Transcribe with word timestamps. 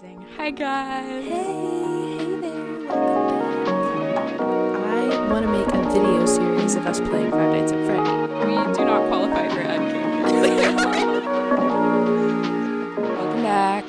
Amazing. 0.00 0.24
Hi 0.36 0.50
guys. 0.50 1.24
Hey, 1.24 1.30
hey 1.30 2.40
there. 2.40 2.88
Welcome 2.88 4.02
back. 4.02 4.40
I 4.40 5.28
want 5.30 5.44
to 5.44 5.50
make 5.52 5.66
a 5.66 5.82
video 5.90 6.24
series 6.24 6.74
of 6.76 6.86
us 6.86 7.00
playing 7.00 7.30
Five 7.30 7.52
Nights 7.52 7.72
at 7.72 7.84
Freddy. 7.84 8.10
We 8.46 8.54
do 8.72 8.84
not 8.86 9.06
qualify 9.08 9.48
for 9.48 9.60
ad. 9.60 9.80
Welcome 12.98 13.42
back 13.42 13.84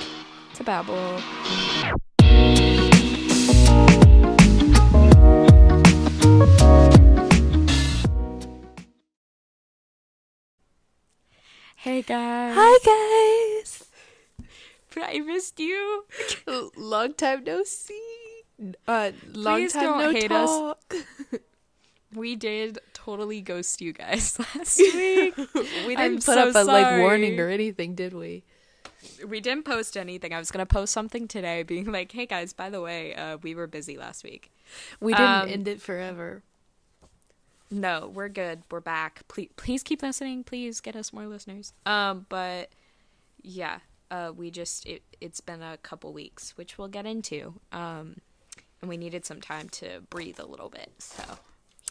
to 0.56 0.64
Babble. 0.64 1.22
Hey 11.78 12.02
guys. 12.02 12.56
Hi 12.56 12.66
guys. 12.66 12.71
I 15.08 15.20
missed 15.20 15.60
you. 15.60 16.06
Long 16.78 17.14
time 17.14 17.44
no 17.44 17.64
see. 17.64 18.44
Uh, 18.88 19.12
long 19.34 19.58
Please 19.62 19.74
time 19.74 19.84
don't 19.84 19.98
no 20.00 20.12
hate 20.12 20.32
us. 20.32 20.76
We 22.14 22.36
did 22.36 22.78
totally 22.94 23.40
ghost 23.42 23.80
you 23.82 23.94
guys 23.94 24.38
last 24.38 24.78
week. 24.80 25.36
we 25.38 25.96
didn't 25.96 26.00
I'm 26.00 26.16
put 26.16 26.24
so 26.24 26.50
up 26.50 26.56
a 26.56 26.64
like 26.66 27.00
warning 27.00 27.40
or 27.40 27.48
anything, 27.48 27.96
did 27.96 28.14
we? 28.14 28.44
we 29.28 29.40
didn't 29.40 29.64
post 29.64 29.96
anything. 29.96 30.34
I 30.34 30.38
was 30.38 30.52
gonna 30.52 30.66
post 30.66 30.92
something 30.94 31.28
today, 31.28 31.64
being 31.64 31.86
like, 31.92 32.12
"Hey 32.12 32.26
guys, 32.26 32.52
by 32.54 32.70
the 32.70 32.82
way, 32.82 33.16
uh, 33.16 33.38
we 33.38 33.56
were 33.56 33.66
busy 33.66 33.98
last 33.98 34.24
week." 34.26 34.52
We 35.00 35.14
didn't 35.14 35.26
Um, 35.28 35.50
end 35.50 35.68
it 35.68 35.82
forever. 35.82 36.44
No, 37.72 38.12
we're 38.14 38.30
good. 38.30 38.64
We're 38.70 38.82
back. 38.82 39.26
Please, 39.30 39.50
please 39.56 39.82
keep 39.82 40.04
listening. 40.04 40.44
Please 40.44 40.82
get 40.82 40.96
us 40.98 41.14
more 41.14 41.26
listeners. 41.28 41.72
Um, 41.86 42.26
but 42.28 42.70
yeah, 43.42 43.80
uh, 44.12 44.32
we 44.36 44.52
just 44.52 44.86
it 44.86 45.02
it's 45.20 45.42
been 45.42 45.64
a 45.64 45.78
couple 45.78 46.14
weeks, 46.14 46.56
which 46.58 46.78
we'll 46.78 46.88
get 46.90 47.06
into. 47.08 47.56
Um, 47.72 48.18
and 48.82 48.90
we 48.90 48.98
needed 48.98 49.26
some 49.26 49.42
time 49.42 49.70
to 49.70 50.02
breathe 50.10 50.40
a 50.40 50.46
little 50.46 50.70
bit, 50.70 50.92
so 51.00 51.24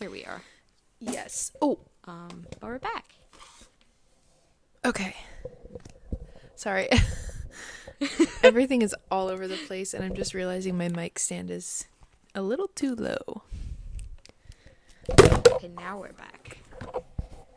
here 0.01 0.11
we 0.11 0.25
are. 0.25 0.43
Yes. 1.01 1.51
Oh, 1.63 1.79
Um, 2.05 2.47
but 2.61 2.63
we're 2.69 2.79
back. 2.79 3.15
okay. 4.85 5.17
Sorry. 6.57 6.89
Everything 8.43 8.83
is 8.83 8.95
all 9.11 9.29
over 9.29 9.47
the 9.49 9.57
place, 9.57 9.95
and 9.95 10.05
I'm 10.05 10.15
just 10.15 10.35
realizing 10.35 10.77
my 10.77 10.89
mic 10.89 11.19
stand 11.19 11.51
is 11.51 11.87
a 12.35 12.43
little 12.43 12.69
too 12.69 12.95
low. 12.95 13.43
Okay, 15.11 15.69
now 15.69 15.99
we're 16.01 16.13
back. 16.13 16.59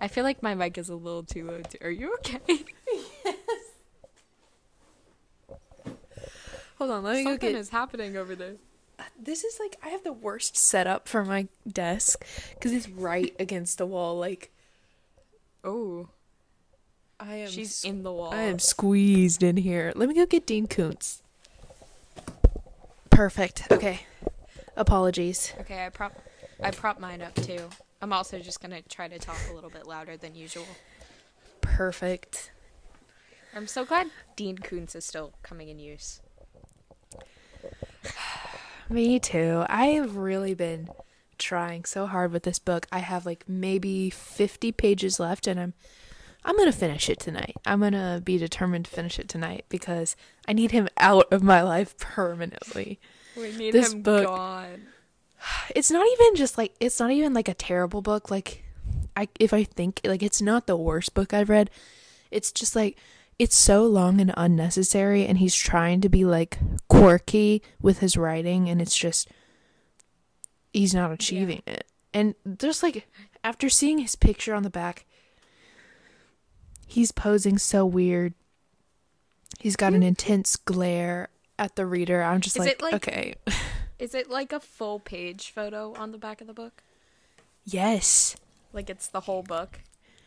I 0.01 0.07
feel 0.09 0.23
like 0.23 0.43
my 0.43 0.53
mic 0.53 0.77
is 0.77 0.89
a 0.89 0.95
little 0.95 1.23
too 1.23 1.45
low. 1.47 1.61
Too. 1.61 1.77
Are 1.81 1.89
you 1.91 2.13
okay? 2.19 2.39
Hold 6.77 6.91
on, 6.91 7.03
let 7.03 7.15
me 7.15 7.23
Something 7.23 7.37
go 7.49 7.53
get. 7.53 7.59
is 7.59 7.69
happening 7.69 8.17
over 8.17 8.35
there. 8.35 8.55
Uh, 8.99 9.03
this 9.19 9.43
is 9.43 9.59
like 9.59 9.77
I 9.83 9.89
have 9.89 10.03
the 10.03 10.13
worst 10.13 10.55
setup 10.57 11.07
for 11.07 11.23
my 11.25 11.47
desk 11.67 12.25
because 12.53 12.71
it's 12.71 12.89
right 12.89 13.35
against 13.39 13.77
the 13.77 13.85
wall. 13.85 14.17
Like 14.19 14.51
Oh, 15.63 16.09
I 17.19 17.35
am. 17.35 17.49
she's 17.49 17.83
in 17.83 18.03
the 18.03 18.11
wall. 18.11 18.33
I 18.33 18.43
am 18.43 18.59
squeezed 18.59 19.43
in 19.43 19.57
here. 19.57 19.93
Let 19.95 20.09
me 20.09 20.15
go 20.15 20.25
get 20.25 20.45
Dean 20.45 20.67
Koontz. 20.67 21.21
Perfect. 23.09 23.71
Okay. 23.71 24.01
Apologies. 24.75 25.53
Okay, 25.61 25.85
I 25.85 25.89
prop 25.89 26.13
I 26.61 26.71
prop 26.71 26.99
mine 26.99 27.21
up 27.21 27.35
too. 27.35 27.69
I'm 28.01 28.11
also 28.11 28.39
just 28.39 28.61
gonna 28.61 28.81
try 28.83 29.07
to 29.07 29.19
talk 29.19 29.37
a 29.49 29.53
little 29.53 29.69
bit 29.69 29.87
louder 29.87 30.17
than 30.17 30.35
usual. 30.35 30.65
Perfect. 31.61 32.51
I'm 33.55 33.67
so 33.67 33.85
glad 33.85 34.09
Dean 34.35 34.57
Koontz 34.57 34.95
is 34.95 35.05
still 35.05 35.33
coming 35.43 35.69
in 35.69 35.79
use. 35.79 36.19
Me 38.89 39.19
too. 39.19 39.65
I 39.69 39.87
have 39.87 40.17
really 40.17 40.53
been 40.53 40.89
trying 41.37 41.85
so 41.85 42.05
hard 42.05 42.31
with 42.31 42.43
this 42.43 42.59
book. 42.59 42.85
I 42.91 42.99
have 42.99 43.25
like 43.25 43.43
maybe 43.47 44.09
50 44.09 44.71
pages 44.73 45.19
left 45.19 45.47
and 45.47 45.59
I'm 45.59 45.73
I'm 46.45 46.57
going 46.57 46.69
to 46.71 46.77
finish 46.77 47.09
it 47.09 47.19
tonight. 47.21 47.55
I'm 47.65 47.79
going 47.79 47.93
to 47.93 48.21
be 48.23 48.37
determined 48.37 48.83
to 48.85 48.91
finish 48.91 49.17
it 49.17 49.29
tonight 49.29 49.63
because 49.69 50.17
I 50.45 50.51
need 50.51 50.71
him 50.71 50.89
out 50.97 51.31
of 51.31 51.41
my 51.41 51.61
life 51.61 51.97
permanently. 51.99 52.99
We 53.37 53.55
need 53.55 53.71
This 53.73 53.93
him 53.93 54.01
book- 54.01 54.25
gone. 54.27 54.87
It's 55.75 55.91
not 55.91 56.05
even 56.13 56.35
just 56.35 56.57
like 56.57 56.73
it's 56.79 56.99
not 56.99 57.11
even 57.11 57.33
like 57.33 57.47
a 57.47 57.53
terrible 57.53 58.01
book 58.01 58.29
like 58.31 58.63
I 59.15 59.27
if 59.39 59.53
I 59.53 59.63
think 59.63 60.01
like 60.03 60.23
it's 60.23 60.41
not 60.41 60.67
the 60.67 60.75
worst 60.77 61.13
book 61.13 61.33
I've 61.33 61.49
read. 61.49 61.69
It's 62.31 62.51
just 62.51 62.75
like 62.75 62.97
it's 63.43 63.55
so 63.57 63.85
long 63.85 64.21
and 64.21 64.33
unnecessary 64.37 65.25
and 65.25 65.37
he's 65.37 65.53
trying 65.53 65.99
to 65.99 66.09
be 66.09 66.23
like 66.23 66.57
quirky 66.87 67.61
with 67.81 67.99
his 67.99 68.15
writing 68.15 68.69
and 68.69 68.81
it's 68.81 68.95
just 68.95 69.27
he's 70.71 70.95
not 70.95 71.11
achieving 71.11 71.61
it. 71.67 71.85
And 72.13 72.35
just 72.57 72.81
like 72.81 73.07
after 73.43 73.67
seeing 73.67 73.99
his 73.99 74.15
picture 74.15 74.53
on 74.53 74.63
the 74.63 74.69
back 74.69 75.05
he's 76.87 77.11
posing 77.11 77.57
so 77.57 77.85
weird. 77.85 78.33
He's 79.59 79.75
got 79.75 79.93
an 79.93 80.01
hmm. 80.01 80.07
intense 80.07 80.55
glare 80.55 81.29
at 81.57 81.75
the 81.75 81.85
reader. 81.85 82.23
I'm 82.23 82.41
just 82.41 82.57
like, 82.57 82.81
like- 82.81 82.93
okay. 82.93 83.35
Is 83.99 84.15
it 84.15 84.29
like 84.29 84.51
a 84.51 84.59
full 84.59 84.99
page 84.99 85.51
photo 85.51 85.93
on 85.97 86.11
the 86.11 86.17
back 86.17 86.41
of 86.41 86.47
the 86.47 86.53
book? 86.53 86.81
yes. 87.65 88.35
Like 88.73 88.89
it's 88.89 89.07
the 89.07 89.21
whole 89.21 89.43
book? 89.43 89.79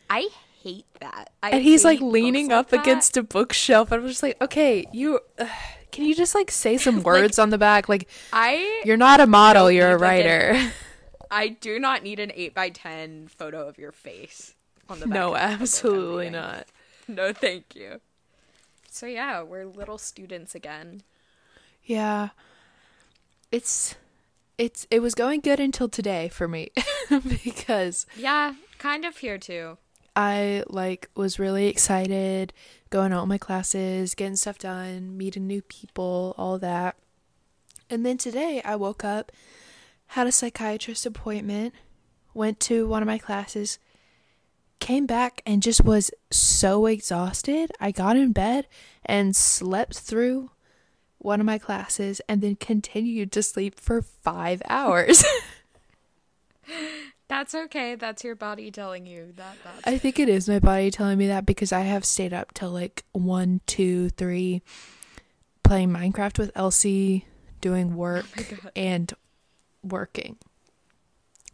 I 0.09 0.29
hate 0.67 0.87
that. 1.01 1.31
I 1.43 1.51
and 1.51 1.63
he's 1.63 1.85
like 1.85 2.01
leaning 2.01 2.51
up 2.53 2.73
like 2.73 2.81
against 2.83 3.17
a 3.17 3.23
bookshelf 3.23 3.93
and 3.93 4.03
i'm 4.03 4.09
just 4.09 4.23
like 4.23 4.41
okay 4.43 4.85
you 4.93 5.21
uh, 5.39 5.47
can 5.93 6.05
you 6.05 6.15
just 6.15 6.35
like 6.35 6.51
say 6.51 6.77
some 6.87 7.03
words 7.03 7.39
on 7.39 7.51
the 7.51 7.59
back 7.59 7.89
like 7.89 8.09
I 8.33 8.83
you're 8.85 8.97
not 8.97 9.21
a 9.21 9.27
model 9.27 9.71
you're 9.71 9.93
a 9.93 9.99
like, 9.99 10.25
an- 10.25 10.27
writer 10.27 10.73
I 11.31 11.49
do 11.49 11.79
not 11.79 12.03
need 12.03 12.19
an 12.21 12.33
eight 12.35 12.55
by 12.55 12.71
ten 12.71 13.29
photo 13.29 13.67
of 13.69 13.79
your 13.79 13.93
face 13.93 14.55
on 14.89 15.01
the 15.01 15.07
back. 15.07 15.15
no 15.15 15.27
of 15.29 15.33
the 15.35 15.39
book 15.39 15.51
I'm 15.57 15.63
absolutely 15.63 16.31
not 16.31 16.67
No, 17.09 17.33
thank 17.33 17.77
you. 17.77 18.01
So 18.91 19.07
yeah, 19.07 19.43
we're 19.43 19.65
little 19.67 19.99
students 19.99 20.55
again. 20.57 21.03
yeah 21.85 22.31
it's 23.53 23.95
it's 24.59 24.87
it 24.91 25.01
was 25.01 25.15
going 25.15 25.41
good 25.41 25.61
until 25.61 25.89
today 25.89 26.29
for 26.29 26.49
me 26.49 26.71
because 27.45 28.07
Yeah, 28.17 28.55
kind 28.79 29.05
of 29.05 29.19
here 29.19 29.39
too. 29.39 29.79
I 30.17 30.65
like 30.69 31.09
was 31.15 31.39
really 31.39 31.69
excited 31.69 32.53
going 32.91 33.11
to 33.11 33.17
all 33.19 33.27
my 33.27 33.39
classes 33.39 34.15
getting 34.15 34.37
stuff 34.37 34.59
done 34.59 35.17
meeting 35.17 35.47
new 35.47 35.63
people 35.63 36.35
all 36.37 36.59
that. 36.59 36.97
And 37.89 38.05
then 38.05 38.19
today 38.19 38.61
i 38.65 38.75
woke 38.75 39.05
up 39.05 39.31
had 40.09 40.27
a 40.27 40.33
psychiatrist 40.33 41.07
appointment 41.07 41.75
went 42.35 42.61
to 42.61 42.89
one 42.89 43.03
of 43.03 43.07
my 43.07 43.19
classes 43.19 43.79
came 44.79 45.07
back 45.07 45.43
and 45.47 45.63
just 45.63 45.85
was 45.85 46.11
so 46.31 46.87
exhausted. 46.87 47.73
I 47.81 47.91
got 47.91 48.17
in 48.17 48.33
bed 48.33 48.67
and 49.05 49.35
slept 49.35 49.99
through 49.99 50.51
one 51.19 51.41
of 51.41 51.47
my 51.47 51.59
classes 51.59 52.21
and 52.29 52.41
then 52.41 52.57
continued 52.57 53.33
to 53.33 53.43
sleep 53.43 53.81
for 53.81 54.03
five 54.03 54.63
hours 54.69 55.25
That's 57.29 57.55
okay. 57.55 57.97
That's 57.97 58.23
your 58.23 58.37
body 58.37 58.71
telling 58.71 59.05
you 59.05 59.33
that. 59.37 59.57
That's 59.65 59.87
I 59.87 59.99
think 59.99 60.19
it 60.19 60.29
is 60.29 60.49
my 60.49 60.61
body 60.61 60.91
telling 60.91 61.19
me 61.19 61.27
that 61.27 61.45
because 61.45 61.73
I 61.73 61.81
have 61.81 62.05
stayed 62.05 62.33
up 62.33 62.55
till 62.55 62.71
like 62.71 63.05
one, 63.13 63.61
two, 63.67 64.11
three, 64.11 64.63
playing 65.65 65.91
Minecraft 65.91 66.39
with 66.39 66.53
Elsie, 66.55 67.27
doing 67.61 67.97
work 67.97 68.27
God. 68.37 68.71
and 68.77 69.13
working. 69.83 70.37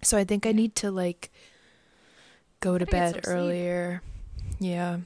So 0.03 0.19
I 0.19 0.25
think 0.25 0.47
I 0.47 0.53
need 0.53 0.75
to 0.77 0.91
like 0.91 1.31
go 2.61 2.77
to 2.77 2.85
bed 2.85 3.15
some 3.15 3.23
sleep. 3.23 3.35
earlier. 3.35 4.03
Yeah. 4.59 4.99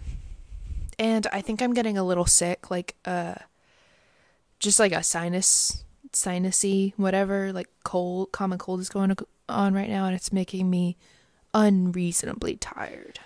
And 0.98 1.27
I 1.33 1.43
think 1.43 1.62
I'm 1.62 1.75
getting 1.75 1.97
a 1.97 2.03
little 2.04 2.27
sick, 2.27 2.71
like 2.71 2.97
uh 3.04 3.34
just 4.59 4.81
like 4.81 4.92
a 4.92 5.03
sinus 5.03 5.84
sinusy 6.12 6.92
whatever, 6.97 7.53
like 7.53 7.68
cold 7.84 8.32
common 8.32 8.58
cold 8.58 8.80
is 8.80 8.88
going 8.88 9.14
on 9.48 9.74
right 9.74 9.88
now 9.88 10.06
and 10.06 10.14
it's 10.14 10.32
making 10.32 10.70
me 10.70 10.97
unreasonably 11.54 12.56
tired. 12.56 13.20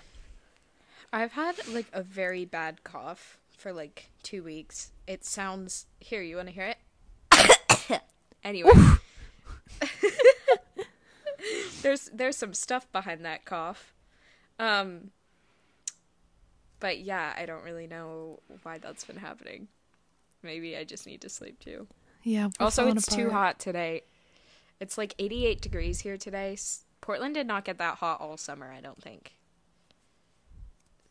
I've 1.13 1.33
had 1.33 1.67
like 1.67 1.87
a 1.91 2.01
very 2.01 2.45
bad 2.45 2.83
cough 2.83 3.37
for 3.57 3.73
like 3.73 4.09
two 4.23 4.43
weeks. 4.43 4.91
It 5.07 5.25
sounds 5.25 5.85
here. 5.99 6.21
You 6.21 6.37
want 6.37 6.47
to 6.47 6.53
hear 6.53 6.75
it? 7.31 8.01
anyway, 8.43 8.71
there's 11.81 12.09
there's 12.13 12.37
some 12.37 12.53
stuff 12.53 12.89
behind 12.91 13.25
that 13.25 13.45
cough. 13.45 13.93
Um, 14.57 15.11
but 16.79 16.99
yeah, 16.99 17.33
I 17.37 17.45
don't 17.45 17.63
really 17.63 17.87
know 17.87 18.39
why 18.63 18.77
that's 18.77 19.03
been 19.03 19.17
happening. 19.17 19.67
Maybe 20.43 20.77
I 20.77 20.83
just 20.83 21.05
need 21.05 21.21
to 21.21 21.29
sleep 21.29 21.59
too. 21.59 21.87
Yeah. 22.23 22.49
Also, 22.59 22.87
it's 22.87 23.05
too 23.05 23.29
hot 23.31 23.59
today. 23.59 24.03
It's 24.79 24.97
like 24.97 25.15
88 25.19 25.61
degrees 25.61 25.99
here 26.01 26.17
today. 26.17 26.57
Portland 27.01 27.33
did 27.35 27.47
not 27.47 27.65
get 27.65 27.77
that 27.79 27.95
hot 27.97 28.19
all 28.21 28.37
summer, 28.37 28.71
I 28.71 28.81
don't 28.81 29.01
think. 29.01 29.33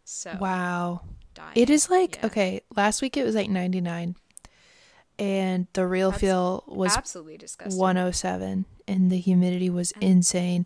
So, 0.05 0.37
Wow. 0.41 1.03
dying. 1.35 1.53
It 1.55 1.71
is 1.71 1.89
like 1.91 2.17
Yeah. 2.17 2.27
okay, 2.27 2.61
last 2.75 3.01
week 3.03 3.17
it 3.17 3.25
was 3.25 3.35
like 3.35 3.49
99. 3.51 4.17
and 5.19 5.67
the 5.75 5.87
real 5.87 6.11
That's 6.12 6.21
feel 6.23 6.65
was 6.67 6.97
Absolutely 6.97 7.37
disgusting. 7.37 7.79
107 7.79 8.65
and 8.89 9.12
the 9.12 9.19
humidity 9.19 9.69
was 9.69 9.93
insane. 10.01 10.65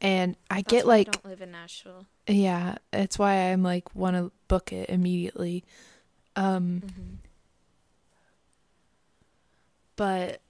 And 0.00 0.36
I 0.50 0.62
That's 0.62 0.70
get 0.70 0.86
why 0.86 0.92
I 0.92 0.96
like 0.96 1.12
don't 1.12 1.24
live 1.26 1.42
in 1.42 1.50
Nashville. 1.50 2.06
yeah, 2.26 2.76
it's 2.94 3.18
why 3.18 3.52
I'm 3.52 3.62
like 3.62 3.94
want 3.94 4.16
to 4.16 4.32
book 4.48 4.72
it 4.72 4.88
immediately. 4.88 5.64
Um 6.34 6.80
Mhm. 6.86 7.16
But 9.96 10.40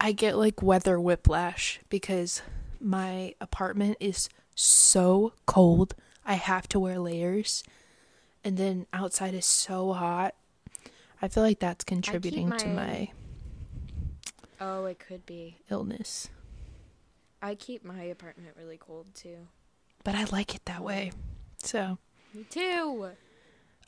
I 0.00 0.12
get 0.12 0.36
like 0.36 0.62
weather 0.62 0.98
whiplash 1.00 1.80
because 1.88 2.42
my 2.80 3.34
apartment 3.40 3.96
is 4.00 4.28
so 4.54 5.32
cold. 5.46 5.94
I 6.24 6.34
have 6.34 6.68
to 6.68 6.80
wear 6.80 6.98
layers. 6.98 7.62
And 8.42 8.56
then 8.56 8.86
outside 8.92 9.34
is 9.34 9.44
so 9.46 9.92
hot. 9.92 10.34
I 11.20 11.28
feel 11.28 11.42
like 11.42 11.58
that's 11.58 11.84
contributing 11.84 12.50
to 12.56 12.66
my- 12.68 12.74
my 12.74 13.10
Oh, 14.62 14.84
it 14.86 14.98
could 14.98 15.24
be. 15.26 15.56
illness. 15.70 16.28
I 17.42 17.54
keep 17.54 17.84
my 17.84 18.02
apartment 18.02 18.54
really 18.58 18.76
cold 18.78 19.14
too. 19.14 19.48
But 20.04 20.14
I 20.14 20.24
like 20.24 20.54
it 20.54 20.64
that 20.66 20.82
way. 20.82 21.12
So, 21.58 21.98
Me 22.34 22.44
too. 22.44 23.10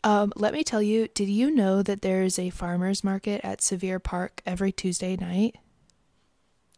Um 0.04 0.32
let 0.36 0.52
me 0.52 0.64
tell 0.64 0.82
you, 0.82 1.08
did 1.08 1.28
you 1.28 1.50
know 1.50 1.82
that 1.82 2.02
there 2.02 2.22
is 2.22 2.38
a 2.38 2.50
farmers 2.50 3.04
market 3.04 3.40
at 3.44 3.60
Sevier 3.62 3.98
Park 3.98 4.42
every 4.46 4.72
Tuesday 4.72 5.16
night? 5.16 5.56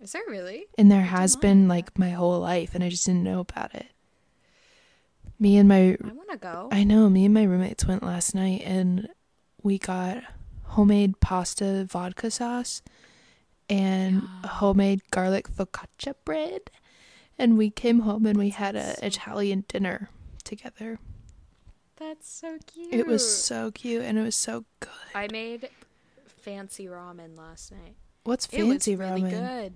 Is 0.01 0.13
there 0.13 0.23
really? 0.29 0.67
And 0.77 0.91
there 0.91 1.03
has 1.03 1.37
been 1.37 1.67
like 1.69 1.99
my 1.99 2.11
whole 2.11 2.39
life 2.41 2.75
and 2.75 2.85
I 2.85 2.91
just 2.91 3.07
didn't 3.07 3.23
know 3.23 3.41
about 3.41 3.75
it. 3.75 3.87
Me 5.39 5.57
and 5.57 5.69
my 5.69 5.97
I 6.03 6.13
want 6.13 6.31
to 6.31 6.37
go. 6.37 6.69
I 6.71 6.85
know, 6.85 7.09
me 7.09 7.25
and 7.25 7.35
my 7.35 7.45
roommates 7.45 7.87
went 7.87 8.03
last 8.03 8.35
night 8.35 8.63
and 8.65 9.09
we 9.63 9.79
got 9.79 10.23
homemade 10.65 11.21
pasta 11.21 11.85
vodka 11.89 12.31
sauce 12.31 12.83
and 13.71 14.15
Yum. 14.17 14.41
homemade 14.45 15.01
garlic 15.11 15.49
focaccia 15.49 16.15
bread. 16.25 16.71
And 17.39 17.59
we 17.59 17.71
came 17.71 18.01
home 18.01 18.27
and 18.27 18.39
we 18.39 18.51
had 18.51 18.77
an 18.77 18.95
Italian 19.03 19.65
dinner 19.67 20.09
together. 20.45 21.01
That's 21.97 22.29
so 22.29 22.59
cute. 22.67 22.93
It 22.93 23.07
was 23.07 23.27
so 23.45 23.71
cute 23.71 24.03
and 24.03 24.19
it 24.19 24.23
was 24.23 24.35
so 24.35 24.65
good. 24.81 24.91
I 25.15 25.29
made 25.31 25.69
fancy 26.27 26.87
ramen 26.87 27.39
last 27.39 27.73
night. 27.73 27.95
What's 28.25 28.47
fancy 28.47 28.63
It 28.63 28.65
was 28.65 28.73
fancy 28.85 28.97
really 28.97 29.23
ramen? 29.23 29.31
good. 29.31 29.75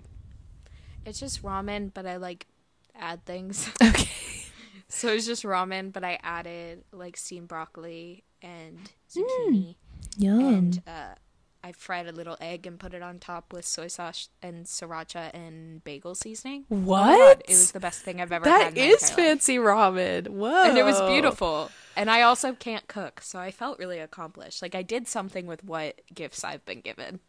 It's 1.05 1.19
just 1.19 1.41
ramen, 1.43 1.91
but 1.93 2.05
I 2.05 2.17
like 2.17 2.47
add 2.95 3.25
things. 3.25 3.69
Okay. 3.81 4.09
so 4.89 5.09
it's 5.09 5.25
just 5.25 5.43
ramen, 5.43 5.91
but 5.93 6.03
I 6.03 6.19
added 6.23 6.83
like 6.91 7.15
steamed 7.17 7.47
broccoli 7.47 8.23
and 8.41 8.77
Mm. 9.15 9.23
zucchini, 9.23 9.75
Yum. 10.17 10.39
and 10.55 10.81
uh, 10.87 11.15
I 11.63 11.71
fried 11.73 12.07
a 12.07 12.11
little 12.11 12.37
egg 12.39 12.65
and 12.65 12.79
put 12.79 12.93
it 12.93 13.01
on 13.01 13.19
top 13.19 13.51
with 13.51 13.65
soy 13.65 13.87
sauce 13.87 14.29
and 14.41 14.65
sriracha 14.65 15.29
and 15.33 15.83
bagel 15.83 16.15
seasoning. 16.15 16.65
Oh 16.71 16.75
what? 16.77 17.17
God, 17.17 17.41
it 17.45 17.49
was 17.49 17.71
the 17.73 17.79
best 17.81 18.01
thing 18.01 18.21
I've 18.21 18.31
ever 18.31 18.49
had. 18.49 18.75
that 18.75 18.77
in 18.77 18.87
my 18.87 18.93
is 18.95 19.03
entire 19.03 19.17
life. 19.17 19.27
fancy 19.27 19.57
ramen. 19.57 20.27
Whoa. 20.29 20.63
and 20.69 20.77
it 20.77 20.85
was 20.85 21.01
beautiful. 21.01 21.69
And 21.97 22.09
I 22.09 22.21
also 22.21 22.53
can't 22.53 22.87
cook, 22.87 23.21
so 23.21 23.39
I 23.39 23.51
felt 23.51 23.77
really 23.77 23.99
accomplished. 23.99 24.61
Like 24.61 24.73
I 24.73 24.81
did 24.83 25.07
something 25.07 25.45
with 25.47 25.63
what 25.63 25.99
gifts 26.13 26.43
I've 26.45 26.63
been 26.65 26.79
given. 26.81 27.19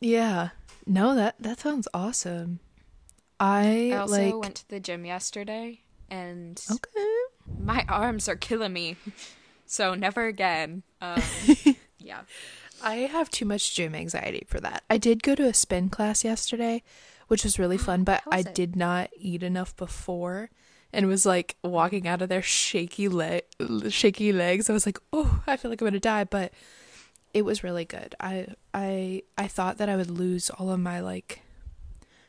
Yeah. 0.00 0.50
No, 0.86 1.14
that 1.14 1.36
that 1.40 1.60
sounds 1.60 1.86
awesome. 1.92 2.60
I, 3.40 3.90
I 3.92 3.96
also 3.98 4.22
like 4.22 4.40
went 4.42 4.54
to 4.56 4.68
the 4.68 4.80
gym 4.80 5.04
yesterday, 5.04 5.80
and 6.08 6.62
Okay. 6.70 7.14
my 7.58 7.84
arms 7.88 8.28
are 8.28 8.36
killing 8.36 8.72
me. 8.72 8.96
So 9.66 9.94
never 9.94 10.26
again. 10.26 10.82
Um, 11.00 11.20
yeah. 11.98 12.20
I 12.84 12.96
have 12.96 13.30
too 13.30 13.46
much 13.46 13.74
gym 13.74 13.94
anxiety 13.94 14.44
for 14.46 14.60
that. 14.60 14.84
I 14.90 14.98
did 14.98 15.22
go 15.22 15.34
to 15.34 15.46
a 15.46 15.54
spin 15.54 15.88
class 15.88 16.22
yesterday, 16.22 16.82
which 17.28 17.42
was 17.42 17.58
really 17.58 17.76
oh, 17.76 17.82
fun, 17.82 18.04
but 18.04 18.22
I 18.30 18.40
it? 18.40 18.54
did 18.54 18.76
not 18.76 19.10
eat 19.16 19.42
enough 19.42 19.74
before 19.76 20.50
and 20.92 21.06
was 21.08 21.26
like 21.26 21.56
walking 21.64 22.06
out 22.06 22.22
of 22.22 22.28
there 22.28 22.42
shaky 22.42 23.08
leg 23.08 23.42
shaky 23.88 24.32
legs. 24.32 24.70
I 24.70 24.72
was 24.72 24.86
like, 24.86 24.98
"Oh, 25.12 25.42
I 25.46 25.56
feel 25.56 25.70
like 25.70 25.80
I'm 25.80 25.86
going 25.86 25.94
to 25.94 26.00
die," 26.00 26.24
but 26.24 26.52
it 27.32 27.44
was 27.44 27.64
really 27.64 27.84
good. 27.84 28.14
I 28.20 28.48
I 28.72 29.22
I 29.36 29.48
thought 29.48 29.78
that 29.78 29.88
I 29.88 29.96
would 29.96 30.10
lose 30.10 30.50
all 30.50 30.70
of 30.70 30.78
my 30.78 31.00
like 31.00 31.40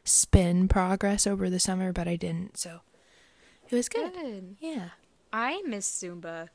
spin 0.03 0.67
progress 0.67 1.27
over 1.27 1.49
the 1.49 1.59
summer, 1.59 1.91
but 1.91 2.07
I 2.07 2.15
didn't. 2.15 2.57
So 2.57 2.79
it 3.69 3.75
was 3.75 3.89
good. 3.89 4.13
Good. 4.13 4.55
Yeah. 4.59 4.89
I 5.31 5.61
miss 5.65 5.89
Zumba. 5.89 6.49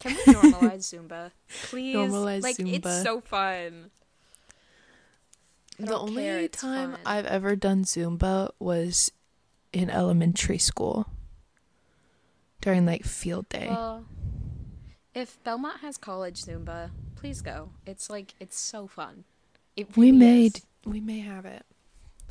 Can 0.00 0.14
we 0.14 0.32
normalize 0.32 0.84
Zumba, 0.94 1.30
please? 1.64 1.96
Normalize 1.96 2.42
like 2.42 2.56
Zumba. 2.56 2.74
it's 2.76 3.02
so 3.02 3.20
fun. 3.20 3.90
The 5.78 5.96
only 5.96 6.22
care, 6.24 6.48
time 6.48 6.92
fun. 6.92 7.00
I've 7.06 7.26
ever 7.26 7.54
done 7.56 7.84
Zumba 7.84 8.50
was 8.58 9.12
in 9.72 9.90
elementary 9.90 10.58
school 10.58 11.06
during 12.60 12.84
like 12.86 13.04
field 13.04 13.48
day. 13.48 13.68
Well, 13.70 14.04
if 15.14 15.42
Belmont 15.44 15.80
has 15.80 15.96
college 15.96 16.42
Zumba, 16.44 16.90
please 17.16 17.42
go. 17.42 17.70
It's 17.86 18.10
like 18.10 18.34
it's 18.40 18.58
so 18.58 18.86
fun. 18.86 19.24
It 19.76 19.96
we 19.96 20.06
really 20.06 20.18
may 20.18 20.46
is. 20.46 20.62
we 20.84 21.00
may 21.00 21.20
have 21.20 21.44
it. 21.44 21.64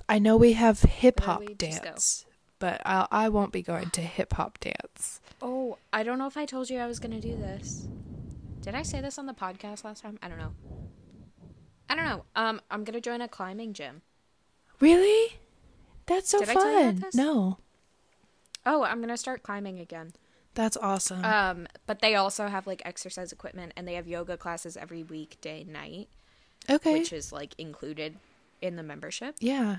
I 0.09 0.19
know 0.19 0.35
we 0.37 0.53
have 0.53 0.81
hip 0.81 1.19
hop 1.21 1.39
Literally 1.39 1.55
just 1.55 1.83
go. 1.83 1.89
dance, 1.89 2.25
but 2.59 2.81
I 2.86 3.07
I 3.12 3.30
won't 3.30 3.51
be 3.51 3.62
going 3.62 3.89
to 3.92 4.01
hip 4.01 4.33
hop 4.33 4.59
dance. 4.59 5.21
Oh, 5.42 5.77
I 5.94 6.04
don't 6.04 6.18
know 6.18 6.27
if 6.27 6.38
I 6.38 6.45
told 6.45 6.69
you 6.69 6.80
I 6.80 6.88
was 6.88 7.00
gonna 7.00 7.21
do 7.21 7.36
this. 7.36 7.88
Did 8.62 8.75
I 8.75 8.83
say 8.83 9.01
this 9.01 9.18
on 9.18 9.25
the 9.27 9.33
podcast 9.33 9.83
last 9.83 10.04
time? 10.04 10.19
I 10.21 10.27
don't 10.27 10.39
know. 10.39 10.54
I 11.89 11.95
don't 11.95 12.06
know. 12.06 12.25
Um, 12.36 12.62
I'm 12.69 12.83
gonna 12.83 13.01
join 13.01 13.21
a 13.21 13.27
climbing 13.27 13.74
gym. 13.74 14.01
Really? 14.80 15.38
That's 16.06 16.30
so 16.30 16.39
Did 16.39 16.50
I 16.50 16.54
tell 16.54 16.65
you 16.71 16.77
about 16.77 16.86
fun. 16.86 17.00
this? 17.01 17.15
No. 17.15 17.57
Oh, 18.65 18.83
I'm 18.83 19.00
gonna 19.00 19.18
start 19.18 19.44
climbing 19.44 19.80
again. 19.80 20.13
That's 20.53 20.75
awesome. 20.75 21.24
Um, 21.24 21.68
but 21.86 22.01
they 22.01 22.15
also 22.15 22.48
have 22.48 22.65
like 22.65 22.81
exercise 22.83 23.31
equipment 23.31 23.74
and 23.77 23.88
they 23.88 23.94
have 23.94 24.07
yoga 24.07 24.38
classes 24.38 24.75
every 24.75 25.03
weekday 25.03 25.63
night, 25.63 26.10
okay. 26.69 26.94
which 26.94 27.13
is 27.13 27.31
like 27.31 27.53
included 27.57 28.18
in 28.62 28.75
the 28.75 28.83
membership. 28.83 29.36
yeah. 29.39 29.77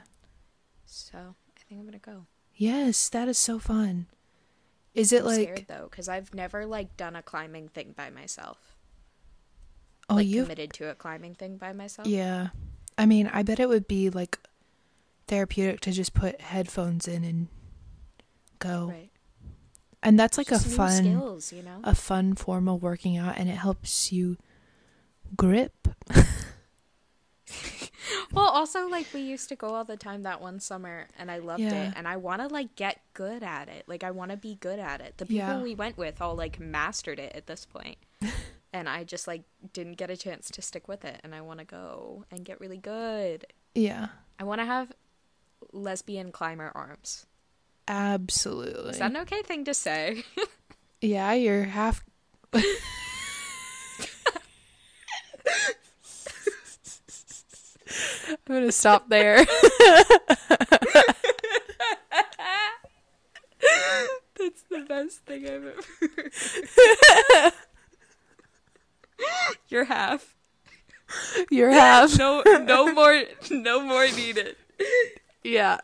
So 0.87 1.19
I 1.19 1.61
think 1.69 1.81
I'm 1.81 1.85
gonna 1.85 1.99
go. 1.99 2.27
Yes, 2.59 3.09
that 3.11 3.29
is 3.29 3.39
so 3.39 3.59
fun. 3.61 4.07
Is 4.95 5.13
it 5.13 5.21
I'm 5.21 5.27
like 5.27 5.43
scared 5.43 5.65
though, 5.69 5.87
because 5.91 6.09
I've 6.09 6.35
never 6.35 6.67
like 6.67 6.97
done 6.97 7.15
a 7.15 7.23
climbing 7.23 7.69
thing 7.69 7.95
by 7.97 8.11
myself. 8.11 8.75
oh 10.11 10.17
like 10.17 10.27
you 10.27 10.43
committed 10.43 10.73
to 10.75 10.91
a 10.91 10.95
climbing 10.97 11.35
thing 11.35 11.57
by 11.57 11.73
myself. 11.73 12.09
Yeah. 12.09 12.49
I 12.99 13.07
mean, 13.07 13.31
I 13.33 13.45
bet 13.45 13.61
it 13.61 13.69
would 13.69 13.87
be 13.87 14.11
like 14.11 14.41
therapeutic 15.29 15.81
to 15.83 15.93
just 15.93 16.15
put 16.15 16.41
headphones 16.41 17.07
in 17.07 17.23
and 17.23 17.47
go. 18.59 18.89
Right. 18.91 19.11
And 20.03 20.19
that's 20.19 20.37
like 20.37 20.49
Just 20.49 20.67
a 20.67 20.71
fun 20.71 21.05
skills, 21.05 21.53
you 21.53 21.63
know. 21.63 21.81
a 21.85 21.95
fun 21.95 22.35
form 22.35 22.69
of 22.69 22.83
working 22.83 23.17
out 23.17 23.37
and 23.39 23.49
it 23.49 23.57
helps 23.57 24.11
you 24.13 24.37
grip. 25.37 25.89
Well, 28.39 28.49
also 28.51 28.89
like 28.89 29.07
we 29.13 29.21
used 29.21 29.49
to 29.51 29.57
go 29.57 29.75
all 29.75 29.85
the 29.85 29.97
time 29.97 30.23
that 30.23 30.41
one 30.41 30.61
summer, 30.61 31.09
and 31.19 31.31
I 31.31 31.39
loved 31.39 31.61
Yeah. 31.61 31.89
it, 31.89 31.95
and 31.97 32.07
I 32.07 32.17
want 32.17 32.41
to 32.43 32.49
like 32.49 32.77
get 32.77 33.01
good 33.15 33.43
at 33.43 33.69
it. 33.69 33.85
Like 33.89 34.05
I 34.05 34.11
want 34.13 34.31
to 34.31 34.37
be 34.37 34.55
good 34.57 34.79
at 34.79 35.01
it. 35.01 35.19
The 35.19 35.27
people 35.27 35.37
Yeah. 35.49 35.61
we 35.63 35.75
went 35.75 35.99
with 35.99 36.21
all 36.23 36.35
like 36.37 36.61
mastered 36.61 37.19
it 37.19 37.33
at 37.35 37.47
this 37.47 37.65
point, 37.67 37.97
and 38.73 38.89
I 38.89 39.05
just 39.05 39.27
like 39.27 39.43
didn't 39.73 39.95
get 39.99 40.11
a 40.11 40.17
chance 40.17 40.51
to 40.53 40.63
stick 40.63 40.87
with 40.89 41.05
it, 41.05 41.21
and 41.25 41.35
I 41.35 41.41
want 41.41 41.59
to 41.59 41.65
go 41.65 42.25
and 42.31 42.45
get 42.45 42.61
really 42.61 42.79
good. 42.79 43.47
Yeah. 43.75 44.09
I 44.39 44.45
want 44.45 44.61
to 44.61 44.65
have 44.67 44.93
lesbian 45.73 46.31
climber 46.33 46.71
arms. 46.75 47.27
Absolutely. 47.89 48.91
Is 48.91 48.99
that 48.99 49.11
an 49.11 49.17
okay 49.19 49.43
thing 49.43 49.65
to 49.65 49.75
say? 49.75 50.23
yeah, 51.01 51.33
you're 51.33 51.65
half 51.65 52.05
I'm 58.49 58.63
to 58.63 58.73
stop 58.73 59.09
there. 59.09 59.45
That's 64.39 64.63
the 64.71 64.85
best 64.89 65.25
thing 65.27 65.45
I've 65.47 65.65
ever. 65.65 65.75
Heard. 66.17 67.53
You're 69.69 69.85
half. 69.85 70.35
you're 71.51 71.71
half. 71.71 72.17
No, 72.19 72.43
no 72.43 72.93
more, 72.93 73.25
no 73.51 73.81
more 73.83 74.07
needed. 74.07 74.57
Yeah. 75.43 75.79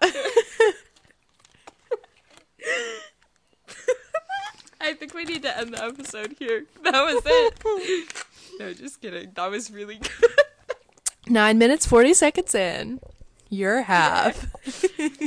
I 4.81 4.93
think 4.93 5.15
we 5.15 5.25
need 5.25 5.43
to 5.43 5.59
end 5.59 5.75
the 5.75 5.83
episode 5.83 6.37
here. 6.39 6.65
That 6.83 6.93
was 6.93 7.23
it. 7.25 8.15
No, 8.61 8.73
just 8.73 9.01
kidding. 9.01 9.33
That 9.35 9.51
was 9.51 9.69
really 9.69 9.97
good. 9.97 10.31
9 11.29 11.59
minutes 11.59 11.87
40 11.87 12.15
seconds 12.15 12.55
in. 12.55 13.01
You're 13.49 13.83
half. 13.83 14.47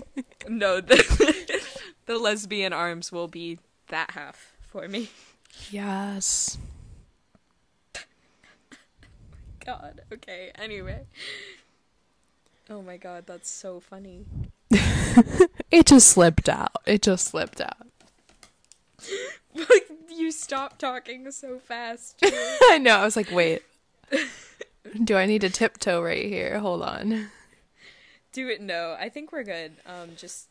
No, 0.50 0.80
the, 0.80 1.62
the 2.06 2.18
lesbian 2.18 2.72
arms 2.72 3.12
will 3.12 3.28
be 3.28 3.60
that 3.90 4.12
half 4.12 4.54
for 4.62 4.88
me. 4.88 5.10
Yes. 5.70 6.58
god. 9.66 10.02
Okay. 10.14 10.52
Anyway. 10.56 11.06
Oh 12.70 12.82
my 12.82 12.96
god, 12.98 13.26
that's 13.28 13.50
so 13.50 13.80
funny. 13.80 14.26
It 15.70 15.88
just 15.88 16.08
slipped 16.08 16.48
out. 16.48 16.78
It 16.86 17.02
just 17.02 17.28
slipped 17.28 17.60
out. 17.60 17.88
Like 19.54 19.90
you 20.10 20.32
stopped 20.32 20.80
talking 20.80 21.30
so 21.32 21.60
fast. 21.60 22.20
I 22.24 22.80
know. 22.82 22.98
I 22.98 23.04
was 23.04 23.16
like, 23.18 23.32
wait. 23.32 23.64
Do 25.04 25.18
I 25.18 25.26
need 25.26 25.42
to 25.42 25.50
tiptoe 25.50 26.02
right 26.02 26.26
here? 26.26 26.60
Hold 26.60 26.82
on. 26.82 27.30
Do 28.32 28.48
it. 28.50 28.62
No, 28.62 28.96
I 29.00 29.10
think 29.10 29.32
we're 29.32 29.44
good. 29.44 29.74
Um, 29.86 30.12
just 30.16 30.48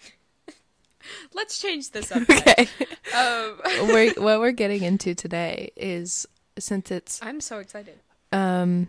let's 1.34 1.58
change 1.58 1.90
this 1.90 2.10
up. 2.12 2.22
Okay. 2.28 2.68
Um, 3.14 3.60
we're, 3.88 4.12
what 4.16 4.40
we're 4.40 4.52
getting 4.52 4.82
into 4.82 5.14
today 5.14 5.70
is 5.76 6.26
since 6.58 6.90
it's 6.90 7.20
I'm 7.22 7.40
so 7.40 7.58
excited. 7.58 7.98
um 8.32 8.88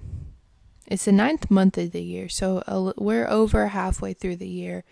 it's 0.87 1.03
the 1.05 1.11
ninth 1.11 1.51
month 1.51 1.77
of 1.77 1.91
the 1.91 2.01
year, 2.01 2.29
so 2.29 2.63
we're 2.97 3.27
over 3.27 3.67
halfway 3.67 4.13
through 4.13 4.37
the 4.37 4.47
year, 4.47 4.85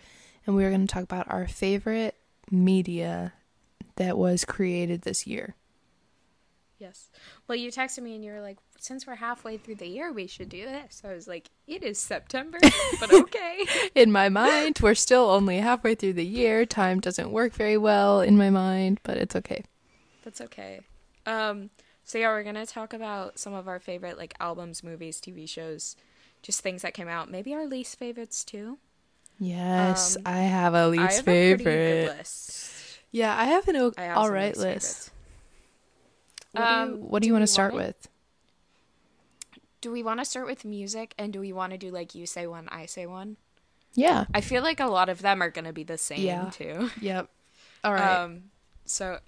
and 0.46 0.54
we're 0.54 0.68
going 0.68 0.86
to 0.86 0.92
talk 0.92 1.04
about 1.04 1.32
our 1.32 1.48
favorite 1.48 2.14
media 2.50 3.32
that 3.96 4.18
was 4.18 4.44
created 4.44 5.02
this 5.02 5.26
year. 5.26 5.54
Yes. 6.78 7.08
Well, 7.48 7.56
you 7.56 7.70
texted 7.70 8.02
me 8.02 8.14
and 8.14 8.24
you 8.24 8.32
were 8.32 8.42
like, 8.42 8.58
since 8.78 9.06
we're 9.06 9.14
halfway 9.14 9.56
through 9.56 9.76
the 9.76 9.86
year, 9.86 10.12
we 10.12 10.26
should 10.26 10.50
do 10.50 10.66
this. 10.66 11.00
I 11.04 11.14
was 11.14 11.26
like, 11.26 11.48
it 11.66 11.82
is 11.82 11.98
September, 11.98 12.58
but 13.00 13.12
okay. 13.12 13.64
In 13.94 14.12
my 14.12 14.28
mind, 14.28 14.78
we're 14.82 14.94
still 14.94 15.30
only 15.30 15.56
halfway 15.58 15.94
through 15.94 16.12
the 16.14 16.26
year. 16.26 16.66
Time 16.66 17.00
doesn't 17.00 17.30
work 17.32 17.54
very 17.54 17.78
well 17.78 18.20
in 18.20 18.36
my 18.36 18.50
mind, 18.50 19.00
but 19.04 19.16
it's 19.16 19.34
okay. 19.36 19.64
That's 20.22 20.40
okay. 20.42 20.80
Um, 21.24 21.70
so 22.04 22.18
yeah, 22.18 22.28
we're 22.28 22.42
gonna 22.44 22.66
talk 22.66 22.92
about 22.92 23.38
some 23.38 23.54
of 23.54 23.66
our 23.68 23.80
favorite 23.80 24.18
like 24.18 24.34
albums, 24.38 24.84
movies, 24.84 25.18
TV 25.20 25.48
shows, 25.48 25.96
just 26.42 26.60
things 26.60 26.82
that 26.82 26.92
came 26.94 27.08
out. 27.08 27.30
Maybe 27.30 27.54
our 27.54 27.66
least 27.66 27.98
favorites 27.98 28.44
too. 28.44 28.78
Yes, 29.38 30.16
Um, 30.16 30.22
I 30.26 30.38
have 30.40 30.74
a 30.74 30.88
least 30.88 31.16
have 31.16 31.20
a 31.20 31.22
pretty 31.24 31.64
favorite. 31.64 32.06
good 32.06 32.18
list. 32.18 32.70
Yeah, 33.12 33.34
I 33.36 33.44
have 33.46 33.66
an 33.68 33.76
o- 33.76 33.92
I 33.96 34.02
have 34.02 34.18
all 34.18 34.30
right 34.30 34.56
list. 34.56 34.60
favorites. 34.64 35.10
What 36.56 36.64
do 36.64 36.70
you, 36.90 36.96
Um, 36.96 37.00
what 37.10 37.20
do 37.20 37.24
do 37.24 37.28
you 37.28 37.32
want 37.34 37.42
to 37.42 37.46
start 37.46 37.72
wanna- 37.72 37.86
with? 37.86 38.08
Do 39.80 39.92
we 39.92 40.02
want 40.02 40.20
to 40.20 40.24
start 40.24 40.46
with 40.46 40.64
music, 40.64 41.14
and 41.18 41.32
do 41.32 41.40
we 41.40 41.52
want 41.52 41.72
to 41.72 41.78
do 41.78 41.90
like 41.90 42.14
you 42.14 42.26
say 42.26 42.46
one, 42.46 42.68
I 42.70 42.86
say 42.86 43.06
one? 43.06 43.36
Yeah. 43.94 44.24
I 44.34 44.40
feel 44.40 44.62
like 44.62 44.80
a 44.80 44.86
lot 44.86 45.08
of 45.08 45.22
them 45.22 45.40
are 45.42 45.50
gonna 45.50 45.72
be 45.72 45.84
the 45.84 45.98
same 45.98 46.20
Yeah. 46.20 46.50
too. 46.50 46.90
Yep. 47.00 47.28
All 47.84 47.92
right. 47.94 48.18
Um, 48.18 48.50
so 48.84 49.20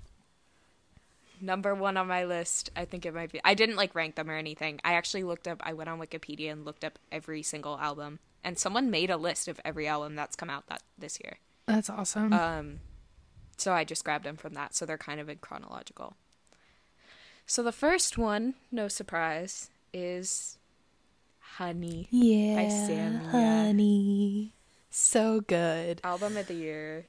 number 1.40 1.74
one 1.74 1.96
on 1.96 2.08
my 2.08 2.24
list, 2.24 2.70
I 2.74 2.84
think 2.84 3.06
it 3.06 3.14
might 3.14 3.30
be. 3.30 3.40
I 3.44 3.54
didn't 3.54 3.76
like 3.76 3.94
rank 3.94 4.16
them 4.16 4.28
or 4.30 4.34
anything. 4.34 4.80
I 4.84 4.94
actually 4.94 5.22
looked 5.22 5.46
up. 5.46 5.60
I 5.64 5.72
went 5.74 5.88
on 5.88 6.00
Wikipedia 6.00 6.50
and 6.50 6.64
looked 6.64 6.82
up 6.84 6.98
every 7.12 7.42
single 7.42 7.78
album, 7.78 8.18
and 8.42 8.58
someone 8.58 8.90
made 8.90 9.10
a 9.10 9.16
list 9.16 9.46
of 9.48 9.60
every 9.64 9.86
album 9.86 10.16
that's 10.16 10.34
come 10.36 10.50
out 10.50 10.66
that 10.68 10.82
this 10.98 11.18
year. 11.22 11.36
That's 11.66 11.88
awesome. 11.90 12.32
Um, 12.32 12.80
so 13.56 13.72
I 13.72 13.84
just 13.84 14.04
grabbed 14.04 14.24
them 14.24 14.36
from 14.36 14.54
that. 14.54 14.74
So 14.74 14.84
they're 14.86 14.98
kind 14.98 15.20
of 15.20 15.28
in 15.28 15.38
chronological. 15.38 16.16
So 17.50 17.62
the 17.62 17.72
first 17.72 18.18
one, 18.18 18.54
no 18.70 18.88
surprise, 18.88 19.70
is 19.94 20.58
Honey. 21.56 22.06
yeah, 22.10 22.66
Samia. 22.66 23.22
honey. 23.30 24.52
So 24.90 25.40
good. 25.40 26.02
Album 26.04 26.36
of 26.36 26.46
the 26.46 26.54
year. 26.54 27.06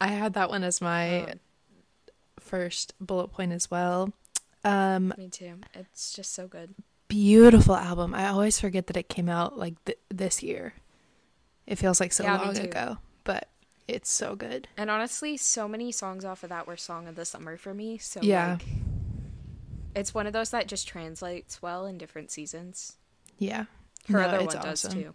I 0.00 0.08
had 0.08 0.34
that 0.34 0.48
one 0.48 0.62
as 0.62 0.80
my 0.80 1.22
Um, 1.24 1.40
first 2.38 2.94
bullet 3.00 3.28
point 3.32 3.52
as 3.52 3.68
well. 3.68 4.12
Um, 4.62 5.12
me 5.18 5.28
too. 5.28 5.58
It's 5.74 6.12
just 6.12 6.32
so 6.32 6.46
good. 6.46 6.74
beautiful 7.08 7.74
album. 7.76 8.14
I 8.14 8.28
always 8.28 8.60
forget 8.60 8.86
that 8.86 8.96
it 8.96 9.08
came 9.08 9.28
out 9.28 9.58
like 9.58 9.82
th- 9.86 9.98
this 10.08 10.40
year. 10.42 10.74
It 11.66 11.76
feels 11.78 11.98
like 12.00 12.12
so 12.12 12.22
Yeah, 12.22 12.36
long 12.38 12.56
ago, 12.58 12.98
but 13.24 13.48
it's 13.88 14.10
so 14.10 14.36
good. 14.36 14.68
And 14.76 14.88
honestly, 14.88 15.36
so 15.36 15.66
many 15.66 15.90
songs 15.92 16.24
off 16.24 16.42
of 16.44 16.48
that 16.50 16.66
were 16.68 16.76
song 16.76 17.08
of 17.08 17.16
the 17.16 17.24
summer 17.24 17.56
for 17.56 17.74
me. 17.74 17.98
So 17.98 18.20
Yeah. 18.22 18.52
like, 18.52 18.66
it's 19.94 20.12
one 20.14 20.26
of 20.26 20.32
those 20.32 20.50
that 20.50 20.66
just 20.68 20.86
translates 20.88 21.60
well 21.62 21.86
in 21.86 21.98
different 21.98 22.30
seasons. 22.30 22.96
Yeah. 23.38 23.64
Her 24.08 24.20
No, 24.20 24.28
other 24.28 24.44
one 24.44 24.56
does 24.60 24.82
too. 24.82 25.14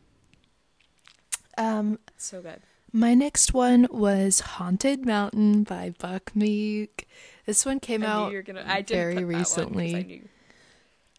Um, 1.57 2.00
so 2.17 2.41
good. 2.41 2.62
my 2.93 3.13
next 3.13 3.53
one 3.53 3.88
was 3.91 4.39
Haunted 4.39 5.05
Mountain 5.05 5.63
by 5.63 5.93
Buck 6.00 6.36
Meek. 6.36 7.07
This 7.45 7.65
one 7.65 7.79
came 7.79 8.03
out 8.03 8.31
gonna. 8.45 8.63
I 8.65 8.81
very 8.83 9.15
put 9.15 9.21
that 9.21 9.25
one 9.27 9.33
'cause 9.33 9.57
I 9.57 9.57
recently. 9.59 10.24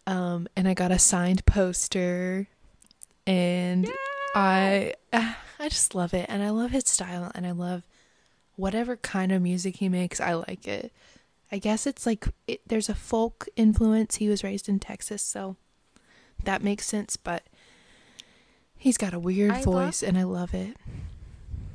um 0.07 0.47
and 0.55 0.67
I 0.67 0.73
got 0.73 0.91
a 0.91 0.97
signed 0.99 1.45
poster 1.45 2.47
and 3.27 3.87
I 4.33 4.95
I 5.13 5.69
just 5.69 5.93
love 5.93 6.13
it 6.15 6.25
and 6.27 6.41
I 6.41 6.49
love 6.49 6.71
his 6.71 6.87
style 6.87 7.31
and 7.35 7.45
I 7.45 7.51
love 7.51 7.83
whatever 8.55 8.97
kind 8.97 9.31
of 9.31 9.41
music 9.43 9.75
he 9.77 9.89
makes 9.89 10.19
I 10.19 10.33
like 10.33 10.67
it. 10.67 10.91
I 11.51 11.57
guess 11.57 11.85
it's 11.85 12.05
like 12.05 12.27
it, 12.47 12.61
there's 12.67 12.89
a 12.89 12.95
folk 12.95 13.47
influence. 13.55 14.15
He 14.15 14.29
was 14.29 14.43
raised 14.43 14.69
in 14.69 14.79
Texas, 14.79 15.21
so 15.21 15.57
that 16.43 16.63
makes 16.63 16.85
sense, 16.85 17.17
but 17.17 17.43
he's 18.77 18.97
got 18.97 19.13
a 19.13 19.19
weird 19.19 19.51
I 19.51 19.55
love- 19.55 19.63
voice 19.65 20.03
and 20.03 20.17
I 20.17 20.23
love 20.23 20.53
it. 20.53 20.77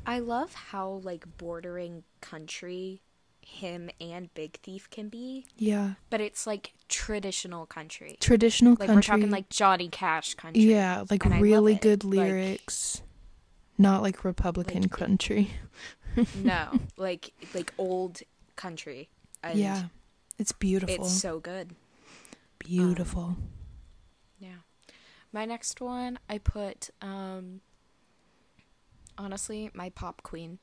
I 0.05 0.19
love 0.19 0.53
how 0.53 1.01
like 1.03 1.25
bordering 1.37 2.03
country 2.21 3.01
him 3.41 3.89
and 4.01 4.33
Big 4.33 4.59
Thief 4.61 4.89
can 4.89 5.07
be, 5.09 5.45
Yeah. 5.57 5.93
but 6.09 6.19
it's 6.21 6.45
like 6.47 6.73
traditional 6.89 7.65
country. 7.65 8.17
Traditional 8.19 8.71
Like 8.73 8.87
country. 8.87 8.95
we're 8.95 9.01
talking 9.01 9.31
like 9.31 9.49
Johnny 9.49 9.87
Cash 9.89 10.33
country. 10.35 10.63
Yeah, 10.63 11.03
like 11.09 11.23
and 11.25 11.33
love 11.33 11.41
really 11.41 11.75
good 11.75 12.03
Like- 12.03 12.17
lyrics. 12.27 13.01
Not 13.77 14.01
like 14.01 14.23
Republican 14.25 14.83
Like- 14.83 14.91
country. 14.91 15.51
no, 16.35 16.79
like 16.97 17.31
like 17.53 17.73
old 17.77 18.21
country. 18.55 19.09
And 19.51 19.59
yeah. 19.59 19.83
It's 20.37 20.51
beautiful. 20.51 20.93
it's 20.95 21.13
so 21.13 21.39
good. 21.39 21.75
beautiful. 22.59 23.35
Yeah. 24.39 24.59
My 25.33 25.45
next 25.45 25.81
one, 25.81 26.19
I 26.29 26.37
put 26.37 26.89
um 27.01 27.61
honestly, 29.17 29.71
my 29.73 29.89
pop 29.89 30.21
queen, 30.23 30.59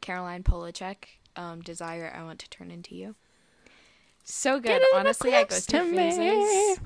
Caroline 0.00 0.42
Polachek, 0.42 1.18
um 1.36 1.60
Desire 1.62 2.12
I 2.14 2.22
Want 2.22 2.38
to 2.40 2.50
Turn 2.50 2.70
Into 2.70 2.94
You. 2.94 3.14
So 4.24 4.60
good. 4.60 4.68
Get 4.68 4.82
in 4.82 4.88
the 4.92 4.98
Honestly, 4.98 5.34
I 5.34 5.44
go 5.44 5.56
through 5.56 5.94
phases. 5.94 6.80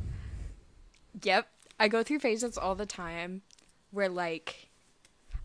Yep. 1.23 1.49
I 1.79 1.89
go 1.89 2.03
through 2.03 2.21
phases 2.21 2.57
all 2.57 2.75
the 2.75 2.87
time 2.87 3.43
where 3.91 4.09
like 4.09 4.69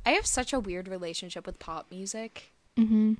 I 0.05 0.11
have 0.11 0.25
such 0.25 0.53
a 0.53 0.59
weird 0.59 0.87
relationship 0.87 1.45
with 1.45 1.59
pop 1.59 1.87
music, 1.91 2.53
mm-hmm. 2.77 3.15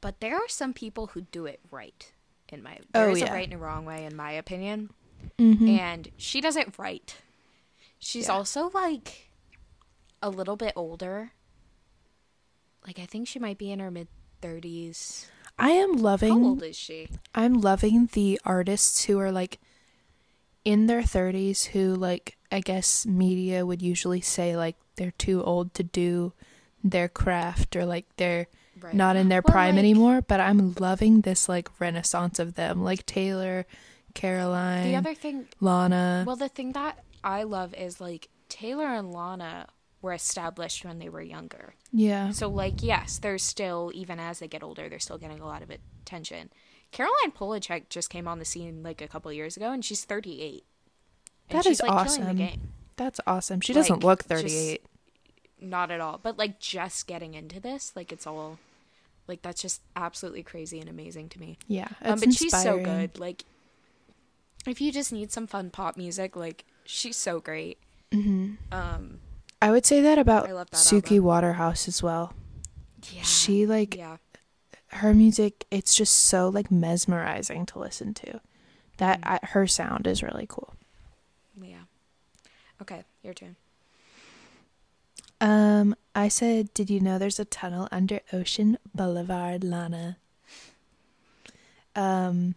But 0.00 0.20
there 0.20 0.36
are 0.36 0.48
some 0.48 0.72
people 0.72 1.08
who 1.08 1.22
do 1.22 1.46
it 1.46 1.60
right 1.70 2.12
in 2.48 2.62
my 2.62 2.78
Oh, 2.94 3.06
there's 3.06 3.20
yeah. 3.20 3.30
a 3.30 3.34
right 3.34 3.44
and 3.44 3.54
a 3.54 3.58
wrong 3.58 3.84
way 3.84 4.04
in 4.04 4.16
my 4.16 4.32
opinion. 4.32 4.90
Mm-hmm. 5.38 5.68
and 5.78 6.08
she 6.16 6.40
does 6.40 6.56
it 6.56 6.78
right. 6.78 7.14
She's 7.98 8.26
Yeah. 8.28 8.32
also 8.34 8.70
like 8.70 9.30
a 10.22 10.30
little 10.30 10.56
bit 10.56 10.72
older. 10.76 11.32
Like 12.86 12.98
I 12.98 13.06
think 13.06 13.28
she 13.28 13.38
might 13.38 13.58
be 13.58 13.70
in 13.70 13.78
her 13.80 13.90
mid 13.90 14.08
30s. 14.42 15.26
I 15.58 15.70
am 15.72 15.92
loving. 15.98 16.32
How 16.32 16.48
old 16.48 16.62
is 16.62 16.76
she? 16.76 17.08
I'm 17.34 17.60
loving 17.60 18.08
the 18.12 18.40
artists 18.44 19.04
who 19.04 19.18
are 19.18 19.30
like 19.30 19.60
in 20.64 20.86
their 20.86 21.02
30s 21.02 21.66
who 21.66 21.94
like 21.94 22.36
I 22.50 22.60
guess 22.60 23.04
media 23.06 23.66
would 23.66 23.82
usually 23.82 24.20
say 24.22 24.56
like 24.56 24.76
they're 24.96 25.12
too 25.12 25.42
old 25.44 25.74
to 25.74 25.82
do 25.82 26.32
their 26.82 27.08
craft 27.08 27.76
or 27.76 27.84
like 27.84 28.06
they're 28.16 28.46
Right. 28.80 28.94
not 28.94 29.16
in 29.16 29.28
their 29.28 29.42
Well, 29.46 29.52
prime 29.52 29.74
like, 29.76 29.80
anymore, 29.80 30.22
but 30.22 30.40
I'm 30.40 30.74
loving 30.78 31.20
this 31.22 31.48
like 31.48 31.68
renaissance 31.80 32.38
of 32.38 32.54
them, 32.54 32.82
like 32.82 33.04
Taylor, 33.06 33.66
Caroline, 34.14 34.84
The 34.88 34.96
other 34.96 35.14
thing, 35.14 35.46
Lana. 35.60 36.24
well, 36.26 36.36
the 36.36 36.48
thing 36.48 36.72
that 36.72 37.04
I 37.22 37.42
love 37.44 37.74
is 37.74 38.00
like 38.00 38.28
Taylor 38.48 38.86
and 38.86 39.12
Lana 39.12 39.66
were 40.02 40.12
established 40.12 40.84
when 40.84 40.98
they 40.98 41.08
were 41.08 41.20
younger. 41.22 41.74
yeah. 41.92 42.30
So 42.30 42.48
like 42.48 42.82
yes, 42.82 43.18
they're 43.18 43.38
still 43.38 43.90
even 43.94 44.18
as 44.18 44.38
they 44.38 44.48
get 44.48 44.62
older, 44.62 44.88
they're 44.88 44.98
still 44.98 45.18
getting 45.18 45.40
a 45.40 45.46
lot 45.46 45.62
of 45.62 45.70
attention. 45.70 46.50
Caroline 46.92 47.30
Polachek 47.38 47.88
just 47.88 48.10
came 48.10 48.26
on 48.26 48.38
the 48.40 48.44
scene 48.44 48.82
like 48.82 49.00
a 49.00 49.06
couple 49.06 49.32
years 49.32 49.56
ago, 49.56 49.70
and 49.70 49.84
she's 49.84 50.04
38. 50.04 50.64
And 51.48 51.56
That 51.58 51.64
she's, 51.64 51.74
is 51.78 51.82
like, 51.82 51.90
awesome. 51.92 52.24
the 52.26 52.34
game. 52.34 52.72
That's 52.96 53.20
awesome. 53.26 53.60
She 53.60 53.72
doesn't 53.72 53.96
Like, 53.96 54.04
look 54.04 54.18
just- 54.20 54.28
38. 54.28 54.82
not 55.62 55.90
at 55.90 56.00
all 56.00 56.18
but 56.22 56.38
like 56.38 56.58
just 56.58 57.06
getting 57.06 57.34
into 57.34 57.60
this 57.60 57.92
like 57.94 58.10
it's 58.12 58.26
all 58.26 58.58
like 59.30 59.40
that's 59.42 59.62
just 59.62 59.80
absolutely 59.96 60.42
crazy 60.42 60.78
and 60.80 60.88
amazing 60.90 61.28
to 61.30 61.38
me 61.40 61.56
yeah. 61.66 61.88
um 62.02 62.18
but 62.20 62.32
she's 62.34 62.52
so 62.62 62.78
good 62.78 63.18
like 63.18 63.44
if 64.66 64.80
you 64.80 64.92
just 64.92 65.12
need 65.12 65.32
some 65.32 65.46
fun 65.46 65.70
pop 65.70 65.96
music 65.96 66.36
like 66.36 66.64
she's 66.84 67.16
so 67.16 67.40
great 67.40 67.78
Mhm. 68.12 68.56
um 68.72 69.20
I 69.62 69.70
would 69.70 69.86
say 69.86 70.00
that 70.02 70.18
about 70.18 70.46
that 70.48 70.66
Suki 70.72 71.12
album. 71.16 71.24
Waterhouse 71.24 71.86
as 71.88 72.02
well. 72.02 72.34
yeah 73.12 73.22
She 73.22 73.66
like 73.66 73.96
yeah 73.96 74.16
her 74.88 75.14
music 75.14 75.64
it's 75.70 75.94
just 75.94 76.14
so 76.14 76.48
like 76.48 76.70
mesmerizing 76.70 77.64
to 77.66 77.78
listen 77.78 78.12
to 78.14 78.40
That 78.96 79.20
I, 79.22 79.38
her 79.54 79.66
sound 79.68 80.06
is 80.06 80.22
really 80.22 80.46
cool. 80.48 80.74
Yeah. 81.62 81.84
Okay, 82.82 83.04
your 83.22 83.34
turn. 83.34 83.56
Um, 85.40 85.94
I 86.14 86.28
said, 86.28 86.72
did 86.74 86.90
you 86.90 87.00
know 87.00 87.18
there's 87.18 87.40
a 87.40 87.44
tunnel 87.44 87.88
under 87.90 88.20
Ocean 88.32 88.78
Boulevard, 88.94 89.64
Lana? 89.64 90.18
Um, 91.96 92.54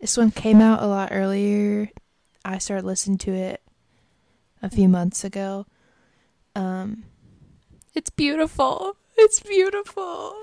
this 0.00 0.16
one 0.16 0.30
came 0.30 0.60
out 0.60 0.82
a 0.82 0.86
lot 0.86 1.10
earlier. 1.12 1.90
I 2.44 2.58
started 2.58 2.84
listening 2.86 3.18
to 3.18 3.32
it 3.32 3.62
a 4.62 4.70
few 4.70 4.88
months 4.88 5.22
ago. 5.24 5.66
Um, 6.56 7.04
it's 7.94 8.10
beautiful. 8.10 8.96
It's 9.16 9.40
beautiful. 9.40 10.34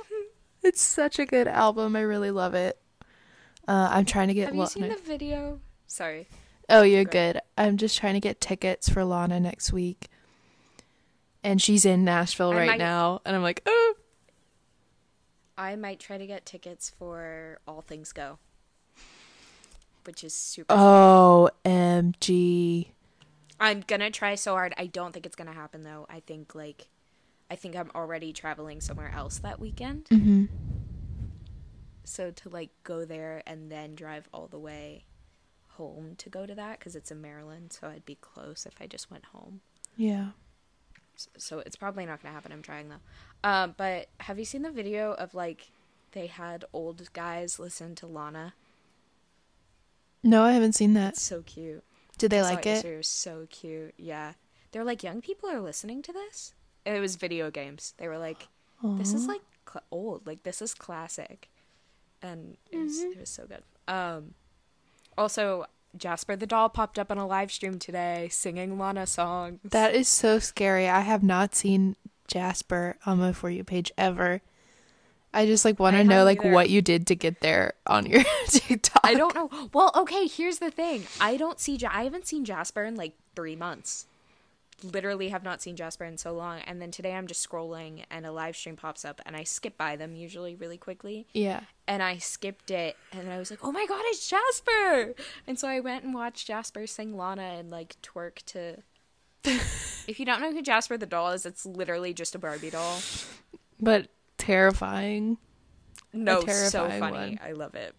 It's 0.64 0.82
such 0.82 1.20
a 1.20 1.26
good 1.26 1.48
album. 1.48 1.96
I 1.96 2.02
really 2.02 2.32
love 2.32 2.54
it. 2.54 2.78
Uh, 3.68 3.90
I'm 3.92 4.06
trying 4.06 4.28
to 4.30 4.34
get. 4.34 4.46
Have 4.48 4.56
you 4.56 4.60
Lana- 4.62 4.70
seen 4.70 4.88
the 4.90 4.96
video? 4.98 5.60
Sorry. 5.88 6.28
Oh, 6.70 6.84
you're 6.84 7.04
Great. 7.04 7.34
good. 7.34 7.42
I'm 7.58 7.78
just 7.78 7.98
trying 7.98 8.14
to 8.14 8.20
get 8.20 8.40
tickets 8.40 8.88
for 8.90 9.04
Lana 9.04 9.40
next 9.40 9.74
week. 9.74 10.08
And 11.44 11.62
she's 11.62 11.86
in 11.86 12.04
Nashville 12.04 12.52
I 12.52 12.56
right 12.56 12.68
might- 12.72 12.80
now. 12.80 13.22
And 13.26 13.36
I'm 13.36 13.44
like, 13.44 13.62
oh. 13.66 13.96
I 15.58 15.76
might 15.76 16.00
try 16.00 16.18
to 16.18 16.26
get 16.26 16.46
tickets 16.46 16.90
for 16.90 17.60
All 17.68 17.82
Things 17.82 18.14
Go, 18.14 18.40
which 20.06 20.24
is 20.24 20.34
super. 20.34 20.74
Oh, 20.74 21.50
OMG. 21.66 22.88
I'm 23.60 23.82
gonna 23.86 24.10
try 24.10 24.36
so 24.36 24.54
hard. 24.54 24.74
I 24.78 24.86
don't 24.86 25.12
think 25.12 25.26
it's 25.26 25.36
gonna 25.36 25.52
happen 25.54 25.84
though. 25.84 26.06
I 26.10 26.22
think 26.22 26.56
like, 26.56 26.88
I 27.52 27.56
think 27.58 27.76
I'm 27.76 27.92
already 27.94 28.32
traveling 28.32 28.80
somewhere 28.80 29.12
else 29.14 29.40
that 29.40 29.60
weekend. 29.60 30.06
Mm-hmm. 30.06 30.46
So 32.06 32.32
to 32.32 32.50
like 32.50 32.70
go 32.84 33.04
there 33.04 33.44
and 33.46 33.70
then 33.70 33.96
drive 33.96 34.30
all 34.34 34.48
the 34.48 34.60
way 34.60 35.04
home 35.72 36.16
to 36.20 36.30
go 36.30 36.46
to 36.46 36.56
that 36.56 36.80
because 36.80 36.96
it's 36.96 37.12
in 37.12 37.20
Maryland, 37.22 37.74
so 37.74 37.88
I'd 37.88 38.06
be 38.06 38.16
close 38.16 38.66
if 38.66 38.76
I 38.80 38.88
just 38.88 39.12
went 39.12 39.26
home. 39.26 39.60
Yeah. 39.98 40.30
S- 41.20 41.28
So 41.38 41.60
it's 41.60 41.76
probably 41.76 42.06
not 42.06 42.24
gonna 42.24 42.34
happen. 42.34 42.52
I'm 42.54 42.62
trying 42.62 42.88
though. 42.90 43.04
Um, 43.44 43.76
but 43.78 44.08
have 44.22 44.40
you 44.40 44.46
seen 44.46 44.62
the 44.62 44.72
video 44.72 45.12
of 45.14 45.34
like 45.34 45.72
they 46.14 46.28
had 46.28 46.64
old 46.74 47.12
guys 47.14 47.60
listen 47.60 47.94
to 47.96 48.08
Lana? 48.08 48.54
No, 50.24 50.44
I 50.44 50.52
haven't 50.52 50.74
seen 50.74 50.94
that. 50.96 51.14
It's 51.14 51.22
so 51.22 51.42
cute. 51.44 51.84
Did 52.18 52.32
they 52.32 52.40
I 52.40 52.44
saw 52.44 52.50
like 52.56 52.66
yesterday. 52.66 52.90
it? 52.92 52.94
It 52.96 52.98
was 52.98 53.08
so 53.08 53.48
cute. 53.50 53.94
Yeah, 53.98 54.34
they're 54.72 54.84
like 54.84 55.04
young 55.04 55.22
people 55.22 55.50
are 55.50 55.62
listening 55.62 56.02
to 56.04 56.14
this. 56.14 56.54
It 56.86 57.00
was 57.00 57.16
video 57.16 57.50
games. 57.52 57.94
They 57.98 58.08
were 58.08 58.18
like, 58.18 58.48
this 58.84 59.14
is 59.14 59.28
like 59.28 59.42
cl- 59.70 59.84
old. 59.92 60.26
Like 60.28 60.44
this 60.44 60.62
is 60.62 60.74
classic, 60.74 61.50
and 62.22 62.58
it 62.72 62.78
was 62.78 62.98
Mm-hmm. 63.00 63.12
it 63.14 63.20
was 63.20 63.30
so 63.30 63.46
good. 63.46 63.64
Um, 63.88 64.34
also 65.18 65.66
Jasper 65.98 66.36
the 66.36 66.46
doll 66.48 66.70
popped 66.70 67.00
up 67.00 67.10
on 67.12 67.18
a 67.18 67.26
live 67.28 67.52
stream 67.52 67.80
today 67.80 68.28
singing 68.32 68.78
Lana 68.78 69.08
songs. 69.08 69.60
That 69.64 69.94
is 69.96 70.08
so 70.08 70.40
scary. 70.40 70.88
I 70.88 71.02
have 71.02 71.24
not 71.24 71.56
seen 71.56 71.96
Jasper 72.28 72.98
on 73.06 73.20
my 73.20 73.32
For 73.34 73.50
You 73.50 73.64
page 73.64 73.92
ever. 73.98 74.42
I 75.34 75.46
just 75.46 75.64
like 75.66 75.80
want 75.80 75.96
to 75.96 76.04
know 76.04 76.24
like 76.24 76.40
either. 76.40 76.52
what 76.52 76.70
you 76.70 76.82
did 76.82 77.06
to 77.08 77.16
get 77.16 77.42
there 77.42 77.74
on 77.86 78.06
your 78.08 78.24
TikTok. 78.48 79.02
I 79.04 79.14
don't 79.14 79.36
know. 79.36 79.50
Well, 79.74 79.92
okay, 79.96 80.26
here's 80.28 80.58
the 80.60 80.72
thing. 80.72 81.04
I 81.22 81.38
don't 81.38 81.60
see. 81.60 81.76
Ja- 81.76 81.90
I 81.94 82.04
haven't 82.04 82.26
seen 82.28 82.46
Jasper 82.46 82.84
in 82.84 82.96
like 82.96 83.14
three 83.36 83.56
months. 83.56 84.08
Literally, 84.84 85.30
have 85.30 85.44
not 85.44 85.62
seen 85.62 85.76
Jasper 85.76 86.06
in 86.06 86.18
so 86.18 86.34
long. 86.34 86.60
And 86.60 86.82
then 86.82 86.92
today, 86.92 87.14
I'm 87.14 87.28
just 87.28 87.48
scrolling, 87.48 88.04
and 88.10 88.26
a 88.26 88.32
live 88.32 88.56
stream 88.56 88.76
pops 88.76 89.06
up, 89.06 89.22
and 89.26 89.36
I 89.36 89.44
skip 89.44 89.78
by 89.78 89.96
them 89.96 90.16
usually 90.16 90.56
really 90.56 90.78
quickly. 90.78 91.28
Yeah. 91.34 91.62
And 91.88 92.02
I 92.04 92.18
skipped 92.18 92.72
it, 92.72 92.96
and 93.12 93.32
I 93.32 93.38
was 93.38 93.52
like, 93.52 93.60
"Oh 93.64 93.72
my 93.72 93.86
god, 93.86 94.02
it's 94.06 94.30
Jasper!" 94.30 95.16
And 95.48 95.60
so 95.60 95.68
I 95.68 95.80
went 95.80 96.04
and 96.04 96.14
watched 96.14 96.48
Jasper 96.48 96.88
sing 96.88 97.18
Lana 97.18 97.56
and 97.58 97.70
like 97.70 97.98
twerk 98.02 98.44
to. 98.48 98.78
if 99.44 100.20
you 100.20 100.26
don't 100.26 100.42
know 100.42 100.52
who 100.52 100.62
Jasper 100.62 100.98
the 100.98 101.06
doll 101.06 101.30
is, 101.32 101.46
it's 101.46 101.66
literally 101.66 102.14
just 102.14 102.36
a 102.36 102.40
Barbie 102.40 102.70
doll. 102.70 103.00
But 103.80 104.10
terrifying. 104.38 105.38
No, 106.14 106.42
so 106.42 106.46
terrifying 106.46 107.00
funny. 107.00 107.14
one. 107.14 107.40
I 107.44 107.52
love 107.52 107.76
it. 107.76 107.96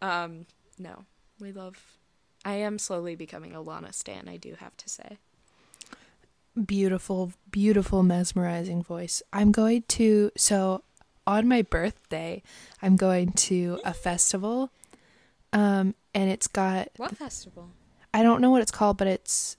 Um, 0.00 0.46
no, 0.78 1.04
we 1.40 1.52
love. 1.52 1.98
I 2.44 2.54
am 2.54 2.78
slowly 2.78 3.14
becoming 3.14 3.54
a 3.54 3.60
Lana 3.60 3.92
stan. 3.92 4.28
I 4.28 4.36
do 4.36 4.54
have 4.58 4.76
to 4.78 4.88
say. 4.88 5.18
Beautiful, 6.66 7.32
beautiful, 7.50 8.02
mesmerizing 8.02 8.82
voice. 8.82 9.22
I'm 9.32 9.52
going 9.52 9.82
to, 9.88 10.30
so 10.36 10.82
on 11.26 11.46
my 11.46 11.62
birthday, 11.62 12.42
I'm 12.82 12.96
going 12.96 13.32
to 13.32 13.78
a 13.84 13.94
festival. 13.94 14.70
Um, 15.52 15.94
and 16.14 16.30
it's 16.30 16.46
got, 16.46 16.88
What 16.96 17.16
festival? 17.16 17.70
I 18.12 18.22
don't 18.22 18.40
know 18.40 18.50
what 18.50 18.62
it's 18.62 18.70
called, 18.70 18.96
but 18.96 19.06
it's, 19.06 19.56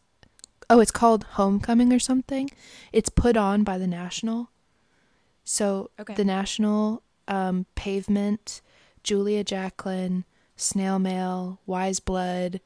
oh, 0.70 0.80
it's 0.80 0.92
called 0.92 1.24
Homecoming 1.32 1.94
or 1.94 2.00
something. 2.00 2.50
It's 2.92 3.10
put 3.10 3.38
on 3.38 3.64
by 3.64 3.78
the 3.78 3.88
National. 3.88 4.50
So 5.44 5.92
Okay. 6.00 6.16
the 6.16 6.26
National, 6.26 7.02
um, 7.28 7.66
Pavement, 7.76 8.62
Julia 9.04 9.44
Jacklin, 9.44 10.26
Snail 10.58 11.00
Mail, 11.00 11.60
Weyes 11.66 12.00
Blood. 12.00 12.60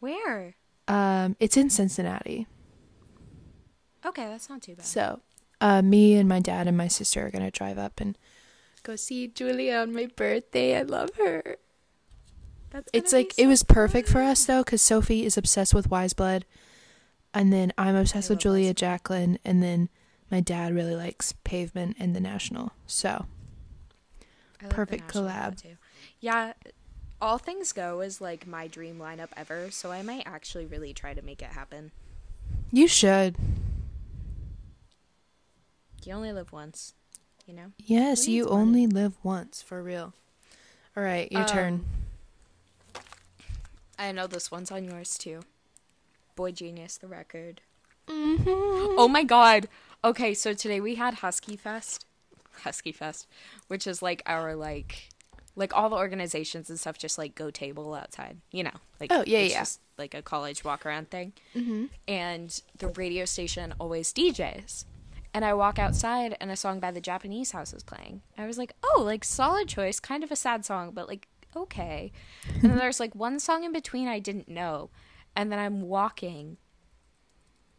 Where? 0.00 0.54
Um, 0.88 1.36
it's 1.38 1.56
in 1.56 1.68
Cincinnati. 1.70 2.46
Okay, 4.04 4.26
that's 4.26 4.48
not 4.48 4.62
too 4.62 4.74
bad. 4.74 4.84
So, 4.84 5.20
uh, 5.60 5.82
me 5.82 6.14
and 6.14 6.28
my 6.28 6.40
dad 6.40 6.66
and 6.66 6.76
my 6.76 6.88
sister 6.88 7.26
are 7.26 7.30
gonna 7.30 7.50
drive 7.50 7.78
up 7.78 8.00
and 8.00 8.16
go 8.82 8.96
see 8.96 9.28
Julia 9.28 9.76
on 9.76 9.94
my 9.94 10.06
birthday. 10.06 10.76
I 10.76 10.82
love 10.82 11.10
her. 11.18 11.56
that's 12.70 12.88
It's 12.92 13.12
like 13.12 13.36
be 13.36 13.42
it 13.42 13.46
so 13.46 13.48
was 13.48 13.62
perfect 13.62 14.08
for 14.08 14.20
us 14.22 14.44
though, 14.44 14.62
because 14.62 14.82
Sophie 14.82 15.24
is 15.24 15.36
obsessed 15.36 15.72
with 15.74 15.88
Weyes 15.90 16.14
Blood, 16.14 16.44
and 17.32 17.52
then 17.52 17.72
I'm 17.78 17.94
obsessed 17.96 18.28
with 18.30 18.40
Julia 18.40 18.68
Wise. 18.68 18.74
Jacklin, 18.74 19.38
and 19.44 19.62
then 19.62 19.88
my 20.30 20.40
dad 20.40 20.74
really 20.74 20.96
likes 20.96 21.34
Pavement 21.44 21.96
and 22.00 22.16
the 22.16 22.20
National. 22.20 22.72
So 22.86 23.08
I 23.08 24.64
like 24.64 24.68
the 24.70 24.74
perfect 24.74 25.12
collab. 25.12 25.62
Yeah, 26.20 26.54
All 27.20 27.38
Things 27.38 27.72
Go 27.72 28.00
is 28.00 28.20
like 28.20 28.46
my 28.46 28.66
dream 28.66 28.98
lineup 28.98 29.28
ever, 29.36 29.70
so 29.70 29.92
I 29.92 30.02
might 30.02 30.22
actually 30.26 30.66
really 30.66 30.92
try 30.92 31.14
to 31.14 31.22
make 31.22 31.40
it 31.42 31.50
happen. 31.50 31.92
you 32.72 32.88
should. 32.88 33.36
You 36.04 36.14
only 36.14 36.32
live 36.32 36.52
once, 36.52 36.94
you 37.46 37.54
know. 37.54 37.72
Yes, 37.78 38.26
you 38.28 38.44
money? 38.44 38.56
only 38.56 38.86
live 38.86 39.14
once 39.22 39.62
for 39.62 39.82
real. 39.82 40.14
All 40.96 41.02
right, 41.02 41.30
your 41.30 41.42
Um, 41.42 41.48
turn. 41.48 41.84
I 43.98 44.12
know 44.12 44.26
this 44.26 44.50
one's 44.50 44.70
on 44.70 44.84
yours 44.84 45.16
too. 45.16 45.40
boygenius, 46.36 46.98
the 46.98 47.06
record. 47.08 47.60
Mm-hmm. 48.08 48.94
Oh 48.98 49.06
my 49.08 49.22
god. 49.22 49.68
Okay, 50.02 50.32
so 50.34 50.54
today 50.54 50.80
we 50.80 50.94
had 50.96 51.14
Husky 51.14 51.56
Fest. 51.56 52.06
Husky 52.64 52.90
Fest, 52.90 53.26
which 53.68 53.86
is 53.86 54.02
like 54.02 54.22
our 54.26 54.54
like 54.56 55.10
like 55.54 55.76
all 55.76 55.90
the 55.90 55.96
organizations 55.96 56.70
and 56.70 56.80
stuff 56.80 56.96
just 56.96 57.18
like 57.18 57.34
go 57.34 57.50
table 57.50 57.94
outside, 57.94 58.38
you 58.50 58.64
know. 58.64 58.72
Like 58.98 59.12
Oh, 59.12 59.22
yeah, 59.26 59.40
it's 59.40 59.52
yeah. 59.52 59.60
just 59.60 59.80
like 59.98 60.14
a 60.14 60.22
college 60.22 60.64
walk 60.64 60.84
around 60.86 61.10
thing. 61.10 61.34
Mm-hmm. 61.54 61.84
And 62.08 62.60
the 62.78 62.88
radio 62.88 63.24
station 63.26 63.74
always 63.78 64.12
DJs. 64.12 64.84
And 65.34 65.44
I 65.44 65.54
walk 65.54 65.78
outside 65.78 66.36
and 66.40 66.50
a 66.50 66.56
song 66.56 66.78
by 66.78 66.90
the 66.90 67.00
Japanese 67.00 67.52
house 67.52 67.72
is 67.72 67.82
playing. 67.82 68.20
I 68.36 68.46
was 68.46 68.58
like, 68.58 68.74
"Oh, 68.82 69.02
like 69.02 69.24
solid 69.24 69.66
choice, 69.68 69.98
kind 69.98 70.22
of 70.22 70.30
a 70.30 70.36
sad 70.36 70.64
song, 70.64 70.90
but 70.92 71.08
like 71.08 71.26
okay." 71.56 72.12
And 72.52 72.64
then 72.64 72.76
there's 72.76 73.00
like 73.00 73.14
one 73.14 73.40
song 73.40 73.64
in 73.64 73.72
between 73.72 74.08
I 74.08 74.18
didn't 74.18 74.48
know. 74.48 74.90
And 75.34 75.50
then 75.50 75.58
I'm 75.58 75.80
walking 75.82 76.58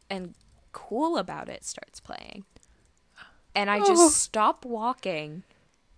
and 0.10 0.34
cool 0.72 1.18
about 1.18 1.50
it 1.50 1.64
starts 1.64 2.00
playing. 2.00 2.46
And 3.56 3.70
I 3.70 3.80
just 3.80 4.02
Oh. 4.02 4.10
stop 4.10 4.66
walking 4.66 5.44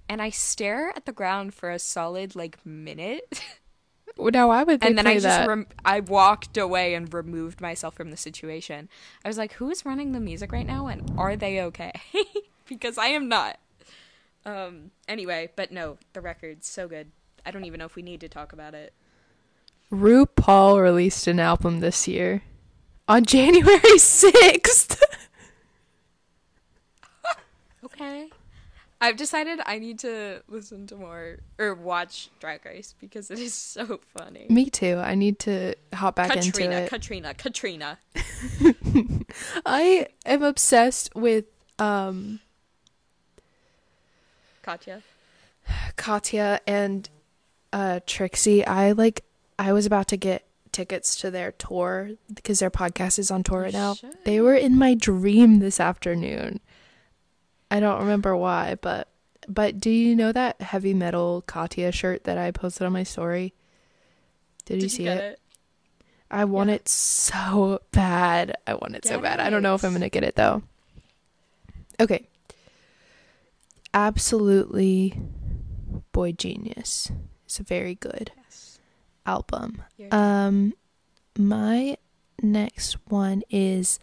and 0.10 0.22
I 0.22 0.30
stare 0.30 0.89
at 0.96 1.06
the 1.06 1.13
ground 1.13 1.54
for 1.54 1.72
a 1.72 1.80
solid 1.80 2.36
like 2.36 2.65
minute. 2.65 3.41
Now, 4.17 4.47
why 4.47 4.63
would 4.63 4.80
they 4.80 4.88
and 4.88 4.97
then 4.97 5.08
I 5.08 5.19
just 5.19 5.47
rem- 5.47 5.67
I 5.84 5.99
walked 5.99 6.58
away 6.58 6.93
and 6.93 7.13
removed 7.13 7.60
myself 7.60 7.95
from 7.95 8.12
the 8.12 8.17
situation. 8.17 8.88
I 9.23 9.28
was 9.28 9.38
like, 9.38 9.54
"Who's 9.54 9.86
running 9.86 10.13
the 10.13 10.19
music 10.19 10.51
right 10.51 10.65
now, 10.65 10.88
and 10.88 11.12
are 11.17 11.36
they 11.36 11.62
okay?" 11.62 11.91
because 12.67 12.97
I 12.97 13.08
am 13.08 13.28
not. 13.28 13.60
Um. 14.45 14.91
Anyway, 15.08 15.49
but 15.56 15.71
no, 15.71 15.97
the 16.13 16.21
record's 16.21 16.67
so 16.67 16.88
good. 16.88 17.12
I 17.45 17.51
don't 17.51 17.65
even 17.65 17.80
know 17.80 17.86
if 17.86 17.95
we 17.95 18.01
need 18.01 18.21
to 18.21 18.30
talk 18.30 18.54
about 18.54 18.73
it. 18.73 18.93
RuPaul 19.91 20.82
released 20.82 21.28
an 21.28 21.39
album 21.39 21.80
this 21.80 22.08
year 22.08 22.41
on 23.08 23.25
January 23.25 23.80
6th. 23.97 25.01
Okay. 27.86 28.30
I've 29.06 29.18
decided 29.18 29.60
I 29.63 29.78
need 29.78 30.00
to 30.00 30.41
listen 30.48 30.88
to 30.88 30.96
more 30.96 31.38
or 31.60 31.76
watch 31.76 32.32
Drag 32.39 32.65
Race 32.65 32.96
because 33.00 33.30
it 33.30 33.38
is 33.38 33.54
so 33.54 34.00
funny. 34.18 34.48
Me 34.50 34.68
too. 34.68 34.98
I 34.98 35.13
need 35.13 35.38
to 35.41 35.76
hop 35.94 36.15
back 36.15 36.36
into 36.36 36.52
Katrina, 36.52 36.76
it. 36.78 36.89
Katrina, 36.89 37.34
Katrina. 37.36 38.00
I 39.65 40.08
am 40.26 40.41
obsessed 40.41 41.13
with 41.13 41.46
um 41.78 42.39
Katya. 44.63 45.04
Katya 45.98 46.62
and 46.65 47.08
uh 47.72 48.00
Trixie, 48.08 48.65
I 48.65 48.94
like 48.94 49.24
I 49.60 49.72
was 49.72 49.86
about 49.86 50.08
to 50.08 50.18
get 50.18 50.48
tickets 50.72 51.15
to 51.18 51.30
their 51.30 51.52
tour 51.52 52.10
because 52.34 52.58
their 52.58 52.72
podcast 52.72 53.20
is 53.20 53.30
on 53.30 53.44
tour 53.44 53.62
right 53.62 53.74
now. 53.74 53.98
They 54.24 54.41
were 54.41 54.56
in 54.56 54.80
my 54.80 54.96
dream 54.96 55.60
this 55.60 55.80
afternoon. 55.80 56.60
I 57.71 57.80
don't 57.80 57.99
remember 57.99 58.36
why, 58.36 58.75
but 58.82 59.10
but 59.47 59.80
do 59.80 59.89
you 59.89 60.15
know 60.15 60.32
that 60.32 60.62
heavy 60.62 60.93
metal 60.93 61.43
Katya 61.45 61.91
shirt 61.91 62.23
that 62.23 62.38
I 62.38 62.51
posted 62.51 62.86
on 62.88 62.93
my 62.93 63.04
story? 63.04 63.54
Did, 64.65 64.82
you 64.82 64.89
see 64.89 65.06
it? 65.08 65.39
I 66.32 66.45
want 66.45 66.69
Yeah. 66.69 66.75
it 66.78 66.88
so 66.89 67.82
bad. 67.91 68.56
I 68.65 68.73
want 68.73 68.95
it 68.95 69.06
so 69.06 69.15
Get 69.15 69.21
bad. 69.23 69.39
I 69.39 69.49
don't 69.51 69.62
know 69.62 69.75
if 69.75 69.84
I'm 69.84 69.91
going 69.91 70.01
to 70.01 70.10
get 70.10 70.23
it 70.23 70.36
though. 70.36 70.63
Okay. 71.99 72.28
Absolutely 73.93 75.19
boygenius. 76.13 77.12
It's 77.45 77.60
a 77.60 77.63
very 77.63 77.95
good 77.95 78.32
Yes. 78.36 78.80
album. 79.25 79.84
Um 80.12 80.73
my 81.38 81.97
next 82.41 82.97
one 83.10 83.43
is 83.49 83.99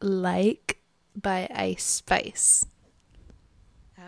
Like 0.00 0.80
by 1.20 1.48
Ice 1.54 1.84
Spice. 1.84 2.64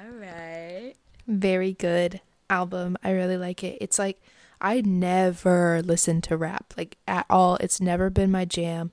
All 0.02 0.10
right. 0.10 0.94
Very 1.28 1.74
good 1.74 2.20
album. 2.50 2.96
I 3.04 3.10
really 3.10 3.36
like 3.36 3.62
it. 3.62 3.78
It's 3.80 3.98
like 3.98 4.20
I 4.60 4.80
never 4.80 5.80
listen 5.82 6.20
to 6.22 6.36
rap 6.36 6.74
like 6.76 6.96
at 7.06 7.26
all. 7.30 7.56
It's 7.56 7.80
never 7.80 8.10
been 8.10 8.30
my 8.30 8.44
jam. 8.44 8.90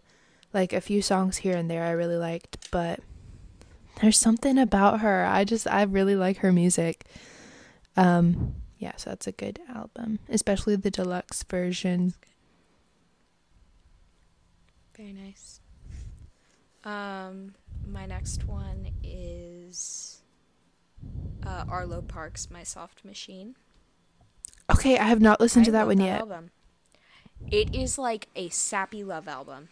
Like 0.53 0.71
a 0.71 0.81
few 0.81 1.01
songs 1.01 1.37
here 1.37 1.55
and 1.55 1.69
there 1.69 1.83
I 1.83 1.91
really 1.91 2.15
liked, 2.15 2.69
but 2.69 2.99
there's 4.01 4.17
something 4.17 4.57
about 4.59 4.99
her. 4.99 5.25
I 5.25 5.45
just 5.45 5.67
I 5.67 5.83
really 5.83 6.15
like 6.15 6.37
her 6.37 6.51
music. 6.51 7.05
Um 7.97 8.55
yeah, 8.77 8.93
so 8.95 9.09
that's 9.09 9.27
a 9.27 9.31
good 9.31 9.59
album, 9.73 10.19
especially 10.29 10.75
the 10.75 10.91
deluxe 10.91 11.43
version. 11.43 12.13
Very 14.95 15.13
nice. 15.13 15.59
Um, 16.85 17.55
my 17.85 18.05
next 18.05 18.45
one 18.45 18.87
is 19.03 20.18
uh, 21.45 21.65
Arlo 21.69 22.01
Parks, 22.01 22.49
My 22.49 22.63
Soft 22.63 23.03
Machine. 23.03 23.55
Okay, 24.71 24.97
I 24.97 25.03
have 25.03 25.21
not 25.21 25.39
listened 25.39 25.65
to 25.65 25.71
that 25.71 25.87
one 25.87 25.99
yet. 25.99 26.21
Album. 26.21 26.51
It 27.49 27.73
is 27.73 27.97
like 27.97 28.27
a 28.35 28.49
sappy 28.49 29.03
love 29.03 29.27
album, 29.27 29.69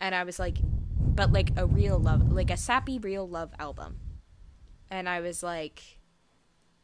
and 0.00 0.14
I 0.14 0.24
was 0.24 0.38
like, 0.38 0.58
but 0.96 1.32
like 1.32 1.50
a 1.56 1.66
real 1.66 1.98
love, 1.98 2.32
like 2.32 2.50
a 2.50 2.56
sappy 2.56 2.98
real 2.98 3.28
love 3.28 3.50
album, 3.58 3.98
and 4.90 5.08
I 5.08 5.20
was 5.20 5.42
like, 5.42 5.98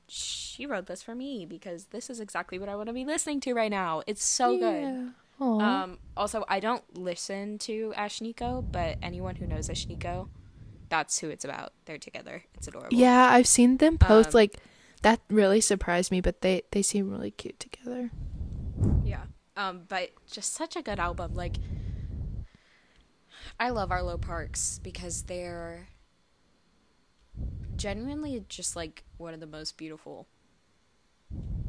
she 0.08 0.66
wrote 0.66 0.86
this 0.86 1.02
for 1.02 1.14
me 1.14 1.46
because 1.46 1.86
this 1.86 2.10
is 2.10 2.20
exactly 2.20 2.58
what 2.58 2.68
I 2.68 2.76
want 2.76 2.88
to 2.88 2.92
be 2.92 3.04
listening 3.04 3.40
to 3.40 3.54
right 3.54 3.70
now. 3.70 4.02
It's 4.06 4.24
so 4.24 4.58
good. 4.58 4.82
Yeah. 4.82 5.08
Aw. 5.40 5.60
Um, 5.60 5.98
also, 6.16 6.44
I 6.48 6.58
don't 6.58 6.82
listen 6.98 7.58
to 7.58 7.92
Ashnikko, 7.96 8.72
but 8.72 8.96
anyone 9.02 9.36
who 9.36 9.46
knows 9.46 9.68
Ashnikko, 9.68 10.28
that's 10.88 11.18
who 11.18 11.28
it's 11.28 11.44
about. 11.44 11.72
They're 11.84 11.98
together. 11.98 12.44
It's 12.54 12.68
adorable. 12.68 12.96
yeah, 12.96 13.28
I've 13.30 13.46
seen 13.46 13.76
them 13.78 13.98
post 13.98 14.28
Um, 14.30 14.34
like 14.34 14.56
that 15.02 15.20
really 15.30 15.60
surprised 15.60 16.10
me, 16.10 16.20
but 16.20 16.40
they 16.40 16.62
they 16.70 16.82
seem 16.82 17.10
really 17.10 17.30
cute 17.30 17.60
together. 17.60 18.10
Yeah. 19.04 19.22
Um, 19.56 19.82
but 19.88 20.10
just 20.30 20.54
such 20.54 20.76
a 20.76 20.82
good 20.82 21.00
album. 21.00 21.34
Like, 21.34 21.56
I 23.58 23.70
love 23.70 23.90
Arlo 23.90 24.16
Parks 24.16 24.78
because 24.82 25.22
they're 25.22 25.88
genuinely 27.76 28.44
just 28.48 28.76
like 28.76 29.04
one 29.16 29.34
of 29.34 29.40
the 29.40 29.46
most 29.46 29.76
beautiful 29.76 30.26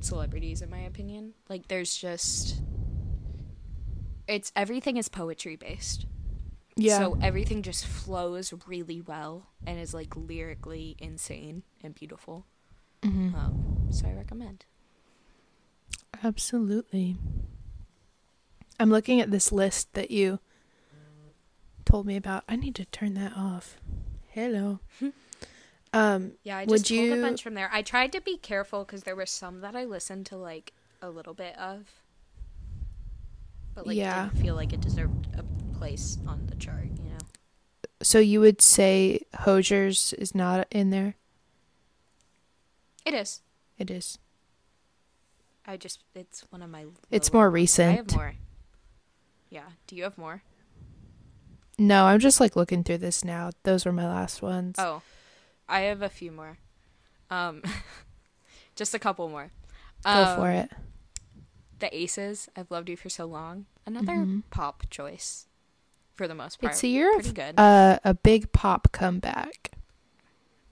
celebrities, 0.01 0.61
in 0.61 0.69
my 0.69 0.79
opinion. 0.79 1.33
Like, 1.49 1.67
there's 1.67 1.95
just. 1.95 2.61
It's 4.27 4.51
everything 4.55 4.97
is 4.97 5.09
poetry 5.09 5.55
based. 5.55 6.05
Yeah. 6.81 6.97
So 6.99 7.17
everything 7.21 7.61
just 7.61 7.85
flows 7.85 8.53
really 8.67 9.01
well 9.01 9.47
and 9.65 9.79
is 9.79 9.93
like 9.93 10.15
lyrically 10.15 10.95
insane 10.99 11.63
and 11.83 11.93
beautiful. 11.95 12.45
Mhm. 13.01 13.33
Um, 13.33 13.87
so 13.91 14.07
I 14.07 14.13
recommend. 14.13 14.65
Absolutely. 16.23 17.17
I'm 18.79 18.89
looking 18.89 19.21
at 19.21 19.31
this 19.31 19.51
list 19.51 19.93
that 19.93 20.11
you 20.11 20.39
told 21.85 22.05
me 22.05 22.15
about. 22.15 22.43
I 22.47 22.55
need 22.55 22.75
to 22.75 22.85
turn 22.85 23.13
that 23.15 23.33
off. 23.35 23.77
Hello. 24.29 24.79
um 25.93 26.33
Yeah, 26.43 26.57
I 26.57 26.65
Would 26.65 26.79
just 26.79 26.89
pulled 26.89 26.99
you- 27.01 27.13
a 27.19 27.21
bunch 27.21 27.41
from 27.43 27.53
there. 27.55 27.69
I 27.71 27.81
tried 27.81 28.11
to 28.13 28.21
be 28.21 28.37
careful 28.37 28.83
because 28.85 29.03
there 29.03 29.15
were 29.15 29.25
some 29.25 29.61
that 29.61 29.75
I 29.75 29.85
listened 29.85 30.25
to 30.27 30.37
like 30.37 30.73
a 31.01 31.09
little 31.09 31.33
bit 31.33 31.57
of, 31.57 31.87
but 33.73 33.87
like 33.87 33.95
Yeah. 33.97 34.27
didn't 34.29 34.41
feel 34.41 34.55
like 34.55 34.73
it 34.73 34.81
deserved 34.81 35.27
a 35.37 35.43
place 35.79 36.17
on 36.27 36.45
the 36.47 36.55
chart. 36.55 36.85
You 37.03 37.09
know, 37.11 37.17
so 38.01 38.19
you 38.19 38.39
would 38.41 38.61
say 38.61 39.21
Hozier's 39.39 40.13
is 40.13 40.35
not 40.35 40.67
in 40.71 40.89
there? 40.91 41.15
it 43.05 43.13
is. 43.13 43.41
It 43.77 43.89
is. 43.89 44.17
I 45.65 45.77
just 45.77 46.03
it's 46.13 46.41
one 46.51 46.61
of 46.61 46.69
my. 46.69 46.85
It's 47.11 47.31
more 47.33 47.49
recent. 47.49 47.89
I 47.93 47.95
have 47.97 48.15
more. 48.15 48.35
Yeah. 49.49 49.69
Do 49.87 49.95
you 49.95 50.03
have 50.03 50.17
more? 50.17 50.43
No, 51.77 52.05
I'm 52.05 52.19
just 52.19 52.39
like 52.39 52.55
looking 52.55 52.83
through 52.83 52.97
this 52.97 53.23
now. 53.23 53.51
Those 53.63 53.85
were 53.85 53.93
my 53.93 54.05
last 54.07 54.41
ones. 54.41 54.75
Oh, 54.77 55.01
I 55.67 55.81
have 55.81 56.01
a 56.01 56.09
few 56.09 56.31
more. 56.31 56.57
Um, 57.29 57.63
just 58.75 58.93
a 58.93 58.99
couple 58.99 59.29
more. 59.29 59.51
Go 60.03 60.35
for 60.35 60.49
Um, 60.49 60.55
it. 60.55 60.71
The 61.79 61.95
Aces. 61.95 62.49
I've 62.55 62.69
loved 62.69 62.89
you 62.89 62.97
for 62.97 63.09
so 63.09 63.25
long. 63.25 63.65
Another 63.85 64.17
Mhm. 64.25 64.43
pop 64.49 64.83
choice, 64.89 65.47
for 66.19 66.27
the 66.27 66.35
most 66.35 66.59
part. 66.61 66.73
It's 66.73 66.83
a 66.83 66.87
year 66.89 67.09
Pretty 67.13 67.29
of 67.29 67.33
good. 67.35 67.55
uh, 67.57 67.97
a 68.03 68.13
big 68.13 68.51
pop 68.51 68.91
comeback. 68.91 69.71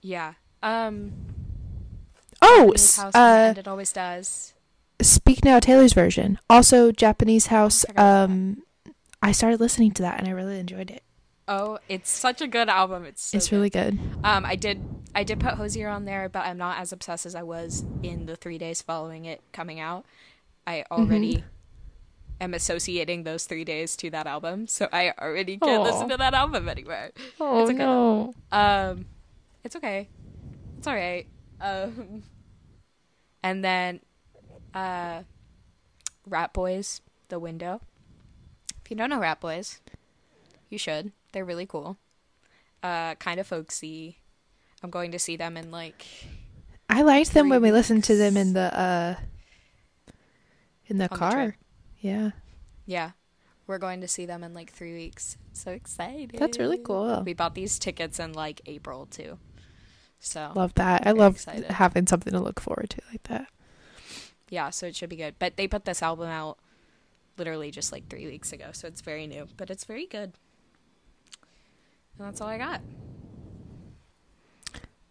yeah. 0.02 0.34
Um. 0.62 1.12
Oh, 2.42 2.66
Japanese 2.74 2.96
House, 2.96 3.14
uh, 3.14 3.18
and 3.48 3.58
it 3.58 3.66
always 3.66 3.92
does. 3.92 4.54
Speak 5.00 5.44
Now 5.44 5.58
Taylor's 5.58 5.94
version. 5.94 6.38
Also 6.50 6.92
Japanese 6.92 7.46
House. 7.46 7.84
about 7.88 8.24
Um 8.24 8.62
I 9.22 9.32
started 9.32 9.58
listening 9.60 9.92
to 9.92 10.02
that 10.02 10.18
and 10.20 10.28
I 10.28 10.32
really 10.32 10.58
enjoyed 10.60 10.90
it. 10.90 11.02
Oh, 11.48 11.78
it's 11.88 12.10
such 12.10 12.40
a 12.42 12.46
good 12.46 12.68
album. 12.68 13.04
It's 13.06 13.22
so 13.22 13.36
it's 13.36 13.48
good. 13.48 13.56
really 13.56 13.70
good. 13.70 13.98
Um, 14.22 14.44
I 14.44 14.54
did 14.54 14.84
I 15.14 15.24
did 15.24 15.40
put 15.40 15.54
Hozier 15.54 15.88
on 15.88 16.04
there, 16.04 16.28
but 16.28 16.44
I'm 16.44 16.58
not 16.58 16.78
as 16.78 16.92
obsessed 16.92 17.24
as 17.26 17.34
I 17.34 17.42
was 17.42 17.84
in 18.02 18.26
the 18.26 18.36
three 18.36 18.58
days 18.58 18.82
following 18.82 19.24
it 19.24 19.40
coming 19.52 19.80
out. 19.80 20.04
I 20.66 20.84
already 20.90 21.44
am 22.40 22.54
associating 22.54 23.24
those 23.24 23.44
three 23.46 23.64
days 23.64 23.96
to 23.96 24.10
that 24.10 24.26
album, 24.26 24.66
so 24.66 24.88
I 24.92 25.12
already 25.18 25.58
can't 25.58 25.80
Aw. 25.80 25.84
listen 25.84 26.08
to 26.10 26.16
that 26.16 26.34
album 26.34 26.68
anymore. 26.68 27.10
Oh 27.40 27.62
It's 27.62 27.70
okay, 27.70 27.78
no. 27.78 28.34
Um, 28.52 29.06
it's 29.64 29.76
okay. 29.76 30.08
It's 30.78 30.86
all 30.86 30.94
right. 30.94 31.26
Um, 31.60 32.22
and 33.42 33.64
then, 33.64 34.00
uh, 34.74 35.22
Ratboys, 36.28 37.00
The 37.28 37.38
Window. 37.38 37.80
If 38.84 38.90
you 38.90 38.96
don't 38.96 39.10
know 39.10 39.18
Ratboys, 39.18 39.80
you 40.70 40.78
should. 40.78 41.12
They're 41.32 41.44
really 41.44 41.66
cool. 41.66 41.98
Uh, 42.82 43.16
kind 43.16 43.40
of 43.40 43.46
folksy. 43.46 44.18
I'm 44.82 44.90
going 44.90 45.10
to 45.12 45.18
see 45.18 45.36
them 45.36 45.56
in 45.56 45.70
like 45.72 46.06
I 46.88 47.02
liked 47.02 47.34
them 47.34 47.46
Three 47.46 47.50
when 47.50 47.62
we 47.62 47.72
listened 47.72 48.04
to 48.04 48.16
them 48.16 48.36
in 48.36 48.52
the 48.52 48.72
uh 48.78 49.14
in 50.86 50.98
the 50.98 51.10
On 51.10 51.18
car. 51.18 51.32
trip. 51.32 51.54
Yeah. 52.00 52.30
yeah. 52.86 53.10
We're 53.66 53.78
going 53.78 54.00
to 54.00 54.08
see 54.08 54.24
them 54.24 54.42
in 54.42 54.54
like 54.54 54.72
three 54.72 54.94
weeks. 54.94 55.36
So 55.52 55.72
excited. 55.72 56.36
That's 56.38 56.58
really 56.58 56.78
cool. 56.78 57.22
We 57.24 57.34
bought 57.34 57.54
these 57.54 57.78
tickets 57.78 58.18
in 58.18 58.32
like 58.32 58.62
April 58.66 59.06
too. 59.06 59.38
So 60.20 60.52
Love 60.54 60.74
that. 60.74 61.06
I 61.06 61.12
love 61.12 61.34
excited. 61.34 61.64
having 61.66 62.06
something 62.06 62.32
to 62.32 62.40
look 62.40 62.60
forward 62.60 62.90
to 62.90 63.00
like 63.12 63.24
that. 63.24 63.46
yeah, 64.48 64.70
so 64.70 64.86
it 64.86 64.96
should 64.96 65.10
be 65.10 65.16
good. 65.16 65.34
But 65.38 65.56
they 65.56 65.68
put 65.68 65.84
this 65.84 66.02
album 66.02 66.28
out 66.28 66.58
literally 67.36 67.70
just 67.70 67.92
like 67.92 68.08
three 68.08 68.26
weeks 68.26 68.52
ago, 68.52 68.70
so 68.72 68.88
it's 68.88 69.00
very 69.00 69.26
new, 69.26 69.46
but 69.56 69.70
it's 69.70 69.84
very 69.84 70.06
good. 70.06 70.32
And 72.18 72.26
that's 72.26 72.40
all 72.40 72.48
I 72.48 72.58
got. 72.58 72.80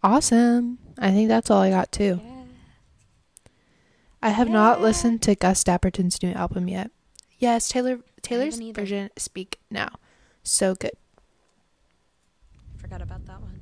Awesome. 0.02 0.78
I 0.98 1.10
think 1.10 1.28
that's 1.28 1.50
all 1.50 1.60
I 1.62 1.70
got 1.70 1.90
too. 1.90 2.20
Yeah. 2.22 2.37
I 4.22 4.30
have 4.30 4.48
not 4.48 4.80
listened 4.80 5.22
to 5.22 5.34
Gus 5.34 5.62
Dapperton's 5.62 6.22
new 6.22 6.32
album 6.32 6.68
yet. 6.68 6.90
Yes, 7.38 7.68
Taylor 7.68 8.00
Taylor's 8.20 8.60
either. 8.60 8.80
version 8.80 9.10
Speak 9.16 9.58
Now. 9.70 9.90
So 10.42 10.74
good. 10.74 10.92
Forgot 12.76 13.00
about 13.00 13.26
that 13.26 13.40
one. 13.40 13.60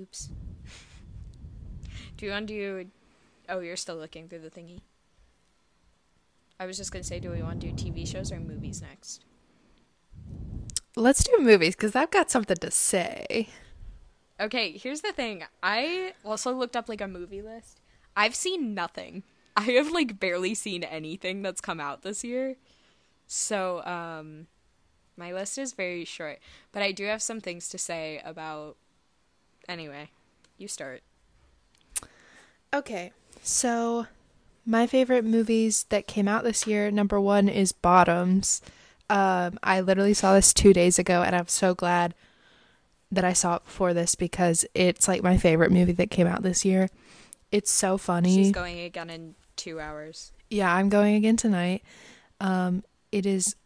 Oops. 0.00 0.28
do 2.16 2.26
you 2.26 2.32
want 2.32 2.48
to 2.48 2.54
do? 2.84 2.90
Oh, 3.48 3.60
you're 3.60 3.76
still 3.76 3.96
looking 3.96 4.28
through 4.28 4.40
the 4.40 4.50
thingy. 4.50 4.80
I 6.60 6.66
was 6.66 6.76
just 6.76 6.92
gonna 6.92 7.04
say, 7.04 7.18
do 7.18 7.30
we 7.30 7.42
want 7.42 7.60
to 7.62 7.70
do 7.70 7.72
TV 7.72 8.06
shows 8.06 8.30
or 8.30 8.40
movies 8.40 8.82
next? 8.82 9.24
Let's 10.96 11.24
do 11.24 11.38
movies 11.38 11.76
cuz 11.76 11.96
I've 11.96 12.10
got 12.10 12.30
something 12.30 12.56
to 12.56 12.70
say. 12.70 13.48
Okay, 14.40 14.76
here's 14.76 15.00
the 15.00 15.12
thing. 15.12 15.44
I 15.62 16.12
also 16.24 16.52
looked 16.52 16.76
up 16.76 16.88
like 16.88 17.00
a 17.00 17.08
movie 17.08 17.42
list. 17.42 17.80
I've 18.18 18.34
seen 18.34 18.74
nothing. 18.74 19.22
I 19.56 19.62
have 19.62 19.92
like 19.92 20.20
barely 20.20 20.54
seen 20.54 20.82
anything 20.82 21.42
that's 21.42 21.60
come 21.60 21.80
out 21.80 22.02
this 22.02 22.24
year. 22.24 22.56
So, 23.26 23.84
um 23.84 24.48
my 25.16 25.32
list 25.32 25.58
is 25.58 25.72
very 25.72 26.04
short, 26.04 26.38
but 26.70 26.82
I 26.82 26.92
do 26.92 27.04
have 27.06 27.20
some 27.22 27.40
things 27.40 27.68
to 27.70 27.78
say 27.78 28.20
about 28.24 28.76
anyway. 29.68 30.10
You 30.58 30.68
start. 30.68 31.02
Okay. 32.72 33.12
So, 33.42 34.06
my 34.64 34.86
favorite 34.86 35.24
movies 35.24 35.86
that 35.88 36.06
came 36.06 36.28
out 36.28 36.44
this 36.44 36.66
year, 36.68 36.90
number 36.90 37.20
1 37.20 37.48
is 37.48 37.72
Bottoms. 37.72 38.62
Um 39.08 39.58
I 39.62 39.80
literally 39.80 40.14
saw 40.14 40.34
this 40.34 40.52
2 40.52 40.72
days 40.72 40.98
ago 40.98 41.22
and 41.22 41.36
I'm 41.36 41.48
so 41.48 41.74
glad 41.74 42.14
that 43.10 43.24
I 43.24 43.32
saw 43.32 43.56
it 43.56 43.64
before 43.64 43.94
this 43.94 44.14
because 44.14 44.66
it's 44.74 45.08
like 45.08 45.22
my 45.22 45.36
favorite 45.36 45.72
movie 45.72 45.92
that 45.92 46.10
came 46.10 46.26
out 46.26 46.42
this 46.42 46.64
year. 46.64 46.88
It's 47.50 47.70
so 47.70 47.98
funny. 47.98 48.34
She's 48.34 48.52
going 48.52 48.80
again 48.80 49.10
in 49.10 49.34
2 49.56 49.80
hours. 49.80 50.32
Yeah, 50.50 50.74
I'm 50.74 50.88
going 50.88 51.14
again 51.14 51.36
tonight. 51.36 51.82
Um, 52.40 52.84
it 53.10 53.26
is 53.26 53.56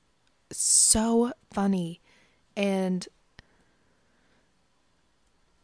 so 0.53 1.33
funny 1.53 2.01
and 2.57 3.09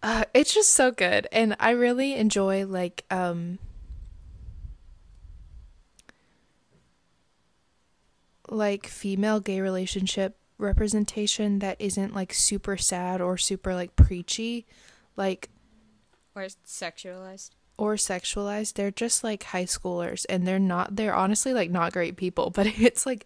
uh, 0.02 0.24
it's 0.32 0.54
just 0.54 0.70
so 0.70 0.90
good 0.90 1.26
and 1.32 1.54
i 1.60 1.70
really 1.70 2.14
enjoy 2.14 2.64
like 2.64 3.04
um 3.10 3.58
like 8.48 8.86
female 8.86 9.40
gay 9.40 9.60
relationship 9.60 10.36
representation 10.56 11.58
that 11.58 11.76
isn't 11.78 12.14
like 12.14 12.32
super 12.32 12.76
sad 12.76 13.20
or 13.20 13.36
super 13.36 13.74
like 13.74 13.94
preachy 13.94 14.66
like 15.16 15.50
Or 16.34 16.42
sexualized. 16.42 17.50
Or 17.78 17.94
sexualized. 17.94 18.74
They're 18.74 18.90
just 18.90 19.24
like 19.24 19.44
high 19.44 19.64
schoolers 19.64 20.26
and 20.28 20.46
they're 20.46 20.58
not 20.58 20.96
they're 20.96 21.14
honestly 21.14 21.54
like 21.54 21.70
not 21.70 21.92
great 21.92 22.16
people, 22.16 22.50
but 22.54 22.66
it's 22.66 23.06
like 23.06 23.24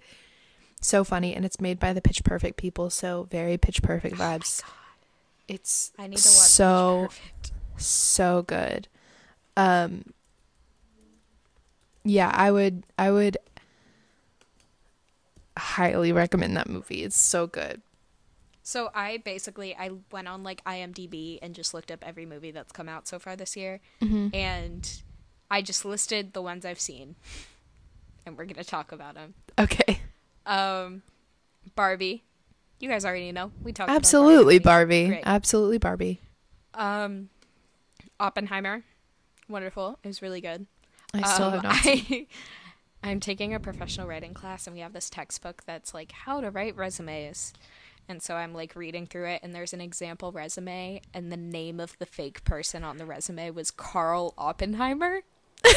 so 0.80 1.02
funny 1.02 1.34
and 1.34 1.44
it's 1.44 1.60
made 1.60 1.80
by 1.80 1.92
the 1.92 2.00
Pitch 2.00 2.22
Perfect 2.22 2.56
people, 2.56 2.90
so 2.90 3.26
very 3.30 3.58
Pitch 3.58 3.82
Perfect 3.82 4.16
vibes. 4.16 4.62
It's 5.48 5.92
I 5.98 6.06
need 6.06 6.18
to 6.18 6.28
watch 6.28 6.48
so 6.48 7.08
so 7.76 8.42
good. 8.42 8.86
Um 9.56 10.12
yeah, 12.04 12.30
I 12.32 12.50
would 12.50 12.84
I 12.98 13.10
would 13.10 13.38
highly 15.56 16.12
recommend 16.12 16.56
that 16.56 16.68
movie. 16.68 17.02
It's 17.02 17.16
so 17.16 17.46
good. 17.46 17.82
So 18.62 18.90
I 18.94 19.16
basically 19.18 19.74
I 19.76 19.90
went 20.12 20.28
on 20.28 20.42
like 20.44 20.62
IMDb 20.64 21.38
and 21.42 21.54
just 21.54 21.74
looked 21.74 21.90
up 21.90 22.04
every 22.06 22.26
movie 22.26 22.50
that's 22.52 22.72
come 22.72 22.88
out 22.88 23.08
so 23.08 23.18
far 23.18 23.34
this 23.36 23.56
year, 23.56 23.80
Mm-hmm. 24.00 24.28
and 24.34 25.02
I 25.50 25.62
just 25.62 25.84
listed 25.84 26.32
the 26.32 26.42
ones 26.42 26.64
I've 26.64 26.80
seen, 26.80 27.16
and 28.26 28.38
we're 28.38 28.44
gonna 28.46 28.64
talk 28.64 28.92
about 28.92 29.14
them. 29.14 29.34
Okay. 29.58 30.00
Um, 30.46 31.02
Barbie, 31.74 32.22
you 32.80 32.88
guys 32.88 33.04
already 33.04 33.32
know 33.32 33.50
we 33.62 33.72
talked. 33.72 33.90
Absolutely 33.90 34.56
about 34.56 34.64
Barbie. 34.70 35.06
Great. 35.08 35.22
Absolutely 35.26 35.78
Barbie. 35.78 36.20
Um, 36.74 37.28
Oppenheimer, 38.20 38.82
wonderful. 39.48 39.98
It 40.02 40.08
was 40.08 40.22
really 40.22 40.40
good. 40.40 40.66
I 41.14 41.22
still 41.34 41.46
Um, 41.46 41.52
have 41.54 41.62
not. 41.64 41.76
I, 41.84 42.26
I'm 43.02 43.18
taking 43.20 43.52
a 43.52 43.60
professional 43.60 44.06
writing 44.06 44.32
class, 44.34 44.66
and 44.66 44.74
we 44.74 44.80
have 44.80 44.92
this 44.92 45.10
textbook 45.10 45.64
that's 45.66 45.92
like 45.92 46.12
how 46.12 46.40
to 46.40 46.50
write 46.50 46.76
resumes. 46.76 47.52
And 48.08 48.22
so 48.22 48.34
I'm 48.34 48.52
like 48.52 48.74
reading 48.76 49.06
through 49.06 49.28
it, 49.28 49.40
and 49.42 49.54
there's 49.54 49.72
an 49.72 49.80
example 49.80 50.32
resume, 50.32 51.00
and 51.14 51.30
the 51.32 51.36
name 51.36 51.80
of 51.80 51.96
the 51.98 52.06
fake 52.06 52.44
person 52.44 52.84
on 52.84 52.98
the 52.98 53.06
resume 53.06 53.50
was 53.50 53.70
Carl 53.70 54.34
Oppenheimer. 54.36 55.20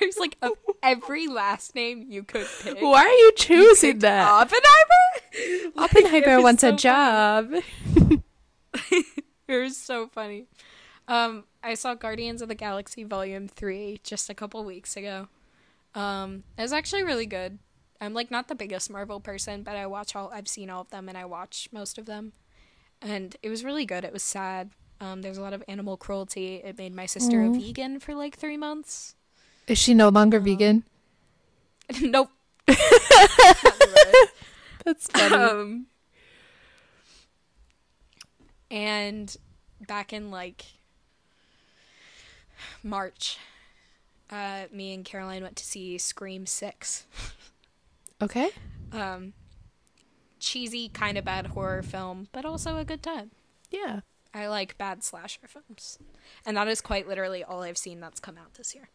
There's 0.00 0.18
like 0.18 0.36
a, 0.42 0.50
every 0.82 1.28
last 1.28 1.74
name 1.74 2.06
you 2.08 2.24
could 2.24 2.46
pick. 2.62 2.80
Why 2.80 3.04
are 3.04 3.08
you 3.08 3.32
choosing 3.36 4.00
that? 4.00 4.28
Oppenheimer? 4.28 5.72
Oppenheimer 5.76 6.36
was 6.36 6.44
wants 6.44 6.60
so 6.62 6.68
a 6.68 6.76
job. 6.76 7.54
It 9.48 9.62
was 9.62 9.76
so 9.76 10.08
funny. 10.08 10.46
Um, 11.08 11.44
I 11.62 11.74
saw 11.74 11.94
Guardians 11.94 12.42
of 12.42 12.48
the 12.48 12.54
Galaxy 12.54 13.04
Volume 13.04 13.48
Three 13.48 14.00
just 14.02 14.30
a 14.30 14.34
couple 14.34 14.64
weeks 14.64 14.96
ago. 14.96 15.28
Um, 15.94 16.44
it 16.56 16.62
was 16.62 16.72
actually 16.72 17.02
really 17.02 17.26
good. 17.26 17.58
I'm 18.02 18.14
like 18.14 18.32
not 18.32 18.48
the 18.48 18.56
biggest 18.56 18.90
Marvel 18.90 19.20
person, 19.20 19.62
but 19.62 19.76
I 19.76 19.86
watch 19.86 20.16
all. 20.16 20.28
I've 20.34 20.48
seen 20.48 20.68
all 20.68 20.80
of 20.80 20.90
them, 20.90 21.08
and 21.08 21.16
I 21.16 21.24
watch 21.24 21.68
most 21.70 21.98
of 21.98 22.06
them, 22.06 22.32
and 23.00 23.36
it 23.44 23.48
was 23.48 23.62
really 23.62 23.86
good. 23.86 24.02
It 24.04 24.12
was 24.12 24.24
sad. 24.24 24.70
Um, 25.00 25.22
there's 25.22 25.38
a 25.38 25.42
lot 25.42 25.52
of 25.52 25.62
animal 25.68 25.96
cruelty. 25.96 26.56
It 26.56 26.76
made 26.78 26.92
my 26.96 27.06
sister 27.06 27.40
a 27.44 27.50
vegan 27.50 28.00
for 28.00 28.16
like 28.16 28.34
three 28.36 28.56
months. 28.56 29.14
Is 29.68 29.78
she 29.78 29.94
no 29.94 30.08
longer 30.08 30.40
vegan? 30.40 30.82
nope. 32.00 32.30
That's 34.84 35.06
funny. 35.06 35.34
um, 35.36 35.86
and 38.68 39.36
back 39.86 40.12
in 40.12 40.32
like 40.32 40.64
March, 42.82 43.38
uh, 44.28 44.64
me 44.72 44.92
and 44.92 45.04
Caroline 45.04 45.44
went 45.44 45.54
to 45.54 45.64
see 45.64 45.98
Scream 45.98 46.46
Six. 46.46 47.06
okay. 48.22 48.48
Um, 48.92 49.32
cheesy, 50.38 50.88
kind 50.88 51.18
of 51.18 51.24
bad 51.24 51.48
horror 51.48 51.82
film, 51.82 52.28
but 52.32 52.44
also 52.44 52.76
a 52.78 52.84
good 52.84 53.02
time. 53.02 53.30
Yeah. 53.70 54.00
I 54.34 54.46
like 54.46 54.78
bad 54.78 55.02
slasher 55.04 55.46
films, 55.46 55.98
and 56.46 56.56
that 56.56 56.66
is 56.68 56.80
quite 56.80 57.06
literally 57.06 57.44
all 57.44 57.62
I've 57.62 57.76
seen 57.76 58.00
that's 58.00 58.18
come 58.20 58.38
out 58.38 58.54
this 58.54 58.74
year. 58.74 58.88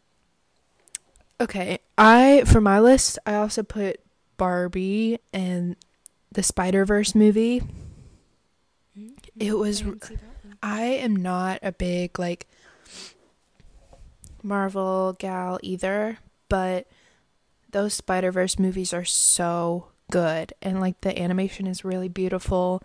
Okay. 1.40 1.78
I 1.96 2.42
for 2.44 2.60
my 2.60 2.80
list, 2.80 3.18
I 3.24 3.36
also 3.36 3.62
put 3.62 4.00
Barbie 4.36 5.20
and 5.32 5.76
the 6.32 6.42
Spider 6.42 6.84
Verse 6.84 7.14
movie. 7.14 7.62
It 9.38 9.52
was- 9.56 9.82
I 9.82 9.84
didn't 9.84 10.04
see 10.04 10.14
that 10.16 10.44
one. 10.44 10.58
I 10.60 10.82
am 10.82 11.14
not 11.14 11.60
a 11.62 11.70
big 11.70 12.18
like 12.18 12.48
Marvel 14.42 15.14
gal 15.18 15.58
either, 15.62 16.18
but 16.48 16.86
those 17.70 17.94
Spider 17.94 18.32
Verse 18.32 18.58
movies 18.58 18.92
are 18.92 19.04
so 19.04 19.88
good 20.10 20.52
and 20.62 20.80
like 20.80 21.00
the 21.02 21.20
animation 21.20 21.66
is 21.66 21.84
really 21.84 22.08
beautiful 22.08 22.82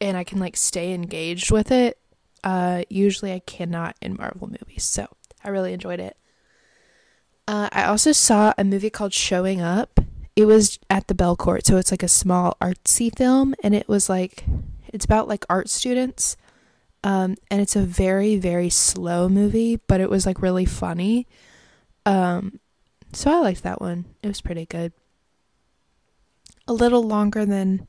and 0.00 0.16
I 0.16 0.24
can 0.24 0.38
like 0.38 0.56
stay 0.56 0.92
engaged 0.92 1.50
with 1.50 1.70
it. 1.70 1.98
Uh 2.44 2.82
usually 2.88 3.32
I 3.32 3.40
cannot 3.40 3.96
in 4.02 4.16
Marvel 4.16 4.48
movies. 4.48 4.84
So 4.84 5.08
I 5.42 5.48
really 5.48 5.72
enjoyed 5.72 6.00
it. 6.00 6.16
Uh 7.46 7.68
I 7.72 7.84
also 7.84 8.12
saw 8.12 8.52
a 8.58 8.64
movie 8.64 8.90
called 8.90 9.14
Showing 9.14 9.60
Up. 9.60 10.00
It 10.36 10.44
was 10.44 10.78
at 10.88 11.08
the 11.08 11.14
Belcourt, 11.14 11.64
so 11.64 11.78
it's 11.78 11.90
like 11.90 12.02
a 12.02 12.08
small 12.08 12.56
artsy 12.60 13.16
film 13.16 13.54
and 13.62 13.74
it 13.74 13.88
was 13.88 14.08
like 14.08 14.44
it's 14.92 15.04
about 15.04 15.28
like 15.28 15.44
art 15.48 15.68
students. 15.68 16.36
Um, 17.04 17.36
and 17.50 17.60
it's 17.60 17.76
a 17.76 17.82
very, 17.82 18.36
very 18.36 18.70
slow 18.70 19.28
movie, 19.28 19.76
but 19.86 20.00
it 20.00 20.10
was 20.10 20.26
like 20.26 20.42
really 20.42 20.64
funny. 20.64 21.28
Um, 22.04 22.58
so 23.12 23.30
I 23.30 23.40
liked 23.40 23.62
that 23.62 23.80
one. 23.80 24.06
It 24.22 24.28
was 24.28 24.40
pretty 24.40 24.66
good. 24.66 24.92
A 26.66 26.72
little 26.72 27.02
longer 27.02 27.46
than 27.46 27.86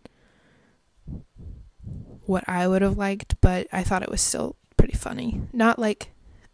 what 2.26 2.44
I 2.48 2.68
would 2.68 2.82
have 2.82 2.98
liked, 2.98 3.36
but 3.42 3.68
I 3.72 3.84
thought 3.84 4.04
it 4.04 4.12
was 4.12 4.22
still 4.22 4.56
pretty 4.78 4.96
funny. 4.96 5.42
Not 5.52 5.80
like 5.80 6.12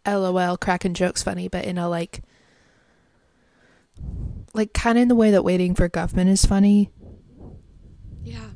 LOL 0.08 0.58
cracking 0.58 0.94
jokes 0.94 1.24
funny, 1.24 1.48
but 1.48 1.66
in 1.66 1.78
a 1.78 1.90
like 1.90 2.22
like 4.54 4.74
kind 4.74 4.98
of 4.98 5.04
in 5.04 5.08
the 5.10 5.16
way 5.16 5.32
that 5.32 5.44
waiting 5.44 5.76
for 5.76 5.90
Guffman 5.90 6.28
is 6.28 6.46
funny. 6.46 6.90
Yeah. 8.24 8.50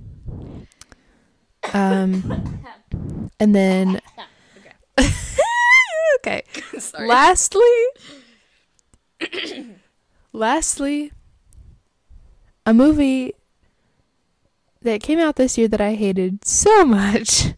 Um 1.73 2.63
and 3.39 3.53
then 3.53 4.01
okay. 6.19 6.43
Sorry. 6.79 7.07
Lastly, 7.07 7.61
lastly, 10.33 11.11
a 12.65 12.73
movie 12.73 13.33
that 14.81 15.01
came 15.01 15.19
out 15.19 15.35
this 15.35 15.57
year 15.57 15.67
that 15.67 15.81
I 15.81 15.95
hated 15.95 16.45
so 16.45 16.85
much. 16.85 17.53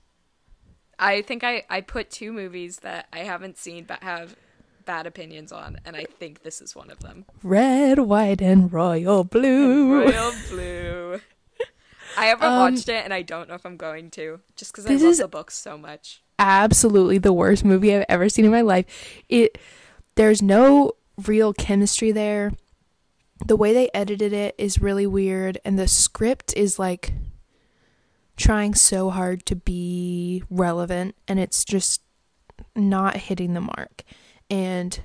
I 0.98 1.22
think 1.24 1.44
I, 1.44 1.64
I 1.70 1.82
put 1.82 2.12
two 2.12 2.32
movies 2.32 2.78
that 2.78 3.08
I 3.12 3.20
haven't 3.20 3.58
seen 3.58 3.86
but 3.86 4.04
have 4.04 4.36
bad 4.86 5.08
opinions 5.08 5.52
on, 5.52 5.78
and 5.86 5.96
I 5.96 6.06
think 6.20 6.44
this 6.44 6.62
is 6.62 6.76
one 6.76 6.90
of 6.92 7.00
them. 7.00 7.26
Red, 7.44 8.00
white, 8.00 8.42
and 8.42 8.72
royal 8.72 9.24
blue. 9.24 10.02
Royal 10.06 10.32
Blue. 10.50 11.20
I 12.18 12.26
haven't 12.26 12.48
Um, 12.48 12.74
watched 12.74 12.90
it, 12.90 13.04
and 13.06 13.14
I 13.14 13.22
don't 13.22 13.48
know 13.48 13.56
if 13.56 13.66
I'm 13.66 13.78
going 13.78 14.12
to, 14.12 14.42
just 14.56 14.74
because 14.74 14.86
I 14.86 14.96
love 14.96 15.18
the 15.18 15.28
books 15.28 15.56
so 15.56 15.78
much. 15.78 16.22
Absolutely 16.40 17.20
the 17.20 17.32
worst 17.34 17.64
movie 17.64 17.96
I've 17.96 18.06
ever 18.10 18.28
seen 18.28 18.46
in 18.46 18.52
my 18.52 18.62
life. 18.62 18.86
It 19.30 19.58
there's 20.16 20.42
no 20.42 20.94
real 21.28 21.54
chemistry 21.54 22.12
there. 22.12 22.54
The 23.46 23.56
way 23.56 23.74
they 23.74 23.90
edited 23.94 24.34
it 24.34 24.56
is 24.58 24.82
really 24.82 25.08
weird 25.08 25.58
and 25.66 25.78
the 25.78 25.88
script 25.88 26.54
is 26.56 26.78
like 26.78 27.14
trying 28.38 28.76
so 28.76 29.10
hard 29.10 29.46
to 29.48 29.56
be 29.56 30.44
relevant 30.50 31.16
and 31.28 31.40
it's 31.40 31.64
just 31.66 32.02
not 32.76 33.18
hitting 33.18 33.54
the 33.54 33.62
mark. 33.62 34.04
and 34.50 35.02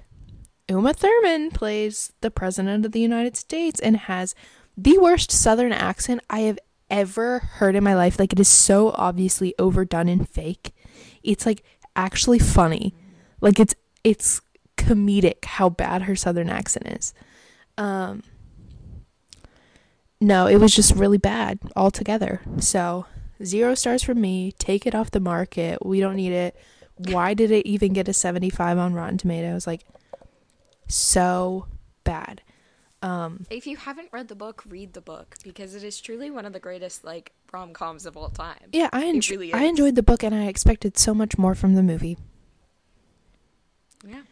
Uma 0.68 0.92
Thurman 0.92 1.50
plays 1.52 2.12
the 2.20 2.30
president 2.30 2.84
of 2.84 2.92
the 2.92 3.00
United 3.00 3.36
States 3.36 3.78
and 3.78 3.96
has 3.96 4.34
the 4.76 4.98
worst 4.98 5.30
southern 5.30 5.72
accent 5.72 6.20
I 6.28 6.40
have 6.40 6.58
ever 6.90 7.38
heard 7.38 7.76
in 7.76 7.84
my 7.84 7.94
life. 7.94 8.18
Like 8.18 8.32
it 8.32 8.40
is 8.40 8.48
so 8.48 8.90
obviously 8.90 9.54
overdone 9.58 10.08
and 10.08 10.28
fake. 10.28 10.72
It's 11.22 11.46
like 11.46 11.62
actually 11.94 12.40
funny. 12.40 12.94
Like 13.40 13.60
it's 13.60 13.74
it's 14.02 14.40
comedic 14.76 15.44
how 15.44 15.68
bad 15.68 16.02
her 16.02 16.16
southern 16.16 16.48
accent 16.48 16.86
is. 16.88 17.14
Um 17.78 18.22
no, 20.20 20.46
it 20.46 20.56
was 20.56 20.74
just 20.74 20.94
really 20.94 21.18
bad 21.18 21.58
altogether. 21.76 22.40
So, 22.58 23.04
zero 23.44 23.74
stars 23.74 24.02
for 24.02 24.14
me. 24.14 24.52
Take 24.52 24.86
it 24.86 24.94
off 24.94 25.10
the 25.10 25.20
market. 25.20 25.84
We 25.84 26.00
don't 26.00 26.16
need 26.16 26.32
it. 26.32 26.56
Why 26.96 27.34
did 27.34 27.50
it 27.50 27.66
even 27.66 27.92
get 27.92 28.08
a 28.08 28.14
75 28.14 28.78
on 28.78 28.94
Rotten 28.94 29.18
Tomatoes? 29.18 29.66
Like, 29.66 29.84
so 30.88 31.66
bad. 32.04 32.40
Um, 33.02 33.44
If 33.50 33.66
you 33.66 33.76
haven't 33.76 34.08
read 34.10 34.28
the 34.28 34.34
book, 34.34 34.64
read 34.66 34.94
the 34.94 35.02
book 35.02 35.36
because 35.44 35.74
it 35.74 35.84
is 35.84 36.00
truly 36.00 36.30
one 36.30 36.46
of 36.46 36.54
the 36.54 36.60
greatest 36.60 37.04
like 37.04 37.32
rom 37.52 37.74
coms 37.74 38.06
of 38.06 38.16
all 38.16 38.30
time. 38.30 38.70
yeah, 38.72 38.88
I, 38.94 39.10
really 39.30 39.52
I 39.52 39.64
enjoyed 39.64 39.96
the 39.96 40.02
book 40.02 40.22
and 40.22 40.34
I 40.34 40.46
expected 40.46 40.96
so 40.96 41.12
much 41.12 41.36
more 41.36 41.54
from 41.54 41.74
the 41.74 41.82
movie. 41.82 42.16
Yeah, 44.02 44.22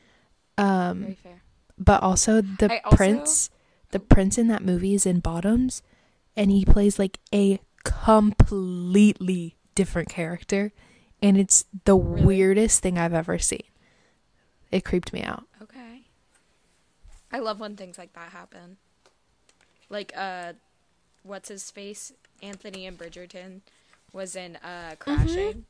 Um, 0.57 1.01
very 1.03 1.15
fair. 1.15 1.43
but 1.79 2.03
also 2.03 2.41
the 2.41 2.73
I 2.73 2.81
also- 2.85 2.97
prince 2.97 3.51
the 3.91 3.99
prince 4.01 4.39
in 4.39 4.49
that 4.49 4.63
movie 4.65 4.95
is 4.95 5.07
in 5.07 5.21
bottoms 5.21 5.83
and 6.37 6.51
he 6.51 6.65
plays 6.65 6.99
like 6.99 7.19
a 7.33 7.61
completely 7.85 9.57
different 9.75 10.09
character 10.09 10.73
and 11.23 11.37
it's 11.39 11.65
the 11.85 11.97
Really? 11.97 12.25
weirdest 12.25 12.83
thing 12.83 12.99
i've 12.99 13.15
ever 13.15 13.39
seen 13.39 13.63
it 14.71 14.85
creeped 14.85 15.13
me 15.13 15.23
out 15.23 15.45
Okay. 15.63 16.03
I 17.33 17.39
love 17.41 17.59
when 17.59 17.75
things 17.75 17.99
like 17.99 18.13
that 18.13 18.31
happen. 18.31 18.77
Like 19.91 20.13
uh 20.17 20.53
what's 21.25 21.49
his 21.49 21.69
face? 21.71 22.13
Anthony 22.43 22.87
and 22.87 22.97
Bridgerton 22.99 23.61
was 24.13 24.37
in 24.37 24.57
uh 24.57 24.95
Crashing 24.99 25.65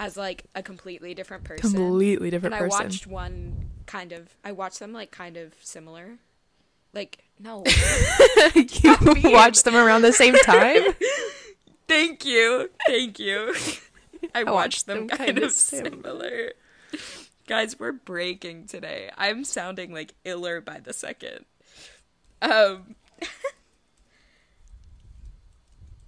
as 0.00 0.16
like 0.16 0.44
a 0.56 0.62
completely 0.62 1.14
different 1.14 1.44
person. 1.44 1.70
completely 1.70 2.30
different 2.30 2.54
and 2.54 2.64
I 2.64 2.66
person 2.66 2.86
watched 2.86 3.06
one 3.06 3.70
kind 3.86 4.12
of 4.12 4.36
I 4.44 4.52
watched 4.52 4.78
them 4.78 4.92
like 4.92 5.10
kind 5.10 5.36
of 5.36 5.54
similar. 5.60 6.18
Like 6.92 7.24
no. 7.38 7.64
you 8.54 8.96
watched 9.24 9.64
them 9.64 9.76
around 9.76 10.02
the 10.02 10.12
same 10.12 10.34
time 10.34 10.82
Thank 11.88 12.24
you. 12.24 12.70
Thank 12.86 13.18
you. 13.18 13.54
I 14.34 14.42
watched 14.44 14.54
watched 14.54 14.86
them 14.86 15.06
them 15.06 15.18
kind 15.18 15.26
kinda 15.26 15.44
of 15.46 15.52
similar. 15.52 16.52
Guys, 17.46 17.78
we're 17.78 17.92
breaking 17.92 18.66
today. 18.66 19.10
I'm 19.18 19.44
sounding 19.44 19.92
like 19.92 20.14
iller 20.24 20.60
by 20.60 20.78
the 20.78 20.92
second. 20.92 21.44
Um 22.40 22.94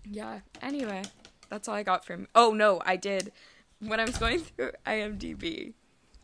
Yeah, 0.09 0.41
anyway, 0.63 1.03
that's 1.51 1.69
all 1.69 1.75
I 1.75 1.83
got 1.83 2.05
from 2.05 2.29
Oh 2.35 2.53
no, 2.53 2.81
I 2.85 2.97
did 2.97 3.33
when 3.81 4.01
I 4.01 4.05
was 4.05 4.17
going 4.19 4.41
through 4.41 4.73
IMDb. 4.87 5.75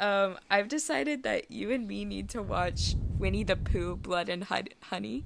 Um 0.03 0.37
I've 0.51 0.69
decided 0.69 1.23
that 1.23 1.51
you 1.51 1.71
and 1.71 1.87
me 1.87 2.05
need 2.05 2.29
to 2.31 2.43
watch 2.43 2.95
Winnie 3.19 3.45
the 3.45 3.57
Pooh 3.57 3.97
Blood 3.97 4.29
and 4.29 4.45
Hud- 4.45 4.75
Honey. 4.91 5.25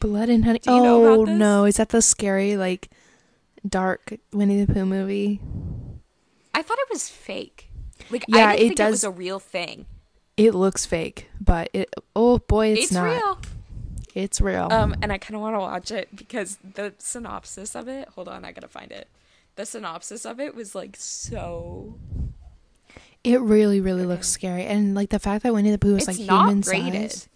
blood 0.00 0.28
and 0.28 0.44
honey 0.44 0.58
Do 0.58 0.72
you 0.74 0.82
know 0.82 1.06
oh 1.06 1.14
about 1.14 1.26
this? 1.28 1.38
no 1.38 1.64
is 1.64 1.76
that 1.76 1.88
the 1.88 2.02
scary 2.02 2.56
like 2.58 2.90
dark 3.66 4.18
winnie 4.32 4.62
the 4.62 4.70
pooh 4.72 4.84
movie 4.84 5.40
I 6.54 6.60
thought 6.62 6.78
it 6.78 6.88
was 6.92 7.08
fake. 7.08 7.70
Like 8.10 8.24
Yeah, 8.28 8.48
I 8.48 8.56
didn't 8.56 8.64
it 8.64 8.68
think 8.76 8.80
it 8.80 8.90
was 8.90 9.00
does- 9.00 9.04
a 9.04 9.10
real 9.10 9.38
thing. 9.40 9.86
it 10.36 10.54
looks 10.54 10.84
fake 10.84 11.30
but 11.40 11.70
it 11.72 11.88
oh 12.14 12.38
boy 12.38 12.68
it's, 12.74 12.82
It's, 12.84 12.92
not 12.92 13.04
real. 13.04 13.38
it's 14.14 14.40
real 14.42 14.68
Um, 14.70 14.94
and 15.00 15.10
I 15.12 15.16
kind 15.18 15.34
of 15.36 15.40
want 15.40 15.54
to 15.56 15.60
watch 15.60 15.90
it 15.90 16.14
because 16.14 16.58
the 16.62 16.92
synopsis 16.98 17.74
of 17.74 17.88
it. 17.88 18.08
Hold 18.10 18.28
on, 18.28 18.44
I 18.44 18.52
gotta 18.52 18.68
find 18.68 18.92
it. 18.92 19.08
The 19.56 19.64
synopsis 19.64 20.26
of 20.26 20.38
it 20.40 20.54
was 20.54 20.74
like 20.74 20.96
so. 20.98 21.94
It 23.24 23.40
really, 23.40 23.80
really 23.80 24.04
looks 24.04 24.28
mm-hmm. 24.28 24.34
scary, 24.34 24.64
and 24.66 24.94
like 24.94 25.08
the 25.10 25.18
fact 25.18 25.42
that 25.42 25.54
Winnie 25.54 25.70
the 25.70 25.78
Pooh 25.78 25.94
was 25.94 26.06
It's 26.08 26.18
like 26.18 26.28
not 26.28 26.48
human 26.48 26.60
rated. 26.60 27.10
size. 27.12 27.28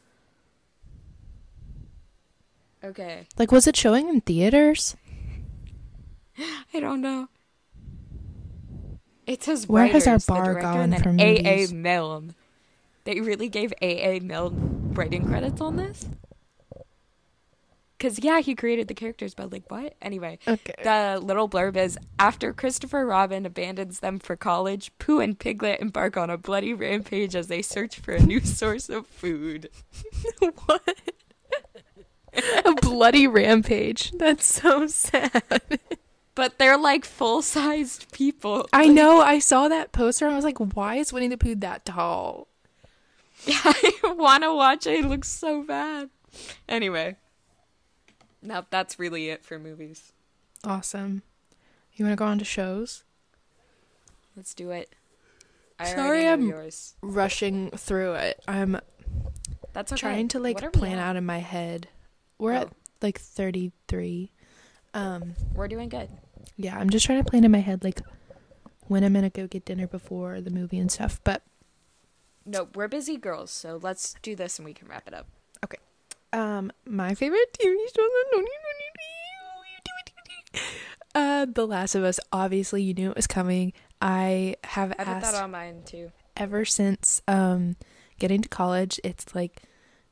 Okay, 2.85 3.27
Like, 3.37 3.51
was 3.51 3.67
it 3.67 3.77
showing 3.77 4.09
in 4.09 4.21
theaters? 4.21 4.97
I 6.75 6.79
don't 6.79 7.01
know. 7.01 7.29
It 9.27 9.43
says 9.43 9.69
Where 9.69 9.87
has 9.87 10.07
our 10.07 10.13
writers, 10.13 10.27
the 10.27 10.33
bar 10.33 10.45
director, 10.45 10.61
gone 10.63 10.81
and 10.81 10.93
then 10.93 11.03
from 11.03 11.21
A.A. 11.21 11.43
movies? 11.43 11.73
Milne. 11.73 12.35
They 13.05 13.21
really 13.21 13.49
gave 13.49 13.73
A.A. 13.83 14.21
Milne 14.21 14.93
writing 14.95 15.27
credits 15.27 15.61
on 15.61 15.77
this. 15.77 16.07
Cause 18.01 18.21
yeah, 18.23 18.41
he 18.41 18.55
created 18.55 18.87
the 18.87 18.95
characters, 18.95 19.35
but 19.35 19.51
like 19.51 19.69
what? 19.71 19.95
Anyway, 20.01 20.39
Okay. 20.47 20.75
The 20.85 21.19
little 21.21 21.49
blurb 21.49 21.77
is 21.77 21.99
after 22.19 22.53
Christopher 22.53 23.05
Robin 23.05 23.45
abandons 23.45 23.99
them 24.01 24.19
for 24.21 24.37
college, 24.37 24.93
Pooh 25.01 25.19
and 25.19 25.37
Piglet 25.37 25.81
embark 25.81 26.17
on 26.17 26.31
a 26.31 26.39
bloody 26.39 26.73
rampage 26.73 27.35
as 27.35 27.49
they 27.49 27.61
search 27.61 27.99
for 27.99 28.13
a 28.13 28.23
new 28.23 28.39
source 28.41 28.89
of 28.89 29.07
food. 29.09 29.71
what? 30.67 30.99
a 32.65 32.75
bloody 32.75 33.27
rampage. 33.27 34.13
That's 34.13 34.47
so 34.47 34.87
sad. 34.87 35.43
But 36.37 36.59
they're 36.59 36.79
like 36.79 37.05
full 37.05 37.43
sized 37.43 38.13
people. 38.13 38.69
I 38.73 38.87
know. 38.87 39.21
I 39.21 39.41
saw 39.41 39.67
that 39.67 39.91
poster. 39.91 40.27
and 40.27 40.35
I 40.35 40.37
was 40.37 40.45
like, 40.45 40.59
why 40.59 40.95
is 40.95 41.13
Winnie 41.13 41.27
the 41.27 41.37
Pooh 41.37 41.57
that 41.57 41.85
tall? 41.85 42.47
I 43.49 43.93
want 44.05 44.45
to 44.45 44.55
watch 44.55 44.87
it. 44.87 45.05
It 45.05 45.09
looks 45.09 45.29
so 45.29 45.65
bad. 45.65 46.11
Anyway, 46.69 47.17
now 48.49 48.67
that's 48.71 48.99
really 48.99 49.29
it 49.29 49.45
for 49.45 49.59
movies. 49.59 50.13
Awesome. 50.65 51.23
You 51.95 52.05
want 52.05 52.13
to 52.13 52.17
go 52.17 52.25
on 52.27 52.39
to 52.39 52.45
shows? 52.45 53.05
Let's 54.37 54.55
do 54.55 54.71
it. 54.71 54.95
I 55.79 55.85
Sorry, 55.95 56.27
I'm- 56.27 56.47
yours. 56.49 56.95
Rushing 57.03 57.71
through 57.71 58.15
it. 58.15 58.43
I'm 58.49 58.81
That's 59.73 59.93
okay. 59.93 60.01
trying 60.01 60.29
to 60.29 60.41
like 60.41 60.73
plan 60.73 60.99
out 60.99 61.17
in 61.17 61.25
my 61.27 61.39
head. 61.39 61.89
We're 62.39 62.53
at 62.53 62.69
Oh. 62.69 62.77
like 63.03 63.19
33. 63.21 64.33
Um. 64.95 65.35
We're 65.55 65.69
doing 65.69 65.89
good. 65.89 66.09
yeah, 66.57 66.77
I'm 66.79 66.91
just 66.91 67.05
trying 67.07 67.23
to 67.23 67.29
plan 67.31 67.45
in 67.45 67.51
my 67.53 67.59
head 67.61 67.85
like 67.85 68.01
when 68.89 69.05
I'm 69.05 69.13
gonna 69.13 69.31
go 69.31 69.47
get 69.47 69.65
dinner 69.65 69.87
before 69.87 70.41
the 70.41 70.51
movie 70.51 70.79
and 70.79 70.91
stuff. 70.91 71.21
But 71.23 71.43
No, 72.45 72.69
we're 72.75 72.89
busy 72.89 73.17
girls, 73.19 73.51
so 73.51 73.79
let's 73.81 74.15
do 74.23 74.35
this 74.35 74.59
and 74.59 74.65
we 74.67 74.73
can 74.75 74.89
wrap 74.89 75.07
it 75.07 75.15
up. 75.15 75.27
Um, 76.33 76.73
my 76.87 77.15
favorite 77.15 77.57
TV 77.61 77.77
show, 77.95 78.09
uh, 81.15 81.47
The 81.53 81.67
Last 81.67 81.95
of 81.95 82.05
Us. 82.05 82.21
Obviously, 82.33 82.83
you 82.83 82.95
knew 82.95 83.11
it 83.11 83.17
was 83.17 83.27
coming. 83.27 83.73
I 84.01 84.57
have 84.65 84.93
I 84.99 85.03
asked 85.03 85.33
that 85.33 85.43
on 85.43 85.51
mine 85.51 85.83
too. 85.85 86.13
ever 86.37 86.65
since 86.65 87.21
um 87.27 87.77
getting 88.19 88.43
to 88.43 88.49
college. 88.49 89.01
It's 89.03 89.35
like 89.35 89.63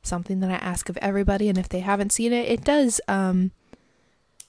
something 0.03 0.39
that 0.41 0.49
I 0.51 0.55
ask 0.55 0.89
of 0.89 0.97
everybody, 0.97 1.49
and 1.49 1.57
if 1.57 1.69
they 1.69 1.79
haven't 1.79 2.11
seen 2.11 2.33
it, 2.33 2.49
it 2.49 2.63
does 2.63 2.99
um. 3.07 3.51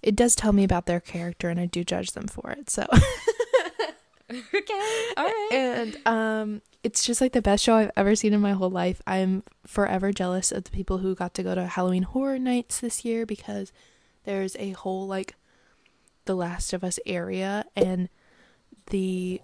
It 0.01 0.15
does 0.15 0.37
tell 0.37 0.53
me 0.53 0.63
about 0.63 0.87
their 0.87 1.01
character, 1.01 1.49
and 1.49 1.59
I 1.59 1.67
do 1.67 1.83
judge 1.83 2.13
them 2.13 2.29
for 2.29 2.53
it. 2.53 2.71
So, 2.71 2.87
okay, 4.55 5.07
all 5.17 5.25
right. 5.25 5.49
and 5.53 5.99
um 6.07 6.63
it's 6.83 7.05
just 7.05 7.21
like 7.21 7.33
the 7.33 7.43
best 7.43 7.65
show 7.65 7.75
I've 7.75 7.91
ever 7.97 8.15
seen 8.15 8.33
in 8.33 8.41
my 8.41 8.53
whole 8.53 8.71
life. 8.71 9.03
I'm 9.07 9.43
forever 9.67 10.13
jealous 10.13 10.53
of 10.53 10.65
the 10.65 10.71
people 10.71 10.99
who 10.99 11.15
got 11.15 11.35
to 11.35 11.43
go 11.43 11.55
to 11.55 11.67
Halloween 11.67 12.05
horror 12.05 12.39
nights 12.39 12.81
this 12.81 13.05
year 13.05 13.27
because 13.27 13.73
there's 14.25 14.55
a 14.57 14.71
whole 14.71 15.07
like 15.07 15.35
the 16.27 16.35
Last 16.37 16.73
of 16.73 16.85
Us 16.85 16.99
area 17.07 17.65
and 17.75 18.09
the 18.91 19.41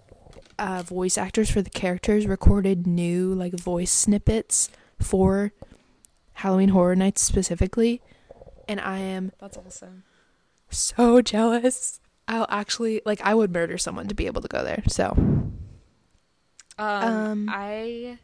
uh, 0.57 0.81
voice 0.83 1.17
actors 1.17 1.49
for 1.49 1.61
the 1.61 1.69
characters 1.69 2.25
recorded 2.25 2.87
new 2.87 3.33
like 3.33 3.53
voice 3.53 3.91
snippets 3.91 4.69
for 5.01 5.51
Halloween 6.33 6.69
horror 6.69 6.95
nights 6.95 7.21
specifically 7.21 8.01
and 8.67 8.79
I 8.79 8.99
am 8.99 9.31
That's 9.39 9.57
awesome. 9.57 10.03
so 10.69 11.21
jealous. 11.21 11.99
I'll 12.27 12.47
actually 12.49 13.01
like 13.05 13.21
I 13.21 13.33
would 13.33 13.51
murder 13.51 13.77
someone 13.77 14.07
to 14.07 14.15
be 14.15 14.25
able 14.25 14.41
to 14.41 14.47
go 14.47 14.63
there. 14.63 14.83
So 14.87 15.13
Um, 16.77 17.03
Um, 17.03 17.49
I 17.49 18.17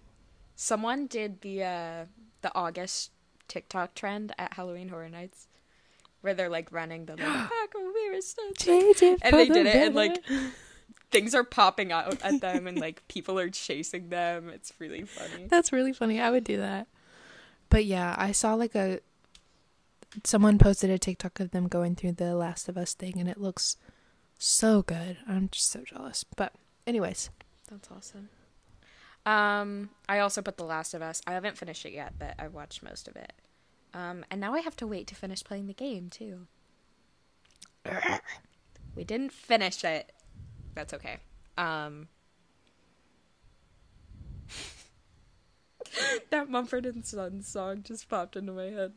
someone 0.56 1.08
did 1.08 1.42
the 1.42 1.64
uh 1.64 2.06
the 2.42 2.52
August 2.56 3.12
TikTok 3.48 3.94
trend 3.96 4.34
at 4.38 4.54
Halloween 4.54 4.90
Horror 4.90 5.10
Nights, 5.10 5.48
where 6.22 6.34
they're 6.34 6.50
like 6.50 6.72
running 6.72 7.06
the 7.06 7.14
like 7.14 7.20
"Back 7.50 7.74
we 7.76 8.10
were 8.10 8.22
so 8.22 8.42
and 9.22 9.32
for 9.32 9.38
they 9.38 9.48
the 9.48 9.54
did 9.54 9.66
it 9.68 9.76
and 9.76 9.96
like 9.96 10.24
things 11.12 11.36
are 11.36 11.44
popping 11.44 11.92
out 11.92 12.22
at 12.24 12.42
them 12.42 12.68
and 12.68 12.80
like 12.80 13.08
people 13.08 13.38
are 13.40 13.50
chasing 13.50 14.10
them. 14.10 14.50
It's 14.50 14.74
really 14.80 15.04
funny. 15.04 15.46
That's 15.50 15.72
really 15.72 15.94
funny. 15.94 16.20
I 16.20 16.30
would 16.32 16.44
do 16.44 16.58
that. 16.58 16.88
But 17.70 17.86
yeah, 17.86 18.16
I 18.18 18.32
saw 18.32 18.54
like 18.56 18.76
a 18.76 19.00
someone 20.24 20.58
posted 20.58 20.90
a 20.90 20.98
TikTok 20.98 21.40
of 21.40 21.52
them 21.52 21.68
going 21.68 21.96
through 21.96 22.14
the 22.14 22.36
Last 22.36 22.70
of 22.70 22.78
Us 22.78 22.94
thing 22.94 23.20
and 23.20 23.30
it 23.30 23.40
looks 23.40 23.78
so 24.38 24.82
good. 24.82 25.18
I'm 25.28 25.50
just 25.50 25.72
so 25.72 25.82
jealous. 25.86 26.24
But 26.36 26.54
anyways, 26.86 27.30
That's 27.70 27.90
awesome. 27.92 28.30
Um, 29.26 29.92
I 30.10 30.20
also 30.20 30.42
put 30.42 30.58
The 30.58 30.64
Last 30.64 30.94
of 30.94 31.02
Us. 31.02 31.22
I 31.28 31.34
haven't 31.34 31.58
finished 31.58 31.86
it 31.86 31.94
yet, 31.94 32.14
but 32.18 32.36
I've 32.40 32.54
watched 32.54 32.82
most 32.82 33.08
of 33.08 33.16
it. 33.16 33.34
Um, 33.94 34.26
and 34.32 34.42
now 34.42 34.54
I 34.54 34.62
have 34.62 34.76
to 34.78 34.88
wait 34.88 35.08
to 35.08 35.16
finish 35.16 35.44
playing 35.44 35.68
the 35.68 35.74
game 35.74 36.10
too. 36.10 36.48
We 38.96 39.04
didn't 39.04 39.32
finish 39.32 39.84
it. 39.84 40.12
That's 40.76 40.94
okay. 40.94 41.18
Um, 41.58 42.08
that 46.30 46.50
Mumford 46.50 46.86
and 46.86 47.06
Sons 47.06 47.48
song 47.48 47.84
just 47.84 48.10
popped 48.10 48.36
into 48.36 48.52
my 48.52 48.66
head. 48.66 48.94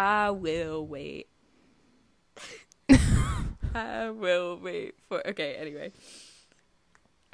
I 0.00 0.30
will 0.30 0.86
wait. 0.86 1.28
I 3.74 4.08
will 4.08 4.56
wait 4.56 4.94
for. 5.06 5.26
Okay, 5.28 5.56
anyway. 5.56 5.92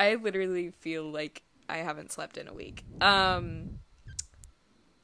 I 0.00 0.16
literally 0.16 0.70
feel 0.70 1.08
like 1.08 1.44
I 1.68 1.76
haven't 1.76 2.10
slept 2.10 2.36
in 2.36 2.48
a 2.48 2.52
week. 2.52 2.82
Um, 3.00 3.78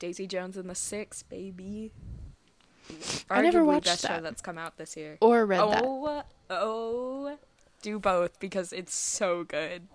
Daisy 0.00 0.26
Jones 0.26 0.56
and 0.56 0.68
the 0.68 0.74
Six, 0.74 1.22
baby. 1.22 1.92
I 3.30 3.42
never 3.42 3.64
watched 3.64 3.84
best 3.84 4.02
show 4.02 4.08
that. 4.08 4.24
that's 4.24 4.42
come 4.42 4.58
out 4.58 4.76
this 4.76 4.96
year. 4.96 5.18
Or 5.20 5.46
read 5.46 5.60
that. 5.60 5.84
oh, 5.84 6.24
oh, 6.50 7.38
do 7.80 8.00
both 8.00 8.40
because 8.40 8.72
it's 8.72 8.92
so 8.92 9.44
good. 9.44 9.86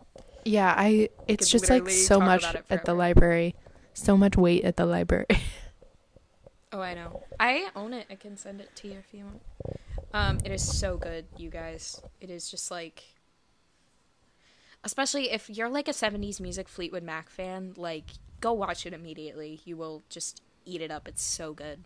Yeah, 0.45 0.73
I 0.75 1.09
it's 1.27 1.49
just 1.49 1.69
like 1.69 1.89
so 1.89 2.21
much 2.21 2.45
at 2.69 2.85
the 2.85 2.93
library. 2.93 3.55
So 3.93 4.15
much 4.15 4.37
weight 4.37 4.63
at 4.63 4.77
the 4.77 4.85
library. 4.85 5.25
Oh, 6.71 6.81
I 6.81 6.93
know. 6.93 7.23
I 7.39 7.69
own 7.75 7.93
it. 7.93 8.07
I 8.09 8.15
can 8.15 8.37
send 8.37 8.59
it 8.59 8.75
to 8.77 8.87
you 8.87 8.95
if 8.97 9.13
you 9.13 9.25
want. 9.25 9.41
Um, 10.13 10.37
it 10.43 10.51
is 10.51 10.61
so 10.79 10.97
good, 10.97 11.25
you 11.37 11.49
guys. 11.49 12.01
It 12.19 12.29
is 12.29 12.49
just 12.49 12.71
like, 12.71 13.03
especially 14.83 15.31
if 15.31 15.49
you're 15.49 15.69
like 15.69 15.87
a 15.87 15.91
'70s 15.91 16.39
music 16.39 16.67
Fleetwood 16.67 17.03
Mac 17.03 17.29
fan, 17.29 17.73
like 17.77 18.11
go 18.41 18.53
watch 18.53 18.85
it 18.85 18.93
immediately. 18.93 19.61
You 19.65 19.77
will 19.77 20.03
just 20.09 20.41
eat 20.65 20.81
it 20.81 20.91
up. 20.91 21.07
It's 21.07 21.23
so 21.23 21.53
good. 21.53 21.85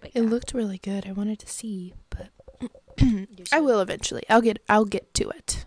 But 0.00 0.10
It 0.14 0.22
looked 0.22 0.54
really 0.54 0.78
good. 0.78 1.06
I 1.06 1.12
wanted 1.12 1.38
to 1.40 1.48
see, 1.48 1.94
but 2.10 2.28
I 3.52 3.60
will 3.60 3.80
eventually. 3.80 4.22
I'll 4.28 4.42
get 4.42 4.58
I'll 4.68 4.84
get 4.84 5.12
to 5.14 5.28
it. 5.30 5.64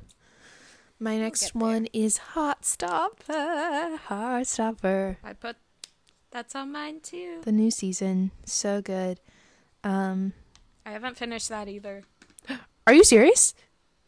My 1.00 1.18
next 1.18 1.54
one 1.54 1.88
is 1.92 2.20
Heartstopper. 2.34 4.00
Heartstopper. 4.08 5.18
I 5.24 5.34
put 5.34 5.58
that's 6.34 6.56
on 6.56 6.72
mine 6.72 7.00
too. 7.02 7.40
The 7.44 7.52
new 7.52 7.72
season. 7.72 8.32
So 8.46 8.82
good. 8.82 9.20
Um 9.84 10.34
I 10.86 10.92
haven't 10.92 11.18
finished 11.18 11.48
that 11.50 11.70
either. 11.70 12.04
Are 12.88 12.94
you 12.94 13.04
serious? 13.04 13.54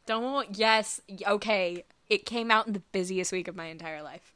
Don't. 0.06 0.58
Yes. 0.58 1.00
Okay. 1.26 1.86
It 2.10 2.26
came 2.26 2.52
out 2.52 2.68
in 2.68 2.74
the 2.74 2.84
busiest 2.92 3.32
week 3.32 3.48
of 3.48 3.56
my 3.56 3.66
entire 3.66 4.04
life, 4.04 4.34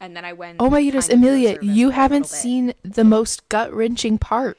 and 0.00 0.16
then 0.16 0.24
I 0.24 0.32
went. 0.32 0.56
Oh 0.60 0.70
my 0.70 0.82
goodness, 0.82 1.10
Amelia, 1.10 1.58
you 1.60 1.90
haven't 1.90 2.26
seen 2.26 2.72
the 2.82 3.04
most 3.04 3.46
gut 3.50 3.72
wrenching 3.74 4.16
part. 4.16 4.56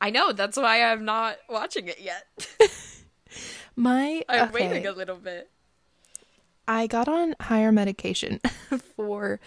I 0.00 0.10
know. 0.10 0.32
That's 0.32 0.56
why 0.56 0.84
I'm 0.84 1.04
not 1.04 1.38
watching 1.48 1.88
it 1.88 2.00
yet. 2.00 2.26
My 3.76 4.22
I'm 4.28 4.48
okay, 4.48 4.68
waiting 4.68 4.86
a 4.86 4.92
little 4.92 5.16
bit. 5.16 5.50
I 6.68 6.86
got 6.86 7.08
on 7.08 7.34
higher 7.40 7.72
medication 7.72 8.40
for 8.96 9.40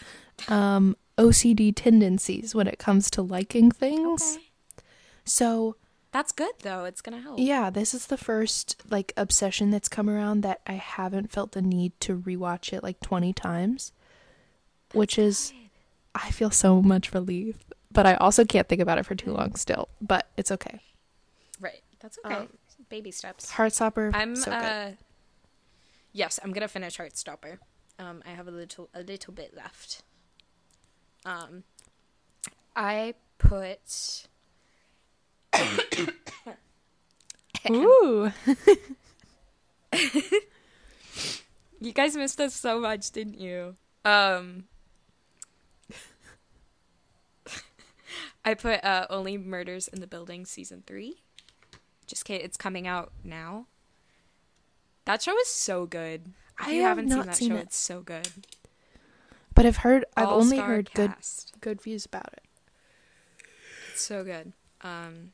um 0.48 0.98
OCD 1.18 1.74
tendencies 1.76 2.56
when 2.56 2.68
it 2.68 2.80
comes 2.80 3.10
to 3.12 3.22
liking 3.22 3.72
things. 3.72 4.38
Okay. 4.38 4.86
So 5.26 5.76
That's 6.12 6.32
good 6.32 6.54
though. 6.62 6.86
It's 6.86 7.02
gonna 7.02 7.22
help. 7.22 7.40
Yeah, 7.40 7.70
this 7.70 7.94
is 7.94 8.08
the 8.08 8.18
first 8.18 8.82
like 8.90 9.14
obsession 9.18 9.70
that's 9.72 9.90
come 9.90 10.10
around 10.10 10.42
that 10.42 10.62
I 10.68 10.74
haven't 10.74 11.32
felt 11.32 11.52
the 11.54 11.62
need 11.62 12.00
to 12.02 12.18
rewatch 12.18 12.74
it 12.74 12.84
like 12.84 13.00
20 13.00 13.34
times, 13.34 13.92
which 14.94 15.18
is 15.18 15.54
I 16.16 16.30
feel 16.32 16.52
so 16.52 16.82
much 16.82 17.14
relief, 17.14 17.58
but 17.92 18.06
I 18.06 18.16
also 18.16 18.46
can't 18.46 18.68
think 18.70 18.82
about 18.82 18.98
it 19.00 19.06
for 19.06 19.16
too 19.16 19.32
long 19.34 19.56
still, 19.56 19.90
but 20.02 20.28
it's 20.38 20.52
okay. 20.52 20.80
Right. 21.60 21.82
That's 22.00 22.20
okay. 22.26 22.36
Um, 22.36 22.50
Baby 22.90 23.12
steps. 23.12 23.52
Heartstopper, 23.54 24.12
I'm. 24.14 24.36
so 24.36 24.52
good. 24.52 24.54
uh 24.64 24.92
Yes, 26.12 26.40
I'm 26.44 26.52
gonna 26.54 26.68
finish 26.68 26.98
Heartstopper. 26.98 27.58
Um, 27.98 28.22
I 28.26 28.32
have 28.32 28.48
a 28.48 28.52
little 28.52 28.90
a 28.94 29.02
little 29.02 29.34
bit 29.34 29.56
left. 29.56 30.04
Um, 31.26 31.64
I 32.76 33.14
put. 33.38 34.28
Ooh. 37.70 38.32
You 41.80 41.92
guys 41.92 42.16
missed 42.16 42.40
us 42.40 42.54
so 42.54 42.80
much, 42.80 43.12
didn't 43.12 43.40
you? 43.40 43.76
Um 44.06 44.64
I 48.46 48.54
put 48.54 48.84
uh 48.84 49.06
Only 49.10 49.38
Murders 49.38 49.88
in 49.90 50.00
the 50.00 50.08
Building 50.08 50.46
season 50.46 50.84
3. 50.88 51.22
Just 52.08 52.26
kidding, 52.26 52.46
it's 52.46 52.58
coming 52.58 52.88
out 52.88 53.12
now. 53.24 53.68
That 55.06 55.22
show 55.22 55.38
is 55.40 55.48
so 55.48 55.86
good. 55.86 56.34
If 56.60 56.68
I 56.68 56.72
you 56.72 56.82
have 56.84 56.98
haven't 56.98 57.10
seen 57.10 57.20
that 57.26 57.36
seen 57.36 57.50
show, 57.50 57.56
it. 57.58 57.62
it's 57.64 57.76
so 57.78 58.02
good. 58.02 58.30
But 59.56 59.66
I've 59.66 59.78
heard 59.78 60.06
I've 60.18 60.28
only 60.30 60.58
heard 60.58 60.90
good 60.94 61.12
cast. 61.12 61.54
good 61.62 61.82
views 61.82 62.06
about 62.06 62.34
it. 62.34 62.44
It's 63.92 64.02
so 64.02 64.24
good. 64.24 64.54
Um 64.82 65.34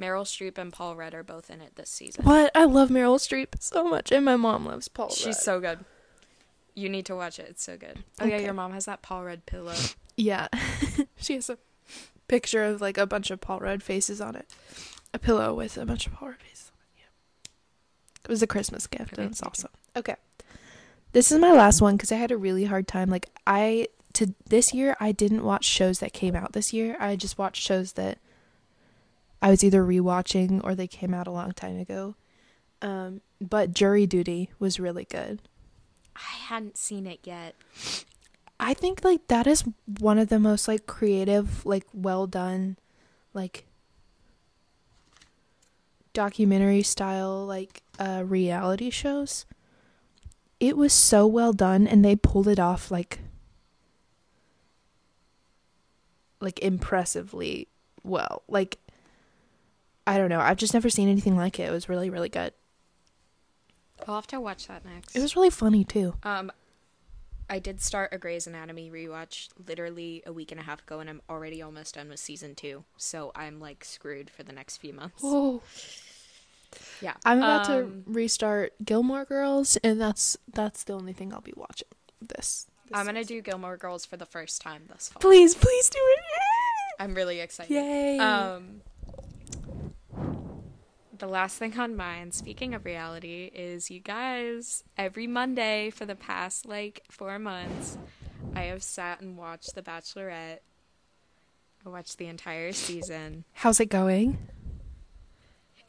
Meryl 0.00 0.24
Streep 0.24 0.58
and 0.58 0.72
Paul 0.72 0.96
Rudd 0.96 1.14
are 1.14 1.22
both 1.22 1.48
in 1.50 1.60
it 1.60 1.76
this 1.76 1.90
season. 1.90 2.24
What? 2.24 2.50
I 2.54 2.64
love 2.64 2.88
Meryl 2.88 3.18
Streep 3.18 3.48
so 3.60 3.84
much 3.84 4.10
and 4.10 4.24
my 4.24 4.36
mom 4.36 4.66
loves 4.66 4.88
Paul 4.88 5.10
She's 5.10 5.26
Rudd. 5.26 5.34
so 5.36 5.60
good. 5.60 5.84
You 6.74 6.88
need 6.88 7.06
to 7.06 7.14
watch 7.14 7.38
it. 7.38 7.46
It's 7.50 7.62
so 7.62 7.76
good. 7.76 8.02
Oh 8.20 8.24
yeah, 8.24 8.38
your 8.38 8.54
mom 8.54 8.72
has 8.72 8.86
that 8.86 9.02
Paul 9.02 9.24
Rudd 9.24 9.46
pillow. 9.46 9.74
Yeah. 10.16 10.48
she 11.16 11.34
has 11.34 11.48
a 11.50 11.58
picture 12.28 12.64
of 12.64 12.80
like 12.80 12.98
a 12.98 13.06
bunch 13.06 13.30
of 13.30 13.40
Paul 13.40 13.60
Rudd 13.60 13.82
faces 13.82 14.20
on 14.20 14.34
it. 14.36 14.50
A 15.14 15.18
pillow 15.18 15.54
with 15.54 15.76
a 15.76 15.84
bunch 15.86 16.06
of 16.06 16.14
Paul 16.14 16.28
Rudd 16.28 16.38
faces 16.42 16.72
on 16.74 16.80
it. 16.96 16.98
Yeah. 16.98 18.20
It 18.24 18.28
was 18.30 18.42
a 18.42 18.46
Christmas 18.46 18.86
gift 18.86 19.18
and 19.18 19.30
it's 19.30 19.42
Okay. 19.42 19.48
awesome. 19.48 19.70
Okay. 19.94 20.16
This 21.12 21.30
is 21.30 21.38
my 21.38 21.52
last 21.52 21.80
one 21.80 21.96
because 21.96 22.10
I 22.10 22.16
had 22.16 22.30
a 22.30 22.36
really 22.36 22.64
hard 22.64 22.88
time. 22.88 23.10
Like 23.10 23.28
I 23.46 23.88
to 24.14 24.34
this 24.48 24.72
year 24.72 24.96
I 24.98 25.12
didn't 25.12 25.44
watch 25.44 25.64
shows 25.64 25.98
that 26.00 26.12
came 26.12 26.34
out 26.34 26.52
this 26.52 26.72
year. 26.72 26.96
I 26.98 27.16
just 27.16 27.38
watched 27.38 27.62
shows 27.62 27.92
that 27.92 28.18
I 29.40 29.50
was 29.50 29.62
either 29.64 29.82
rewatching 29.84 30.60
or 30.64 30.74
they 30.74 30.86
came 30.86 31.12
out 31.12 31.26
a 31.26 31.32
long 31.32 31.52
time 31.52 31.78
ago. 31.78 32.14
Um, 32.80 33.20
but 33.40 33.72
Jury 33.72 34.06
Duty 34.06 34.50
was 34.58 34.80
really 34.80 35.04
good. 35.04 35.40
I 36.16 36.36
hadn't 36.46 36.76
seen 36.76 37.06
it 37.06 37.20
yet. 37.24 37.54
I 38.58 38.74
think 38.74 39.04
like 39.04 39.26
that 39.28 39.46
is 39.46 39.64
one 39.98 40.18
of 40.18 40.28
the 40.28 40.38
most 40.38 40.68
like 40.68 40.86
creative, 40.86 41.66
like 41.66 41.86
well 41.92 42.26
done, 42.26 42.76
like 43.34 43.66
documentary 46.12 46.82
style 46.82 47.44
like 47.46 47.82
uh 47.98 48.22
reality 48.24 48.90
shows. 48.90 49.44
It 50.62 50.76
was 50.76 50.92
so 50.92 51.26
well 51.26 51.52
done 51.52 51.88
and 51.88 52.04
they 52.04 52.14
pulled 52.14 52.46
it 52.46 52.60
off 52.60 52.88
like 52.88 53.18
like 56.38 56.60
impressively 56.60 57.66
well. 58.04 58.44
Like 58.46 58.78
I 60.06 60.18
don't 60.18 60.28
know, 60.28 60.38
I've 60.38 60.58
just 60.58 60.72
never 60.72 60.88
seen 60.88 61.08
anything 61.08 61.36
like 61.36 61.58
it. 61.58 61.68
It 61.68 61.72
was 61.72 61.88
really 61.88 62.10
really 62.10 62.28
good. 62.28 62.52
I'll 64.06 64.14
have 64.14 64.28
to 64.28 64.40
watch 64.40 64.68
that 64.68 64.84
next. 64.84 65.16
It 65.16 65.20
was 65.20 65.34
really 65.34 65.50
funny 65.50 65.82
too. 65.82 66.14
Um, 66.22 66.52
I 67.50 67.58
did 67.58 67.80
start 67.80 68.10
a 68.12 68.18
Grey's 68.18 68.46
Anatomy 68.46 68.88
rewatch 68.88 69.48
literally 69.66 70.22
a 70.24 70.32
week 70.32 70.52
and 70.52 70.60
a 70.60 70.64
half 70.64 70.82
ago, 70.82 71.00
and 71.00 71.10
I'm 71.10 71.22
already 71.28 71.60
almost 71.60 71.96
done 71.96 72.08
with 72.08 72.20
season 72.20 72.54
two. 72.54 72.84
So 72.96 73.32
I'm 73.34 73.58
like 73.58 73.84
screwed 73.84 74.30
for 74.30 74.44
the 74.44 74.52
next 74.52 74.76
few 74.76 74.92
months. 74.92 75.22
Whoa. 75.22 75.60
Yeah, 77.00 77.14
I'm 77.24 77.38
about 77.38 77.68
Um, 77.70 78.04
to 78.04 78.10
restart 78.10 78.72
Gilmore 78.84 79.24
Girls, 79.24 79.76
and 79.78 80.00
that's 80.00 80.36
that's 80.52 80.84
the 80.84 80.92
only 80.92 81.12
thing 81.12 81.32
I'll 81.32 81.40
be 81.40 81.54
watching. 81.56 81.88
This. 82.20 82.66
this 82.88 82.94
I'm 82.98 83.06
gonna 83.06 83.24
do 83.24 83.40
Gilmore 83.42 83.76
Girls 83.76 84.04
for 84.04 84.16
the 84.16 84.26
first 84.26 84.62
time 84.62 84.82
this 84.88 85.08
fall. 85.08 85.20
Please, 85.20 85.54
please 85.54 85.88
do 85.88 85.98
it! 85.98 86.20
I'm 87.02 87.14
really 87.14 87.40
excited. 87.40 87.72
Yay! 87.74 88.18
Um, 88.18 88.82
the 91.18 91.26
last 91.26 91.56
thing 91.58 91.78
on 91.78 91.96
mine, 91.96 92.32
speaking 92.32 92.74
of 92.74 92.84
reality, 92.84 93.50
is 93.54 93.90
you 93.90 94.00
guys, 94.00 94.84
every 94.96 95.26
Monday 95.26 95.90
for 95.90 96.04
the 96.04 96.16
past 96.16 96.66
like 96.66 97.02
four 97.10 97.38
months, 97.38 97.96
I 98.54 98.62
have 98.62 98.82
sat 98.82 99.20
and 99.20 99.36
watched 99.36 99.74
The 99.74 99.82
Bachelorette. 99.82 100.58
I 101.84 101.88
watched 101.88 102.18
the 102.18 102.26
entire 102.26 102.72
season. 102.72 103.44
How's 103.54 103.80
it 103.80 103.86
going? 103.86 104.38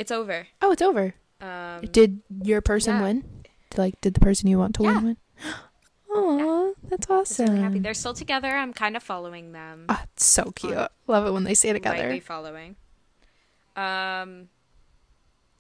It's 0.03 0.11
over. 0.11 0.47
Oh, 0.61 0.73
it's 0.73 0.81
over. 0.81 1.13
Um, 1.39 1.79
did 1.89 2.19
your 2.43 2.59
person 2.59 2.95
yeah. 2.95 3.01
win? 3.03 3.23
Did, 3.69 3.77
like, 3.77 4.01
did 4.01 4.13
the 4.13 4.19
person 4.19 4.49
you 4.49 4.59
want 4.59 4.75
to 4.75 4.83
Yeah. 4.83 4.95
win 4.95 5.05
win? 5.05 5.17
Aw, 6.13 6.73
that's 6.89 7.09
I 7.09 7.15
was 7.15 7.31
awesome. 7.31 7.45
really 7.47 7.61
happy. 7.61 7.79
They're 7.79 7.93
still 7.93 8.13
together. 8.13 8.49
I'm 8.49 8.73
kind 8.73 8.97
of 8.97 9.01
following 9.01 9.53
them. 9.53 9.85
Ah, 9.87 10.03
it's 10.11 10.25
so 10.25 10.51
cute. 10.51 10.77
Love 11.07 11.25
it 11.25 11.31
when 11.31 11.45
they 11.45 11.53
stay 11.53 11.71
together. 11.71 11.99
Lightly 11.99 12.19
following. 12.19 12.75
Um, 13.77 14.49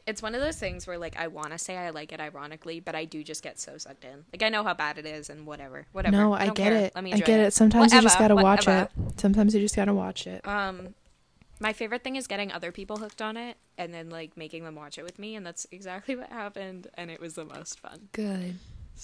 it's 0.05 0.21
one 0.21 0.35
of 0.35 0.41
those 0.41 0.57
things 0.57 0.85
where 0.85 0.97
like 0.97 1.17
I 1.17 1.27
want 1.27 1.51
to 1.51 1.57
say 1.57 1.77
I 1.77 1.91
like 1.91 2.11
it 2.11 2.19
ironically, 2.19 2.81
but 2.81 2.95
I 2.95 3.05
do 3.05 3.23
just 3.23 3.43
get 3.43 3.61
so 3.61 3.77
sucked 3.77 4.03
in. 4.03 4.25
Like 4.33 4.43
I 4.43 4.49
know 4.49 4.63
how 4.65 4.73
bad 4.73 4.97
it 4.97 5.05
is 5.05 5.29
and 5.29 5.47
whatever, 5.47 5.87
whatever. 5.93 6.17
No, 6.17 6.33
I 6.33 6.47
don't 6.47 6.57
get 6.57 6.73
care. 6.73 6.81
it. 6.81 6.91
Let 6.95 7.03
me 7.05 7.13
I 7.13 7.19
get 7.19 7.39
it. 7.39 7.53
Sometimes 7.53 7.93
you 7.93 8.01
just 8.01 8.19
gotta 8.19 8.35
watch 8.35 8.67
it. 8.67 8.91
Sometimes 9.15 9.55
you 9.55 9.61
just 9.61 9.75
gotta 9.77 9.93
watch 9.93 10.27
it. 10.27 10.45
Um, 10.45 10.93
my 11.63 11.73
favorite 11.73 12.03
thing 12.03 12.15
is 12.17 12.27
getting 12.27 12.51
other 12.51 12.71
people 12.71 12.97
hooked 12.97 13.21
on 13.21 13.37
it 13.37 13.57
and 13.77 13.91
then 13.93 14.09
like 14.09 14.37
making 14.37 14.63
them 14.65 14.75
watch 14.75 14.97
it 14.99 15.03
with 15.03 15.17
me, 15.17 15.35
and 15.35 15.43
that's 15.45 15.65
exactly 15.71 16.15
what 16.15 16.29
happened, 16.29 16.87
and 16.95 17.09
it 17.09 17.19
was 17.19 17.33
the 17.33 17.45
most 17.45 17.79
fun. 17.79 18.09
Good. 18.11 18.55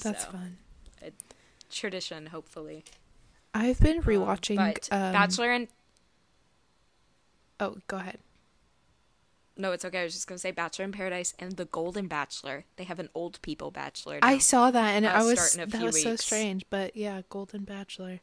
That's 0.03 0.25
So, 0.25 0.31
fun. 0.31 0.57
Tradition, 1.71 2.27
hopefully. 2.27 2.83
I've 3.53 3.79
been 3.79 3.97
Um, 3.99 4.03
rewatching. 4.03 4.57
but 4.57 4.87
um, 4.91 5.13
Bachelor 5.13 5.51
and 5.51 5.67
Oh, 7.59 7.77
go 7.87 7.97
ahead. 7.97 8.19
no, 9.57 9.71
it's 9.73 9.83
okay. 9.83 10.01
I 10.01 10.03
was 10.05 10.13
just 10.13 10.27
gonna 10.27 10.39
say 10.39 10.51
Bachelor 10.51 10.85
in 10.85 10.91
Paradise 10.91 11.33
and 11.39 11.53
The 11.53 11.65
Golden 11.65 12.07
Bachelor. 12.07 12.65
They 12.77 12.85
have 12.85 12.99
an 12.99 13.09
old 13.13 13.41
people 13.41 13.69
Bachelor. 13.71 14.19
I 14.21 14.37
saw 14.37 14.71
that 14.71 14.91
and 14.95 15.05
I 15.05 15.23
was 15.23 15.55
a 15.55 15.65
that 15.65 15.71
few 15.71 15.85
was 15.85 16.01
so 16.01 16.15
strange, 16.15 16.65
but 16.69 16.95
yeah, 16.95 17.21
Golden 17.29 17.63
Bachelor. 17.65 18.19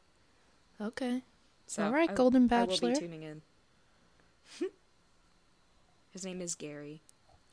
Okay. 0.81 1.23
So 1.67 1.85
All 1.85 1.93
right, 1.93 2.11
I- 2.11 2.15
Golden 2.15 2.51
I 2.53 2.61
will 2.61 2.67
Bachelor. 2.69 2.93
be 2.95 2.99
tuning 3.01 3.23
in. 3.23 3.43
His 6.11 6.25
name 6.25 6.41
is 6.41 6.55
Gary, 6.55 7.03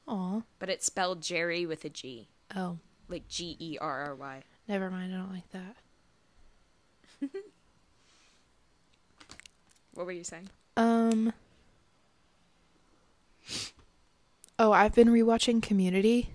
Aw. 0.08 0.42
but 0.60 0.70
it's 0.70 0.86
spelled 0.86 1.22
Jerry 1.22 1.66
with 1.66 1.84
a 1.86 1.90
G, 1.90 2.28
Oh, 2.56 2.78
like 3.10 3.28
G 3.28 3.56
E 3.60 3.78
R 3.80 4.06
R 4.06 4.16
Y. 4.16 4.44
never 4.68 4.90
mind. 4.90 5.14
I 5.14 5.18
don't 5.18 5.34
like 5.34 5.50
that. 5.52 5.76
What 9.94 10.08
were 10.08 10.12
you 10.12 10.24
saying? 10.24 10.50
Um. 10.76 11.34
Oh, 14.58 14.72
I've 14.72 14.96
been 14.96 15.10
rewatching 15.10 15.62
Community. 15.62 16.30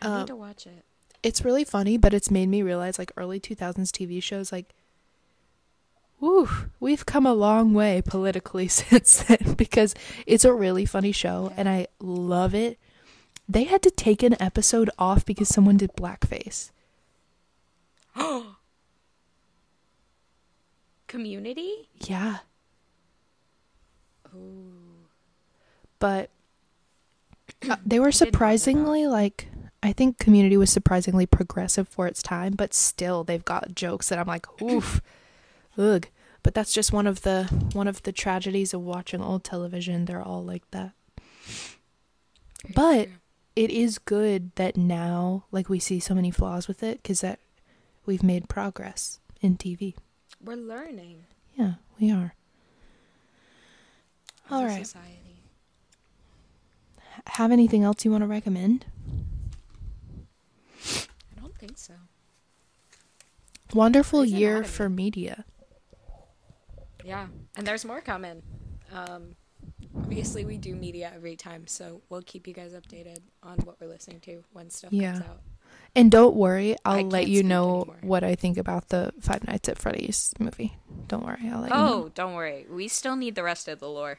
I 0.00 0.06
Um, 0.06 0.18
need 0.20 0.26
to 0.28 0.36
watch 0.36 0.66
it. 0.66 0.84
It's 1.22 1.44
really 1.44 1.64
funny, 1.64 1.96
but 1.98 2.14
it's 2.14 2.30
made 2.30 2.48
me 2.48 2.62
realize 2.62 2.98
like 2.98 3.12
early 3.16 3.38
2000s 3.40 3.90
TV 3.90 4.22
shows 4.22 4.50
like 4.52 4.70
woo, 6.22 6.48
we've 6.80 7.04
come 7.04 7.26
a 7.26 7.34
long 7.34 7.74
way 7.74 8.00
politically 8.00 8.68
since 8.80 9.24
then 9.24 9.54
because 9.58 9.94
it's 10.26 10.44
a 10.44 10.54
really 10.54 10.86
funny 10.86 11.12
show 11.12 11.52
and 11.56 11.68
I 11.68 11.88
love 12.00 12.54
it. 12.54 12.78
They 13.48 13.64
had 13.64 13.82
to 13.82 13.90
take 13.90 14.22
an 14.22 14.40
episode 14.40 14.88
off 14.98 15.26
because 15.26 15.48
someone 15.48 15.76
did 15.76 15.92
blackface. 15.94 16.70
Community. 21.08 21.88
Yeah, 22.00 22.38
Ooh. 24.34 24.72
but 25.98 26.30
uh, 27.68 27.76
they 27.84 27.98
were 28.00 28.08
I 28.08 28.10
didn't 28.10 28.20
know 28.20 28.30
that. 28.30 28.36
surprisingly 28.36 29.06
like 29.06 29.48
I 29.82 29.92
think 29.92 30.18
Community 30.18 30.56
was 30.56 30.70
surprisingly 30.70 31.26
progressive 31.26 31.88
for 31.88 32.06
its 32.06 32.22
time, 32.22 32.52
but 32.52 32.72
still 32.72 33.24
they've 33.24 33.44
got 33.44 33.74
jokes 33.74 34.08
that 34.08 34.18
I'm 34.18 34.28
like, 34.28 34.46
oof, 34.62 35.02
ugh. 35.78 36.06
But 36.42 36.54
that's 36.54 36.72
just 36.72 36.92
one 36.92 37.06
of 37.06 37.22
the 37.22 37.44
one 37.72 37.86
of 37.86 38.02
the 38.02 38.12
tragedies 38.12 38.74
of 38.74 38.80
watching 38.82 39.22
old 39.22 39.44
television. 39.44 40.06
They're 40.06 40.22
all 40.22 40.42
like 40.44 40.68
that. 40.72 40.92
But 42.74 43.08
it 43.54 43.70
is 43.70 43.98
good 43.98 44.54
that 44.56 44.76
now, 44.76 45.44
like 45.52 45.68
we 45.68 45.78
see 45.78 46.00
so 46.00 46.14
many 46.14 46.30
flaws 46.30 46.66
with 46.68 46.82
it, 46.82 47.02
because 47.02 47.20
that 47.20 47.38
we've 48.06 48.22
made 48.22 48.48
progress 48.48 49.20
in 49.40 49.56
TV. 49.56 49.94
we're 50.42 50.56
learning. 50.56 51.24
Yeah, 51.54 51.74
we 52.00 52.10
are. 52.10 52.34
as 54.46 54.52
All. 54.52 54.68
Society. 54.84 55.18
Have 57.26 57.52
anything 57.52 57.84
else 57.84 58.04
you 58.04 58.10
want 58.10 58.22
to 58.22 58.28
recommend? 58.28 58.86
I 60.84 61.40
don't 61.40 61.56
think 61.56 61.78
so. 61.78 61.94
Wonderful 63.74 64.24
year 64.24 64.64
for 64.64 64.88
media. 64.88 65.44
Yeah, 67.04 67.26
and 67.56 67.66
there's 67.66 67.84
more 67.84 68.00
coming. 68.00 68.42
Um, 68.92 69.34
obviously, 69.96 70.44
we 70.44 70.56
do 70.58 70.74
media 70.74 71.10
every 71.14 71.36
time, 71.36 71.66
so 71.66 72.02
we'll 72.08 72.22
keep 72.22 72.46
you 72.46 72.54
guys 72.54 72.72
updated 72.72 73.18
on 73.42 73.58
what 73.58 73.80
we're 73.80 73.88
listening 73.88 74.20
to 74.20 74.44
when 74.52 74.70
stuff 74.70 74.92
Yeah. 74.92 75.12
comes 75.14 75.24
out. 75.26 75.40
And 75.94 76.10
don't 76.10 76.34
worry, 76.36 76.76
I'll 76.84 77.06
let 77.06 77.28
you 77.28 77.42
know 77.42 77.76
anymore. 77.82 77.96
what 78.02 78.24
I 78.24 78.34
think 78.34 78.56
about 78.56 78.88
the 78.88 79.12
Five 79.20 79.46
Nights 79.46 79.68
at 79.68 79.78
Freddy's 79.78 80.32
movie. 80.38 80.76
Don't 81.08 81.24
worry, 81.24 81.48
I'll 81.50 81.60
let 81.60 81.70
you 81.70 81.76
Oh, 81.76 81.86
know. 82.02 82.08
don't 82.14 82.34
worry. 82.34 82.66
We 82.70 82.88
still 82.88 83.16
need 83.16 83.34
the 83.34 83.42
rest 83.42 83.68
of 83.68 83.78
the 83.80 83.88
lore. 83.88 84.18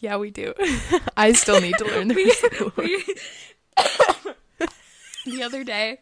Yeah, 0.00 0.16
we 0.16 0.30
do. 0.30 0.54
I 1.16 1.32
still 1.32 1.60
need 1.60 1.76
to 1.78 1.84
learn 1.84 2.08
the 2.08 2.14
rest 2.24 2.44
of 2.44 2.50
the 2.50 2.64
lore. 3.78 4.66
We, 5.26 5.34
the 5.36 5.42
other 5.42 5.64
day, 5.64 5.98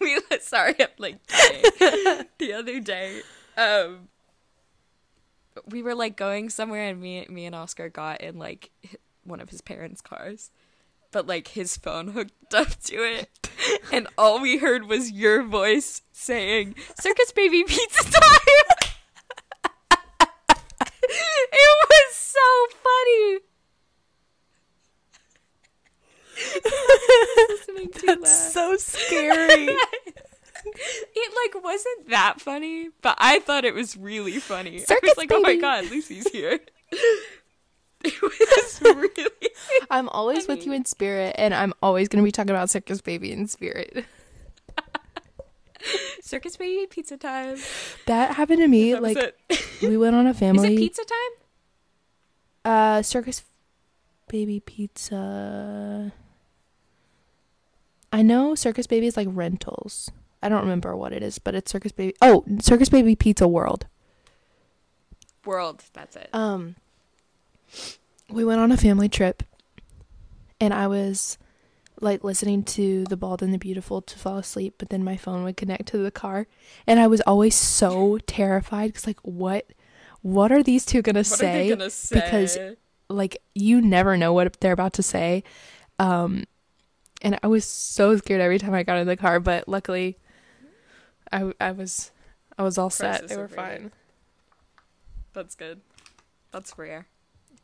we 0.00 0.18
sorry, 0.40 0.74
I'm 0.80 0.88
like 0.98 1.26
dying. 1.26 2.24
the 2.38 2.52
other 2.54 2.80
day, 2.80 3.20
um, 3.56 4.08
we 5.66 5.82
were 5.82 5.94
like 5.94 6.16
going 6.16 6.50
somewhere, 6.50 6.88
and 6.88 7.00
me, 7.00 7.26
me 7.28 7.46
and 7.46 7.54
Oscar 7.54 7.88
got 7.88 8.20
in 8.20 8.38
like 8.38 8.70
one 9.24 9.40
of 9.40 9.50
his 9.50 9.60
parents' 9.60 10.00
cars, 10.00 10.50
but 11.10 11.26
like 11.26 11.48
his 11.48 11.76
phone 11.76 12.08
hooked 12.08 12.54
up 12.54 12.80
to 12.84 12.96
it, 12.96 13.50
and 13.92 14.06
all 14.18 14.40
we 14.40 14.58
heard 14.58 14.86
was 14.86 15.10
your 15.12 15.42
voice 15.42 16.02
saying 16.12 16.74
"Circus 17.00 17.32
Baby 17.32 17.64
Pizza 17.64 18.04
Time." 18.10 18.20
it 21.02 21.88
was 21.88 22.14
so 22.14 22.66
funny. 22.82 23.38
That's 28.06 28.52
so 28.52 28.76
scary. 28.76 29.76
It 31.16 31.54
like 31.54 31.64
wasn't 31.64 32.10
that 32.10 32.40
funny, 32.40 32.88
but 33.02 33.16
I 33.18 33.38
thought 33.40 33.64
it 33.64 33.74
was 33.74 33.96
really 33.96 34.38
funny. 34.38 34.76
I 34.76 34.84
Circus 34.84 35.10
was 35.10 35.16
like, 35.16 35.32
"Oh 35.32 35.40
my 35.40 35.56
god, 35.56 35.90
Lucy's 35.90 36.28
here." 36.28 36.58
it 38.04 38.22
was 38.22 38.80
really 38.82 39.10
I'm 39.90 40.08
always 40.08 40.48
with 40.48 40.66
you 40.66 40.72
in 40.72 40.84
spirit, 40.84 41.34
and 41.38 41.54
I'm 41.54 41.72
always 41.82 42.08
going 42.08 42.22
to 42.22 42.26
be 42.26 42.32
talking 42.32 42.50
about 42.50 42.70
Circus 42.70 43.00
Baby 43.00 43.32
in 43.32 43.46
spirit. 43.46 44.04
Circus 46.22 46.56
Baby 46.56 46.86
Pizza 46.86 47.16
Time. 47.16 47.58
That 48.06 48.34
happened 48.36 48.60
to 48.60 48.68
me. 48.68 48.96
Like, 48.96 49.36
we 49.82 49.96
went 49.96 50.16
on 50.16 50.26
a 50.26 50.30
Is 50.30 50.38
family. 50.38 50.74
it 50.74 50.78
pizza 50.78 51.02
time? 51.04 52.72
Uh, 52.72 53.02
Circus 53.02 53.44
Baby 54.28 54.60
Pizza. 54.60 56.12
I 58.12 58.22
know 58.22 58.54
Circus 58.54 58.86
Baby 58.86 59.06
is 59.06 59.16
like 59.16 59.28
rentals. 59.30 60.10
I 60.44 60.48
don't 60.48 60.60
remember 60.60 60.94
what 60.94 61.12
it 61.12 61.22
is, 61.22 61.38
but 61.38 61.54
it's 61.54 61.70
Circus 61.72 61.92
Baby. 61.92 62.14
Oh, 62.20 62.44
Circus 62.60 62.88
Baby 62.90 63.16
Pizza 63.16 63.48
World. 63.48 63.86
World. 65.46 65.82
That's 65.94 66.16
it. 66.16 66.28
Um, 66.32 66.76
we 68.28 68.44
went 68.44 68.60
on 68.60 68.70
a 68.70 68.76
family 68.76 69.08
trip, 69.08 69.42
and 70.60 70.74
I 70.74 70.86
was 70.86 71.38
like 72.00 72.22
listening 72.22 72.62
to 72.64 73.04
The 73.04 73.16
Bald 73.16 73.42
and 73.42 73.54
the 73.54 73.58
Beautiful 73.58 74.02
to 74.02 74.18
fall 74.18 74.36
asleep, 74.38 74.74
but 74.78 74.90
then 74.90 75.02
my 75.02 75.16
phone 75.16 75.44
would 75.44 75.56
connect 75.56 75.86
to 75.86 75.98
the 75.98 76.10
car, 76.10 76.46
and 76.86 77.00
I 77.00 77.06
was 77.06 77.20
always 77.22 77.54
so 77.54 78.18
terrified 78.26 78.88
because 78.88 79.06
like 79.06 79.20
what, 79.22 79.66
what 80.20 80.52
are 80.52 80.62
these 80.62 80.84
two 80.84 81.02
gonna 81.02 81.20
what 81.20 81.26
say? 81.26 81.46
are 81.48 81.64
they 81.64 81.68
gonna 81.70 81.90
say? 81.90 82.14
because 82.20 82.58
like 83.08 83.38
you 83.54 83.80
never 83.80 84.16
know 84.16 84.32
what 84.32 84.60
they're 84.60 84.72
about 84.72 84.94
to 84.94 85.02
say 85.02 85.44
um 85.98 86.44
and 87.20 87.38
i 87.42 87.46
was 87.46 87.64
so 87.64 88.16
scared 88.16 88.40
every 88.40 88.58
time 88.58 88.72
i 88.72 88.82
got 88.82 88.96
in 88.96 89.06
the 89.06 89.16
car 89.16 89.38
but 89.38 89.68
luckily 89.68 90.16
i 91.34 91.52
i 91.60 91.70
was 91.70 92.10
i 92.56 92.62
was 92.62 92.78
all 92.78 92.90
set 92.90 93.28
they 93.28 93.36
were 93.36 93.48
fine 93.48 93.90
that's 95.34 95.56
good. 95.56 95.80
That's 96.52 96.78
rare. 96.78 97.08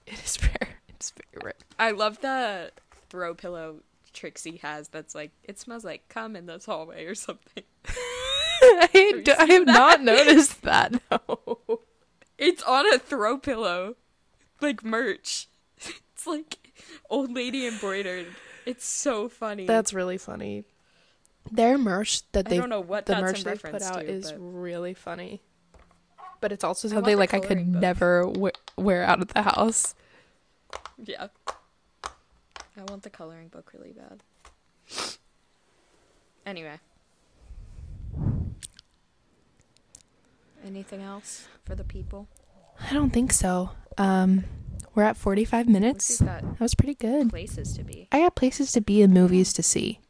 it 0.06 0.20
is 0.24 0.38
rare 0.42 0.80
it's 0.88 1.12
very 1.12 1.44
rare 1.44 1.54
I 1.78 1.92
love 1.92 2.20
the 2.20 2.72
throw 3.08 3.34
pillow 3.34 3.76
Trixie 4.12 4.58
has. 4.58 4.88
That's 4.88 5.14
like 5.14 5.30
it 5.44 5.58
smells 5.58 5.84
like 5.84 6.08
cum 6.08 6.36
in 6.36 6.46
this 6.46 6.66
hallway 6.66 7.06
or 7.06 7.14
something. 7.14 7.62
I, 8.60 9.22
I 9.38 9.46
have 9.46 9.66
not 9.66 10.02
noticed 10.02 10.62
that 10.62 11.00
no 11.10 11.80
It's 12.36 12.62
on 12.64 12.92
a 12.92 12.98
throw 12.98 13.38
pillow, 13.38 13.96
like 14.60 14.84
merch. 14.84 15.48
It's 15.78 16.26
like 16.26 16.58
old 17.08 17.32
lady 17.32 17.66
embroidered. 17.66 18.26
It's 18.66 18.84
so 18.84 19.28
funny. 19.28 19.64
that's 19.64 19.94
really 19.94 20.18
funny 20.18 20.64
their 21.51 21.78
merch 21.78 22.22
that 22.32 22.47
I 22.47 22.51
they 22.51 22.57
don't 22.59 22.68
know 22.70 22.80
what 22.80 23.07
the 23.07 23.20
merch 23.20 23.38
in 23.41 23.45
they've 23.45 23.62
put 23.62 23.82
out 23.82 24.01
to, 24.01 24.07
is 24.09 24.32
but 24.32 24.38
really 24.41 24.95
funny 24.95 25.41
but 26.41 26.53
it's 26.53 26.64
also 26.64 26.88
something 26.88 27.16
like 27.18 27.34
i 27.34 27.41
could 27.41 27.59
book. 27.72 27.80
never 27.80 28.26
we- 28.26 28.51
wear 28.76 29.03
out 29.05 29.20
of 29.20 29.28
the 29.28 29.43
house 29.43 29.95
yeah. 31.05 31.28
I 32.76 32.82
want 32.88 33.03
the 33.03 33.11
coloring 33.11 33.49
book 33.49 33.72
really 33.74 33.93
bad. 33.93 34.22
Anyway. 36.47 36.78
Anything 40.64 41.03
else 41.03 41.49
for 41.64 41.74
the 41.74 41.84
people? 41.84 42.28
I 42.88 42.93
don't 42.93 43.11
think 43.11 43.32
so. 43.32 43.70
Um, 43.99 44.45
We're 44.95 45.03
at 45.05 45.16
45 45.16 45.68
minutes. 45.68 46.18
That 46.18 46.61
was 46.61 46.74
pretty 46.74 46.95
good. 46.95 47.30
places 47.30 47.74
to 47.76 47.84
be. 47.84 48.09
I 48.12 48.20
got 48.20 48.36
places 48.36 48.72
to 48.72 48.80
be 48.80 49.03
and 49.03 49.12
movies 49.12 49.53
to 49.55 49.62
see. 49.62 50.01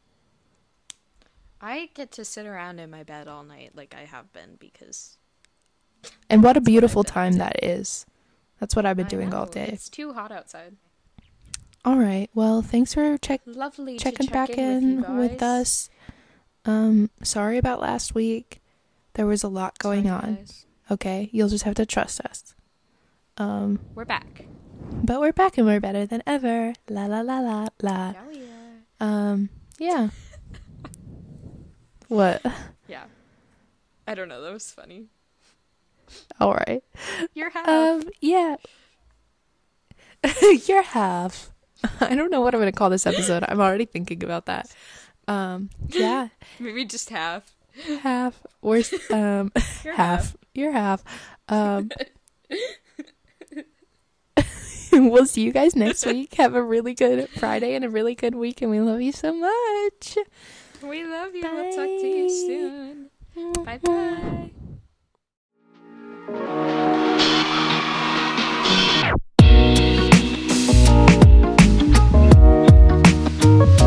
I 1.61 1.89
get 1.93 2.11
to 2.13 2.25
sit 2.25 2.45
around 2.45 2.79
in 2.79 2.89
my 2.89 3.03
bed 3.03 3.27
all 3.27 3.43
night 3.43 3.71
like 3.75 3.95
I 3.97 4.05
have 4.05 4.31
been 4.33 4.55
because 4.59 5.17
And 6.29 6.43
what 6.43 6.57
a 6.57 6.61
beautiful 6.61 7.03
time 7.03 7.33
that 7.33 7.63
is. 7.63 8.05
That's 8.59 8.75
what 8.75 8.85
I've 8.85 8.97
been 8.97 9.05
I 9.05 9.09
doing 9.09 9.33
all 9.33 9.45
day. 9.45 9.69
It's 9.71 9.89
too 9.89 10.13
hot 10.13 10.31
outside. 10.31 10.75
All 11.83 11.97
right. 11.97 12.29
Well, 12.33 12.61
thanks 12.61 12.93
for 12.93 13.17
check 13.17 13.41
Lovely 13.45 13.97
checking 13.97 14.27
check 14.27 14.33
back 14.33 14.49
in, 14.51 14.97
with, 14.97 15.05
in 15.09 15.13
you 15.15 15.19
with, 15.19 15.43
us. 15.43 15.89
Um, 16.65 17.09
sorry 17.23 17.57
about 17.57 17.79
last 17.81 18.13
week. 18.13 18.61
There 19.13 19.25
was 19.25 19.43
a 19.43 19.47
lot 19.47 19.77
going 19.79 20.05
Sorry, 20.05 20.15
on. 20.15 20.35
guys. 20.35 20.65
Okay, 20.89 21.29
you'll 21.31 21.49
just 21.49 21.63
have 21.63 21.75
to 21.75 21.85
trust 21.85 22.21
us. 22.21 22.53
Um, 23.37 23.79
We're 23.95 24.05
back. 24.05 24.45
but 25.03 25.19
we're 25.19 25.31
back 25.31 25.57
and 25.57 25.65
we're 25.65 25.79
better 25.79 26.05
than 26.05 26.21
ever. 26.27 26.73
La 26.89 27.05
la 27.05 27.21
la 27.21 27.39
la 27.39 27.67
la. 27.81 28.11
Yeah, 28.11 28.13
yeah. 28.31 28.41
Um, 28.99 29.49
yeah. 29.79 30.09
What? 32.11 32.45
Yeah. 32.89 33.05
I 34.05 34.15
don't 34.15 34.27
know. 34.27 34.41
That 34.41 34.51
was 34.51 34.69
funny. 34.69 35.05
All 36.41 36.53
right. 36.53 36.83
You're 37.33 37.49
half. 37.49 37.67
Um, 37.69 38.03
yeah. 38.19 38.57
You're 40.67 40.81
half. 40.83 41.51
I 42.01 42.13
don't 42.13 42.29
know 42.29 42.41
what 42.41 42.53
I'm 42.53 42.59
gonna 42.59 42.73
call 42.73 42.89
this 42.89 43.07
episode. 43.07 43.45
I'm 43.47 43.61
already 43.61 43.85
thinking 43.85 44.23
about 44.23 44.45
that. 44.47 44.69
Um, 45.27 45.69
yeah, 45.87 46.27
Maybe 46.59 46.83
just 46.85 47.09
half. 47.09 47.55
half. 48.01 48.43
Worst. 48.61 48.93
Um, 49.09 49.51
You're 49.83 49.95
half. 49.95 50.35
You're 50.53 50.71
half. 50.73 51.03
Um. 51.47 51.89
we'll 54.91 55.25
see 55.25 55.41
you 55.43 55.53
guys 55.53 55.75
next 55.75 56.05
week. 56.05 56.33
Have 56.35 56.55
a 56.55 56.61
really 56.61 56.93
good 56.93 57.29
Friday 57.29 57.73
and 57.73 57.85
a 57.85 57.89
really 57.89 58.15
good 58.15 58.35
week, 58.35 58.61
and 58.61 58.69
we 58.69 58.81
love 58.81 59.01
you 59.01 59.13
so 59.13 59.33
much. 59.33 60.17
We 60.83 61.03
love 61.03 61.35
you. 61.35 61.43
Bye. 61.43 61.51
We'll 61.53 61.75
talk 61.75 61.85
to 61.85 62.07
you 62.07 62.29
soon. 62.29 63.09
Bye 63.65 63.77
bye. 63.77 64.51
bye. 73.57 73.77